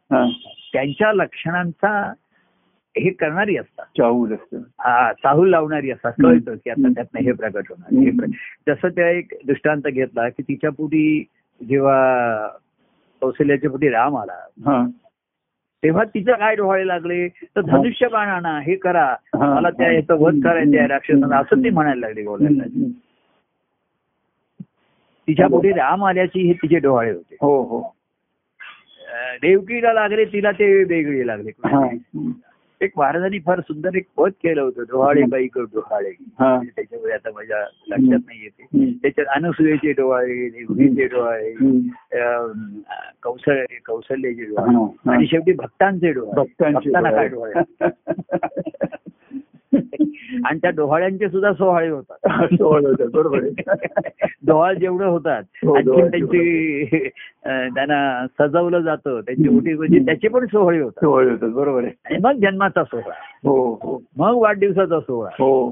त्यांच्या 0.74 1.14
लक्षणांचा 1.14 2.14
हे 2.98 3.10
करणारी 3.10 3.58
असतात. 3.58 3.86
चाहूल 3.98 4.34
असतं. 4.34 4.58
हा, 4.58 5.12
चाहूल 5.14 5.50
लावणारी 5.50 5.92
असतात. 5.92 6.12
कळतं 6.24 6.56
की 6.56 6.70
आता 6.70 6.88
त्यातनं 6.96 7.22
हे 7.22 7.32
प्रगट 7.32 7.64
होणार 7.70 7.94
हे 7.94 8.12
जसं 8.68 8.88
त्या 8.88 9.10
एक 9.10 9.34
दृष्टांत 9.48 9.82
घेतला 9.82 10.30
की 10.30 10.44
तिच्या 10.44 10.70
पुढी 10.70 11.26
जेव्हा 11.62 12.48
कौशल्याच्या 13.22 13.70
पुढी 13.70 13.90
राम 13.90 14.18
आला 14.18 14.38
तेव्हा 15.84 16.04
तिचं 16.04 16.32
काय 16.32 16.56
डोहाळे 16.56 16.88
लागले? 16.88 17.28
तर 17.28 17.62
धनुष्य 17.62 18.08
बाण 18.08 18.28
आणा 18.28 18.60
हे 18.60 18.76
करा. 18.76 19.16
मला 19.36 19.70
त्या 19.70 19.92
याचं 19.92 20.16
वध 20.20 20.34
करायचं 20.44 20.78
आहे 20.80 20.88
राक्षसांना 20.88 21.38
असं 21.38 21.64
ती 21.64 21.70
म्हणायला 21.70 22.00
लागली 22.00 22.24
बोलायला. 22.24 22.64
तिच्या 25.30 25.48
पुढे 25.48 25.70
राम 25.70 26.06
आल्याची 26.06 26.48
हे 26.48 26.54
तिचे 26.54 26.80
डोहाळे 26.80 27.12
होते. 27.12 27.38
हो 27.42 27.64
हो. 27.64 27.96
देवकीला 29.42 29.94
लागले 29.94 30.26
तिला 30.26 30.52
ते 30.52 30.84
वेगळे 30.84 31.28
लागले. 31.28 31.50
हा. 31.50 31.96
एक 32.82 32.92
महाराजांनी 32.98 33.40
फार 33.40 33.60
सुंदर 33.60 33.96
एक 33.96 34.06
पद 34.18 34.30
केलं 34.30 34.62
होतं 34.62 34.82
डोहाळे 34.82 35.24
बाई 35.24 35.48
कर 35.48 35.62
डोहाळे. 35.62 36.10
हा. 36.10 36.60
त्याच्यामुळे 36.76 37.14
आता 37.14 37.30
माझ्या 37.36 37.58
लक्षात 37.88 38.20
नाही 38.26 38.40
येते. 38.44 38.92
त्याच्यात 39.02 39.28
अनुसूयेचे 39.36 39.92
डोहाळे 39.92 40.50
देवकीचे 40.50 41.08
डोहाळे 41.08 41.54
कौशल 43.24 43.64
कौशल्याचे 43.86 44.44
डोहाळे. 44.44 44.76
हा, 44.76 44.84
हा. 44.84 45.14
आणि 45.14 45.28
शेवटी 45.28 45.52
भक्तांचे 45.52 46.12
डोहाळे. 46.12 46.42
भक्तांची 46.42 46.90
भक्तांना 46.90 47.12
काय 47.12 47.28
डोहाळे? 47.28 47.54
आणि 50.46 50.60
त्या 50.60 50.70
डोहाळ्यांचे 50.70 51.30
सुद्धा 51.30 51.54
सोहाळे 51.54 51.90
होतात. 51.90 52.18
सोहळ 52.54 52.86
होतात, 52.86 53.08
बरोबर 53.14 53.44
आहे. 53.44 53.50
डोहाळ 54.48 54.74
जेवढं 54.74 55.06
होतात 55.06 55.44
हो, 55.66 55.76
त्यांची 56.10 56.88
त्यांना 57.46 58.26
सजवलं 58.40 58.80
जातं 58.80 59.20
त्यांची 59.22 59.50
मोठी 59.50 59.74
म्हणजे 59.74 60.00
त्याचे 60.00 60.28
पण 60.28 60.46
सोहळे 60.46 60.80
होतात. 60.82 61.04
सोहळ 61.04 61.30
होतात 61.30 61.50
बरोबर 61.50 61.84
आहे. 61.84 61.92
आणि 62.06 62.18
मग 62.24 62.32
जन्माचा 62.32 62.84
सोहळा. 62.84 63.14
हो 63.44 63.74
हो. 63.74 64.02
मग 64.18 64.36
वाढदिवसाचा 64.36 65.00
सोहळा. 65.00 65.30
हो. 65.40 65.72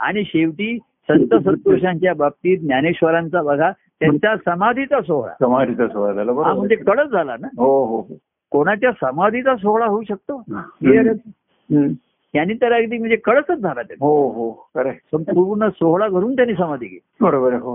आणि 0.00 0.24
शेवटी 0.24 0.78
संत 1.08 1.34
सत्पुरुषांच्या 1.34 2.14
बाबतीत 2.14 2.58
ज्ञानेश्वरांचा 2.58 3.42
बघा 3.42 3.70
त्यांच्या 3.70 4.36
समाधीचा 4.36 5.00
सोहळा. 5.00 5.32
समाधीचा 5.40 5.88
सोहळा 5.88 6.12
झाला 6.12 6.32
बरोबर 6.32 6.52
म्हणजे. 6.52 6.76
कडक 6.76 7.12
झाला 7.12 7.36
ना? 7.40 7.46
हो 7.56 7.84
हो 7.86 7.96
हो. 7.96 8.16
कोणाच्या 8.50 8.90
समाधीचा 8.92 9.56
सोहळा 9.56 9.86
होऊ 9.86 10.02
शकतो? 10.02 10.42
त्यांनी 12.34 12.54
तर 12.54 12.72
अगदी 12.72 12.98
म्हणजे 12.98 13.16
कळतच 13.16 13.58
झाला 13.58 13.82
त्याचा 13.82 14.04
हो 14.04 14.28
हो. 14.28 14.68
संपूर्ण 15.12 15.68
सोहळा 15.68 16.08
घरून 16.08 16.34
त्यांनी 16.36 16.54
समाधी 16.54 16.86
घेतली 16.86 17.24
बरोबर 17.24 17.54
हो 17.54 17.74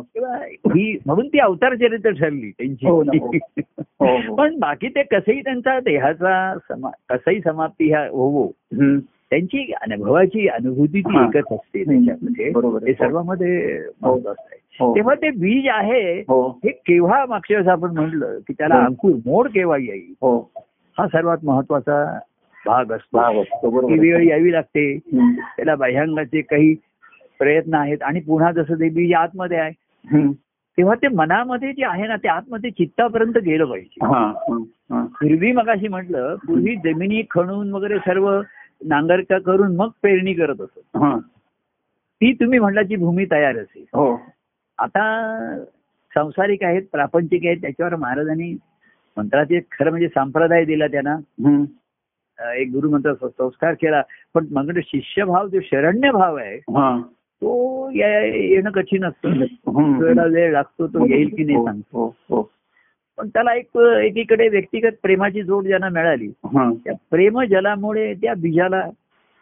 ही 0.76 0.98
म्हणून 1.06 1.28
ती 1.28 1.40
अवतार 1.40 1.76
चरित्र 1.76 2.10
ठरली 2.10 2.52
ना, 2.60 2.90
हो. 2.90 3.04
त्यांची 3.04 3.40
हो, 4.00 4.18
हो. 4.28 4.36
पण 4.36 4.60
बाकी 4.60 4.88
ते 4.88 5.04
कसंही 5.04 5.42
त्यांचा 5.42 5.80
देहाचा 5.80 6.54
समा 6.70 6.90
कसंही 7.10 7.42
समाप्ती 7.42 7.90
ह्या 7.90 8.08
होवो. 8.12 8.48
त्यांची 9.32 9.72
अनुभवाची 9.82 10.48
अनुभूती 10.48 11.02
ती. 11.02 11.24
एकच 11.24 11.52
असते 11.52 11.84
त्याच्यामध्ये. 11.84 12.46
हे 12.88 12.94
सर्वांमध्ये 12.94 13.80
तेव्हा 14.80 15.16
ते 15.16 15.30
बीज 15.30 15.68
आहे 15.68 16.20
हो 16.20 16.50
केव्हा 16.66 17.26
मागच्या 17.26 17.58
वेळेस 17.58 17.72
आपण 17.72 17.92
म्हटलं 17.92 18.38
की 18.48 18.54
त्याला. 18.54 18.86
अंकुर 18.86 19.12
मोड 19.26 19.48
केव्हा 19.48 19.78
येईल 19.78 20.14
हो 20.22 20.38
हा 20.98 21.08
सर्वात 21.08 21.38
महत्त्वाचा 21.44 22.20
भाग 22.66 22.92
असतो 22.92 23.88
ती. 23.90 23.98
वेळ 24.00 24.28
यावी 24.28 24.52
लागते. 24.52 24.98
त्याला 25.56 25.76
बाह्यांगाचे 25.76 26.42
काही 26.42 26.74
प्रयत्न 27.40 27.74
आहेत 27.74 28.04
आणि 28.04 28.20
पुन्हा 28.20 28.52
जसं 28.52 28.80
ते 28.80 28.90
बीज 28.90 29.14
आतमध्ये 29.14 29.58
आहे. 29.58 29.72
तेव्हा 30.78 30.96
ते 30.96 31.08
मनामध्ये 31.08 31.72
जे 31.74 31.86
आहे 31.86 32.08
ना 32.08 32.16
ते 32.16 32.28
आतमध्ये 32.28 32.70
चित्तापर्यंत 32.72 33.38
गेलं 33.38 33.66
पाहिजे. 33.66 34.06
पूर्वी 34.90 35.52
मगाशी 35.52 35.88
म्हटलं 35.88 36.36
पूर्वी 36.48 36.76
जमिनी 36.76 37.22
खणून 37.32 37.72
वगैरे 37.74 37.98
सर्व 37.98 38.30
नांगरका 38.86 39.40
करून 39.40 39.76
मग 39.76 39.90
पेरणी 40.04 40.34
करत 40.34 40.62
असत. 40.62 40.98
ती 42.22 42.32
तुम्ही 42.34 42.60
म्हटल्याची 42.60 42.96
भूमी 42.96 43.26
तयार 43.32 43.58
असेल 43.58 43.84
हो 43.94 44.14
आता 44.80 45.04
संसारिक 46.12 46.64
आहेत 46.64 46.84
प्रापंचिक 46.92 47.46
आहेत 47.46 47.58
त्याच्यावर 47.62 47.96
महाराजांनी 47.96 48.52
मंत्राचे 49.18 49.60
खरं 49.72 49.90
म्हणजे 49.90 50.08
संप्रदाय 50.08 50.66
दिला 50.66 50.88
त्यांना 50.88 51.16
एक 52.58 52.70
गुरुमंत्र 52.74 53.14
स- 53.14 53.18
संस्कार 53.22 53.74
केला. 53.74 54.02
पण 54.34 54.46
मग 54.52 54.72
शिष्यभाव 54.84 55.48
जो 55.48 55.60
शरण्य 55.64 56.12
भाव 56.12 56.36
आहे 56.36 56.56
हा. 56.56 57.02
तो 57.42 57.90
या- 57.90 58.24
येणं 58.24 58.72
कठीण 58.72 59.04
असतं. 59.06 59.30
वेळ 60.32 60.52
लागतो 60.52 60.88
तो 60.88 61.06
येईल 61.06 61.30
की 61.38 61.44
नाही 61.44 61.58
हो, 61.58 61.66
सांगतो. 61.66 62.16
हो 62.30 62.36
हो. 62.36 62.52
पण 63.18 63.28
त्याला 63.28 63.54
एक 63.54 63.78
एकीकडे 63.78 64.48
व्यक्तिगत 64.48 64.96
प्रेमाची 65.04 65.44
जोड 65.44 65.64
ज्यांना 65.64 65.90
मिळाली 65.90 66.26
हा. 66.26 66.74
त्या 66.86 66.94
प्रेम 67.12 67.42
जलामुळे 67.42 68.14
त्या 68.14 68.34
बीजाला 68.34 68.90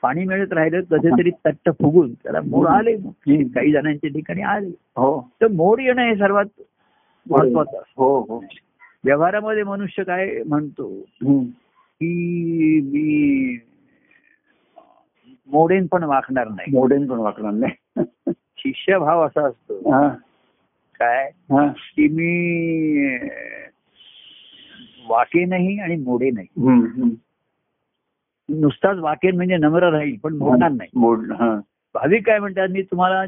पाणी 0.02 0.26
मिळत 0.26 0.54
राहिलं 0.54 0.82
कधीतरी 0.82 1.30
तट्ट 1.30 1.70
फुगून 1.70 2.14
त्याला 2.14 2.42
मोड 2.42 2.68
आले. 2.68 2.96
काही 3.44 3.72
जणांच्या 3.72 4.10
ठिकाणी 4.10 4.42
आले. 4.42 4.76
हो. 4.96 5.30
तर 5.42 5.48
मोड 5.48 5.80
येणं 5.82 6.02
हे 6.02 6.16
सर्वात 6.16 6.46
महत्वाचं. 7.30 7.82
हो 7.98 8.20
हो. 8.20 8.44
व्यवहारामध्ये 9.06 9.64
मनुष्य 9.64 10.04
काय 10.04 10.32
म्हणतो. 10.48 10.94
की 12.02 12.82
मी 12.82 13.58
मोडेन 15.50 15.88
पण 15.88 16.04
वाकणार 16.04 16.48
नाही. 16.48 16.72
मोडेन 16.76 17.08
पण 17.08 17.18
वाकणार 17.18 17.52
नाही. 17.52 18.04
शिष्यभाव 18.58 19.26
असा 19.26 19.48
असतो. 19.48 19.92
हा. 19.92 20.08
काय? 21.00 21.30
हा. 21.52 21.68
की 21.68 22.08
मी 22.08 23.18
वाकेनही 25.10 25.80
आणि 25.80 25.96
मोडे 25.96 26.30
नाही. 26.32 26.48
नुसताच 28.50 28.98
वाकेन 28.98 29.36
म्हणजे 29.36 29.58
नम्र 29.58 29.90
राहील 29.90 30.16
पण 30.18 30.36
मोडणार 30.36 30.72
नाही. 30.72 30.90
मोड 30.96 31.32
हा. 31.32 31.56
भाविक 31.94 32.26
काय 32.26 32.40
म्हणतात 32.40 32.68
मी 32.70 32.82
तुम्हाला 32.82 33.26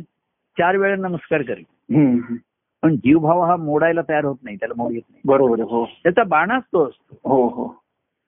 चार 0.58 0.76
वेळा 0.76 0.96
नमस्कार 0.96 1.42
करेन. 1.42 2.36
पण 2.84 2.96
जीवभाव 2.96 3.42
हा 3.42 3.56
मोडायला 3.56 4.02
तयार 4.10 4.26
होत 4.26 4.36
नाही 4.44 4.56
त्याला 4.56 4.74
मोड 4.78 4.92
येत 4.92 5.02
नाही. 5.10 5.22
बरोबर 5.26 5.60
हो. 5.60 5.86
त्याचा 5.86 6.24
बाणाच 6.24 6.64
तो 6.64 6.88
असतो. 6.88 7.16
हो 7.30 7.48
हो. 7.48 7.68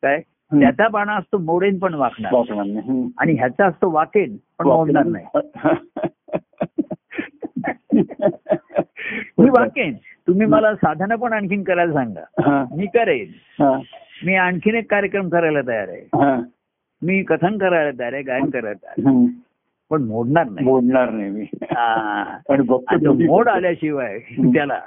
काय. 0.01 0.21
त्याचा 0.59 0.87
बाणा 0.87 1.15
असतो 1.15 1.37
मोडेन 1.37 1.79
पण 1.79 1.93
वाकणार. 1.93 2.31
आणि 3.17 3.33
ह्याचा 3.33 3.65
असतो 3.65 3.91
वाकेन 3.91 4.37
पण 4.59 4.67
मोडणार 4.67 5.05
नाही. 5.05 5.25
मी 9.37 9.49
वाकेन. 9.49 9.95
तुम्ही 10.27 10.47
मला 10.47 10.75
साधनं 10.75 11.15
पण 11.15 11.33
आणखीन 11.33 11.63
करायला 11.63 11.93
सांगा. 11.93 12.65
मी 12.75 12.85
करेन. 12.85 13.27
मी 14.25 14.35
आणखीन 14.35 14.75
एक 14.75 14.91
कार्यक्रम 14.91 15.29
करायला 15.29 15.59
तयार 15.67 15.87
आहे. 15.87 16.07
मी 17.01 17.23
कथन 17.23 17.57
करायला 17.57 17.99
तयार 17.99 18.13
आहे 18.13 18.21
गायन 18.21 18.49
करायला 18.49 18.73
तयार 18.73 18.93
आहे. 18.97 19.07
पण 19.91 20.03
मोडणार 20.03 20.49
नाही. 20.49 20.65
मोडणार 20.67 21.09
नाही 21.09 21.29
मी. 21.29 21.45
दोन्ही- 22.97 23.29
मोड 23.29 23.47
आल्याशिवाय 23.47 24.19
त्याला 24.41 24.79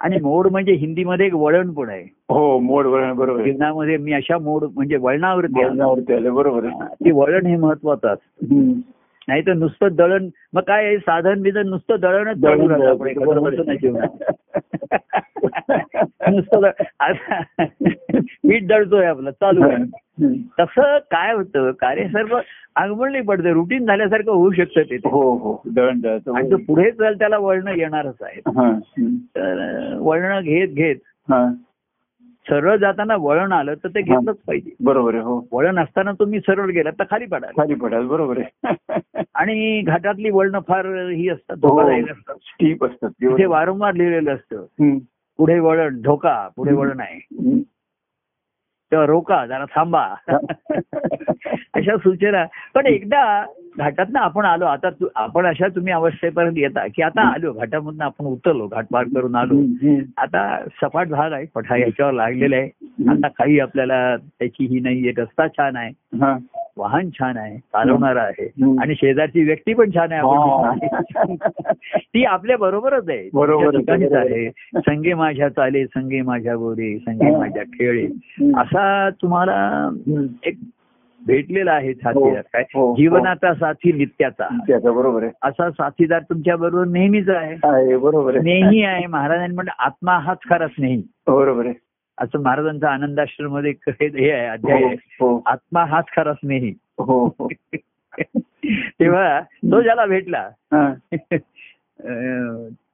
आणि 0.00 0.16
मोड 0.20 0.46
म्हणजे 0.46 0.72
हिंदीमध्ये 0.72 1.26
एक 1.26 1.34
वळण 1.34 1.70
पण 1.70 1.88
आहे. 1.88 2.04
हो 2.28 2.58
मोड 2.58 2.86
वळण 2.86 3.12
बरोबर. 3.12 3.42
जीवनामध्ये 3.42 3.96
मी 3.96 4.12
अशा 4.12 4.38
मोड 4.38 4.64
म्हणजे 4.74 4.96
वळणावरती. 4.96 5.64
वळणावरती 5.64 6.14
आले 6.14 6.30
बरोबर 6.30 6.66
ते 6.92 7.12
वळण 7.12 7.46
हे 7.46 7.56
महत्वाचं 7.56 8.08
असतं. 8.08 8.72
नाही 9.28 9.42
तर 9.42 9.52
नुसतं 9.52 9.94
दळण 9.94 10.28
मग 10.52 10.62
काय 10.62 10.96
साधन 10.96 11.42
बिधन 11.42 11.68
नुसतं 11.68 11.96
दळणच 12.00 12.36
जीवनात. 13.76 14.32
नुसतं 16.30 16.70
पीठ 18.20 18.66
दळतोय 18.66 19.06
आपलं 19.06 19.30
चालू 19.30 19.62
आहे. 19.62 19.84
तसं 20.60 20.98
काय 20.98 21.32
होतं 21.34 21.70
कार्य 21.70 22.04
सर्व 22.08 22.38
अंगवळणी 22.76 23.20
पडतं 23.20 23.52
रुटीन 23.52 23.86
झाल्यासारखं 23.86 24.30
होऊ 24.30 24.52
शकतं 24.52 24.82
ते 24.82 24.96
हो 24.96 25.20
हो 25.36 25.62
दळण 25.66 26.00
दळायचं 26.00 26.36
आणि 26.36 26.50
तो 26.50 26.56
पुढे 26.56 26.90
चाल 26.90 27.14
त्याला 27.14 27.38
वळणं 27.38 27.70
येणारच 27.70 28.22
आहे. 28.22 28.40
तर 29.36 29.96
वळणं 29.98 30.40
घेत 30.40 30.68
घेत. 30.68 30.96
सरळ 32.48 32.76
जाताना 32.76 33.16
वळण 33.16 33.52
आलं 33.52 33.74
तर 33.74 33.88
ते 33.88 34.02
घेतलंच 34.02 34.36
पाहिजे. 34.36 34.70
बरोबर 34.80 35.14
आहे 35.14 35.22
हो. 35.22 35.46
वळण 35.52 35.78
असताना 35.78 36.12
तुम्ही 36.12 36.40
सरळ 36.40 36.70
गेलात 36.70 36.92
तर 36.98 37.04
खाली 37.10 37.26
पडाल. 37.26 37.50
खाली 37.56 37.74
पडाल 37.74 38.06
बरोबर 38.06 38.38
आहे. 38.38 38.72
आणि 39.34 39.80
घाटातली 39.80 40.30
वळणं 40.30 40.60
फार 40.68 40.86
ही 40.86 41.28
असतात 41.28 41.56
हो 41.62 41.68
धोकादायक 41.68 42.10
असतात 42.10 42.34
स्टीप 42.34 42.84
असतात 42.84 43.10
तिथे 43.10 43.46
वारंवार 43.46 43.94
लिहिलेलं 43.94 44.34
असतं. 44.34 44.98
पुढे 45.38 45.58
वळण 45.58 46.00
धोका 46.00 46.48
पुढे 46.56 46.72
वळण 46.72 47.00
आहे. 47.00 47.20
तेव्हा 48.92 49.06
रोका 49.06 49.46
जरा 49.46 49.64
थांबा. 49.64 50.14
अशा 51.74 51.96
सूचना. 51.96 52.44
पण 52.74 52.86
एकदा 52.86 53.46
घाटातनं 53.78 54.20
आपण 54.20 54.44
आलो 54.44 54.64
आता 54.64 54.88
आपण 55.16 55.46
अशा 55.46 55.68
तुम्ही 55.68 55.92
अवस्थेपर्यंत 55.92 56.54
येता 56.56 56.86
की 56.86 57.02
आता 57.02 57.22
आलो 57.22 57.52
घाटामधनं 57.52 58.04
आपण 58.04 58.26
उतरलो 58.26 58.66
घाट 58.66 58.86
पार 58.92 59.04
करून 59.04 59.34
आलो. 59.34 59.54
आता 60.16 60.64
सपाट 60.82 61.08
भाग 61.08 61.32
आहे 61.32 61.46
पठा 61.54 61.76
याच्यावर 61.76 62.12
लागलेला 62.12 62.56
आहे. 62.56 62.86
आता 63.10 63.28
काही 63.28 63.60
आपल्याला 63.60 64.16
त्याची 64.16 64.66
ही 64.66 64.80
नाही 64.80 65.10
रस्ता 65.18 65.48
छान 65.48 65.76
आहे. 65.76 65.90
हा. 66.16 66.38
वाहन 66.76 67.08
छान 67.10 67.36
आहे 67.36 67.58
चालवणारा 67.58 68.22
आहे. 68.22 68.46
आणि 68.80 68.94
शेजारची 68.94 69.44
व्यक्ती 69.44 69.74
पण 69.74 69.90
छान 69.90 70.12
आहे 70.12 70.20
हा. 70.20 70.74
ती 71.98 72.24
आपल्या 72.24 72.56
बरोबरच 72.56 73.08
आहे. 73.08 73.28
बरोबर 73.34 74.16
आहे, 74.16 74.50
संगे 74.76 75.14
माझ्या 75.14 75.48
चाले 75.48 75.86
संगे 75.86 76.22
माझ्या 76.22 76.56
गोरे 76.56 76.98
संगे 76.98 77.32
हा. 77.32 77.38
माझ्या 77.38 77.62
खेळे. 77.62 78.06
असा 78.56 79.10
तुम्हाला. 79.22 79.90
एक 80.44 80.54
भेटलेला 81.26 81.72
आहे 81.72 81.94
साथीदार. 81.94 82.42
काय? 82.52 82.64
हो, 82.74 82.86
हो. 82.86 82.94
जीवनाचा 82.94 83.54
साथी 83.54 83.92
नित्याचा. 83.92 84.58
त्याचं 84.68 84.94
बरोबर 84.94 85.22
आहे. 85.22 85.32
असा 85.42 85.70
साथीदार 85.70 86.22
तुमच्या 86.22 86.56
बरोबर 86.56 86.84
नेहमीच 86.84 87.28
आहे. 87.28 87.96
बरोबर 87.96 88.30
आहे. 88.30 88.40
स्नेही 88.40 88.82
आहे 88.82 89.06
महाराजांनी 89.06 89.54
म्हणलं 89.54 89.70
आत्मा 89.78 90.12
हाच 90.12 90.38
खरा 90.50 90.66
स्नेही. 90.66 91.02
बरोबर 91.26 91.66
आहे. 91.66 91.74
असं 92.18 92.42
महाराजांचा 92.42 92.90
आनंदाश्रममध्ये 92.90 93.72
हे 93.88 94.06
हे 94.08 94.30
आहे 94.30 94.46
अध्याय 94.46 94.84
आहे 94.84 94.94
हो 95.20 95.40
आत्मा 95.46 95.84
हाच 95.84 96.04
खरा 96.16 96.32
स्नेही 96.34 96.72
हो 96.98 97.24
हो 97.38 97.48
तेव्हा 99.00 99.40
तो 99.40 99.80
ज्याला 99.82 100.06
भेटला 100.06 100.48
हा. 100.72 100.92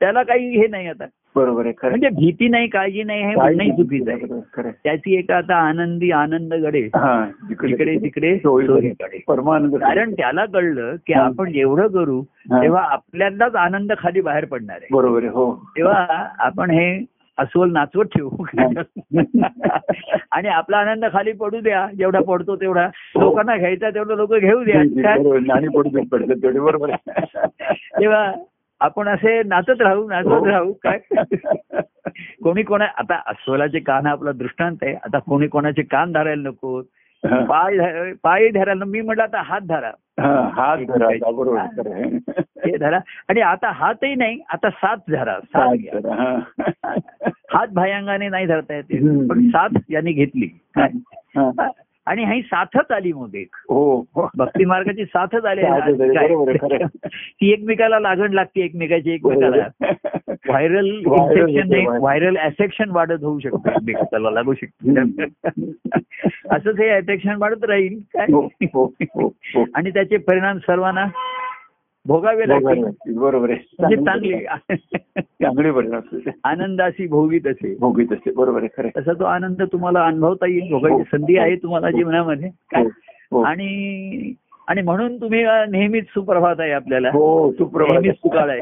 त्याला 0.00 0.22
काही 0.22 0.58
हे 0.58 0.66
नाही 0.66 0.86
आता 0.88 1.04
बरोबर 1.36 1.66
आहे 1.66 1.88
म्हणजे 1.88 2.08
भीती 2.08 2.48
नाही 2.48 2.68
काळजी 2.68 3.02
नाही 3.02 3.22
हे 3.22 3.34
म्हणणंही 3.34 3.70
चुकीचं 3.72 4.10
आहे. 4.10 4.70
त्याची 4.84 5.14
एक 5.16 5.30
आता 5.30 5.56
आनंदी 5.58 6.10
आनंद 6.10 6.54
गडे 6.54 6.80
हा 6.94 7.24
इकडे 7.50 7.96
तिकडे. 7.96 8.34
परमानंद 9.28 9.76
कारण 9.76 10.12
त्याला 10.12 10.44
कळलं 10.44 10.96
की 11.06 11.12
हा. 11.12 11.22
आपण 11.22 11.52
जेवढं 11.52 11.86
करू 11.88 12.20
हा. 12.20 12.62
तेव्हा 12.62 12.82
आपल्यालाच 12.82 13.54
आनंद 13.56 13.92
खाली 13.98 14.20
बाहेर 14.20 14.44
पडणार 14.44 14.76
आहे 14.76 14.94
बरोबर 14.94 15.22
आहे 15.22 15.30
हो 15.30 15.54
तेव्हा 15.76 16.24
आपण 16.38 16.70
हे 16.70 16.88
अस्वल 17.38 17.72
नाचवत 17.72 18.04
ठेवू. 18.04 18.30
आणि 20.30 20.48
आपला 20.48 20.76
आनंद 20.76 21.04
खाली 21.12 21.32
पडू 21.32 21.60
द्या 21.60 21.86
जेवढा 21.98 22.20
पडतो 22.20 22.56
तेवढा. 22.56 22.88
लोकांना 23.16 23.56
घ्यायचा 23.56 23.90
तेवढं 23.90 24.16
लोक 24.16 24.34
घेऊ 24.34 24.64
द्या? 24.64 24.82
बरोबर. 26.60 26.90
तेव्हा 28.00 28.32
आपण 28.80 29.08
असे 29.08 29.42
नाचत 29.42 29.80
राहू 29.80 30.02
हो. 30.02 30.08
नाचत 30.08 30.46
राहू 30.46 30.72
काय? 30.72 30.98
कोणी 32.42 32.62
कोणा 32.62 32.84
आता 32.84 33.22
अस्वलाचे 33.26 33.78
कान 33.78 34.06
हा 34.06 34.12
आपला 34.12 34.32
दृष्टांत 34.32 34.76
आहे. 34.82 34.94
आता 34.94 35.18
कोणी 35.18 35.46
कोणाचे 35.46 35.82
कान 35.82 36.12
धरायला 36.12 36.48
नको. 36.48 36.78
हा. 37.24 37.44
पाय 37.44 37.78
पाय 38.22 38.48
धरायला 38.48 38.84
मी 38.84 39.00
म्हटलं 39.00 39.22
आता 39.22 39.42
हात 39.42 39.60
धरा. 39.60 39.86
हा, 39.86 40.07
हात 40.20 40.78
धरा 40.78 41.30
बरोबर. 41.30 42.16
हे 42.66 42.76
धरा 42.76 42.98
आणि 43.28 43.40
आता 43.40 43.70
हातही 43.70 44.14
नाही 44.14 44.38
आता 44.52 44.70
साथ 44.70 44.96
धरा 45.08 45.38
साथ 45.40 45.76
हात 46.06 46.06
हा. 47.54 47.64
भायंगाने 47.72 48.28
नाही 48.28 48.46
धरता 48.46 48.74
येते. 48.74 49.26
पण 49.26 49.48
साथ 49.48 49.68
यांनी 49.90 50.12
घेतली 50.12 50.48
हा. 50.78 50.86
आणि 52.08 52.24
ही 52.24 52.42
साथच 52.42 52.90
आली 52.90 53.12
मग 53.12 53.34
एक 53.34 53.56
हो. 53.70 54.04
भक्ती 54.36 54.64
मार्गाची 54.64 55.04
साथच 55.04 55.44
आली. 55.44 55.62
ती 57.40 57.50
एकमेकाला 57.52 57.98
लागण 58.00 58.32
लागते 58.32 58.60
एकमेकाची 58.60 59.10
एकमेकाला. 59.10 59.66
Viral 60.46 60.86
infection. 60.86 61.86
व्हायरल 61.98 62.36
अफेक्शन 62.36 62.90
वाढत 62.90 63.22
होऊ 63.22 63.38
शकतं 63.38 63.70
एकमेकाला 63.70 64.30
लागू 64.30 64.54
शकतं 64.54 65.04
असंच 66.50 66.80
हे 66.80 66.88
अफेक्शन 66.88 67.34
वाढत 67.38 67.64
राहील 67.64 67.98
काय 68.14 68.26
हो, 68.32 68.48
हो, 68.74 68.92
हो. 69.14 69.64
आणि 69.74 69.90
त्याचे 69.90 70.16
परिणाम 70.16 70.58
सर्वांना 70.58 71.06
भोगावे 72.06 72.48
लागतील. 72.48 73.16
बरोबर 73.18 73.50
आहे. 73.50 73.74
म्हणजे 73.78 73.96
चांगले 73.96 74.38
चांगले. 74.38 75.96
असते. 75.96 76.30
आनंदाशी 76.44 77.06
भोगीत 77.06 77.46
असे 77.46 77.76
भोगीत 77.80 78.12
असते 78.12 78.30
बरोबर 78.30 78.62
आहे. 78.62 78.82
खरं. 78.82 78.88
तसा 78.96 79.12
तो 79.12 79.24
आनंद 79.24 79.62
तुम्हाला 79.62 80.04
अनुभवता 80.04 80.46
येईल. 80.46 80.70
भोगायची 80.70 81.02
संधी 81.02 81.36
आहे 81.38 81.56
तुम्हाला 81.56 81.90
जीवनामध्ये. 81.90 82.50
हो, 82.76 82.88
हो. 83.32 83.42
आणि 83.42 84.32
आणि 84.68 84.82
म्हणून 84.82 85.20
तुम्ही 85.20 85.44
नेहमीच 85.70 86.04
सुप्रभात 86.04 86.56
आहे 86.58 86.70
आपल्याला. 86.70 87.08
हो. 87.08 87.52
सुप्रभात. 87.52 88.12
सुकाळ 88.12 88.50
आहे. 88.50 88.60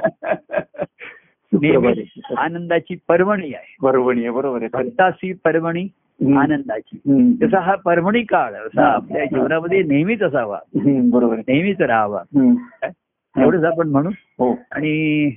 नेहमीच. 1.53 2.07
आनंदाची 2.37 2.97
पर्वणी 3.09 3.55
आहे. 3.55 3.77
परभणी 3.83 4.21
आहे. 4.21 4.31
बरोबर 4.31 4.63
आहे. 4.63 4.69
भक्ताशी 4.73 5.33
पर्वणी. 5.33 5.89
आनंदाची. 6.37 6.97
तसा 7.43 7.61
हा 7.61 7.75
पर्वणी 7.75 8.23
काळ 8.23 8.53
असा 8.55 8.85
आपल्या 8.85 9.25
जीवनामध्ये 9.25 9.83
नेहमीच 9.83 10.23
असावा. 10.23 10.59
बरोबर 11.11 11.35
आहे. 11.35 11.53
नेहमीच 11.53 11.81
राहावा. 11.81 12.23
एवढंच 13.43 13.65
आपण 13.65 13.89
म्हणू 13.89 14.11
हो. 14.39 14.59
आणि 14.71 15.31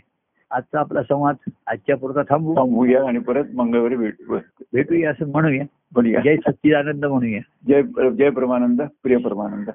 आजचा 0.52 0.80
आपला 0.80 1.04
संवाद 1.04 1.36
आजच्या 1.68 1.98
पुरता 1.98 2.22
थांबू. 2.22 2.56
थांबूया 2.56 3.08
आणि 3.08 3.20
परत 3.20 3.46
मंगळवारी 3.56 3.96
भेटू 3.96 4.38
भेटूया 4.74 5.12
असं 5.12 5.28
म्हणूया. 5.28 5.64
बोलूया. 5.94 6.22
जय 6.22 6.36
सच्चिदानंद 6.36 7.06
म्हणूया. 7.06 7.40
जय 7.68 7.82
जय 8.10 8.30
परमानंद 8.30 8.82
प्रिय 9.04 9.18
परमानंद. 9.18 9.70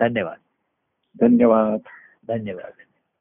धन्यवाद. 0.00 0.38
धन्यवाद. 1.20 1.78
धन्यवाद. 2.28 2.72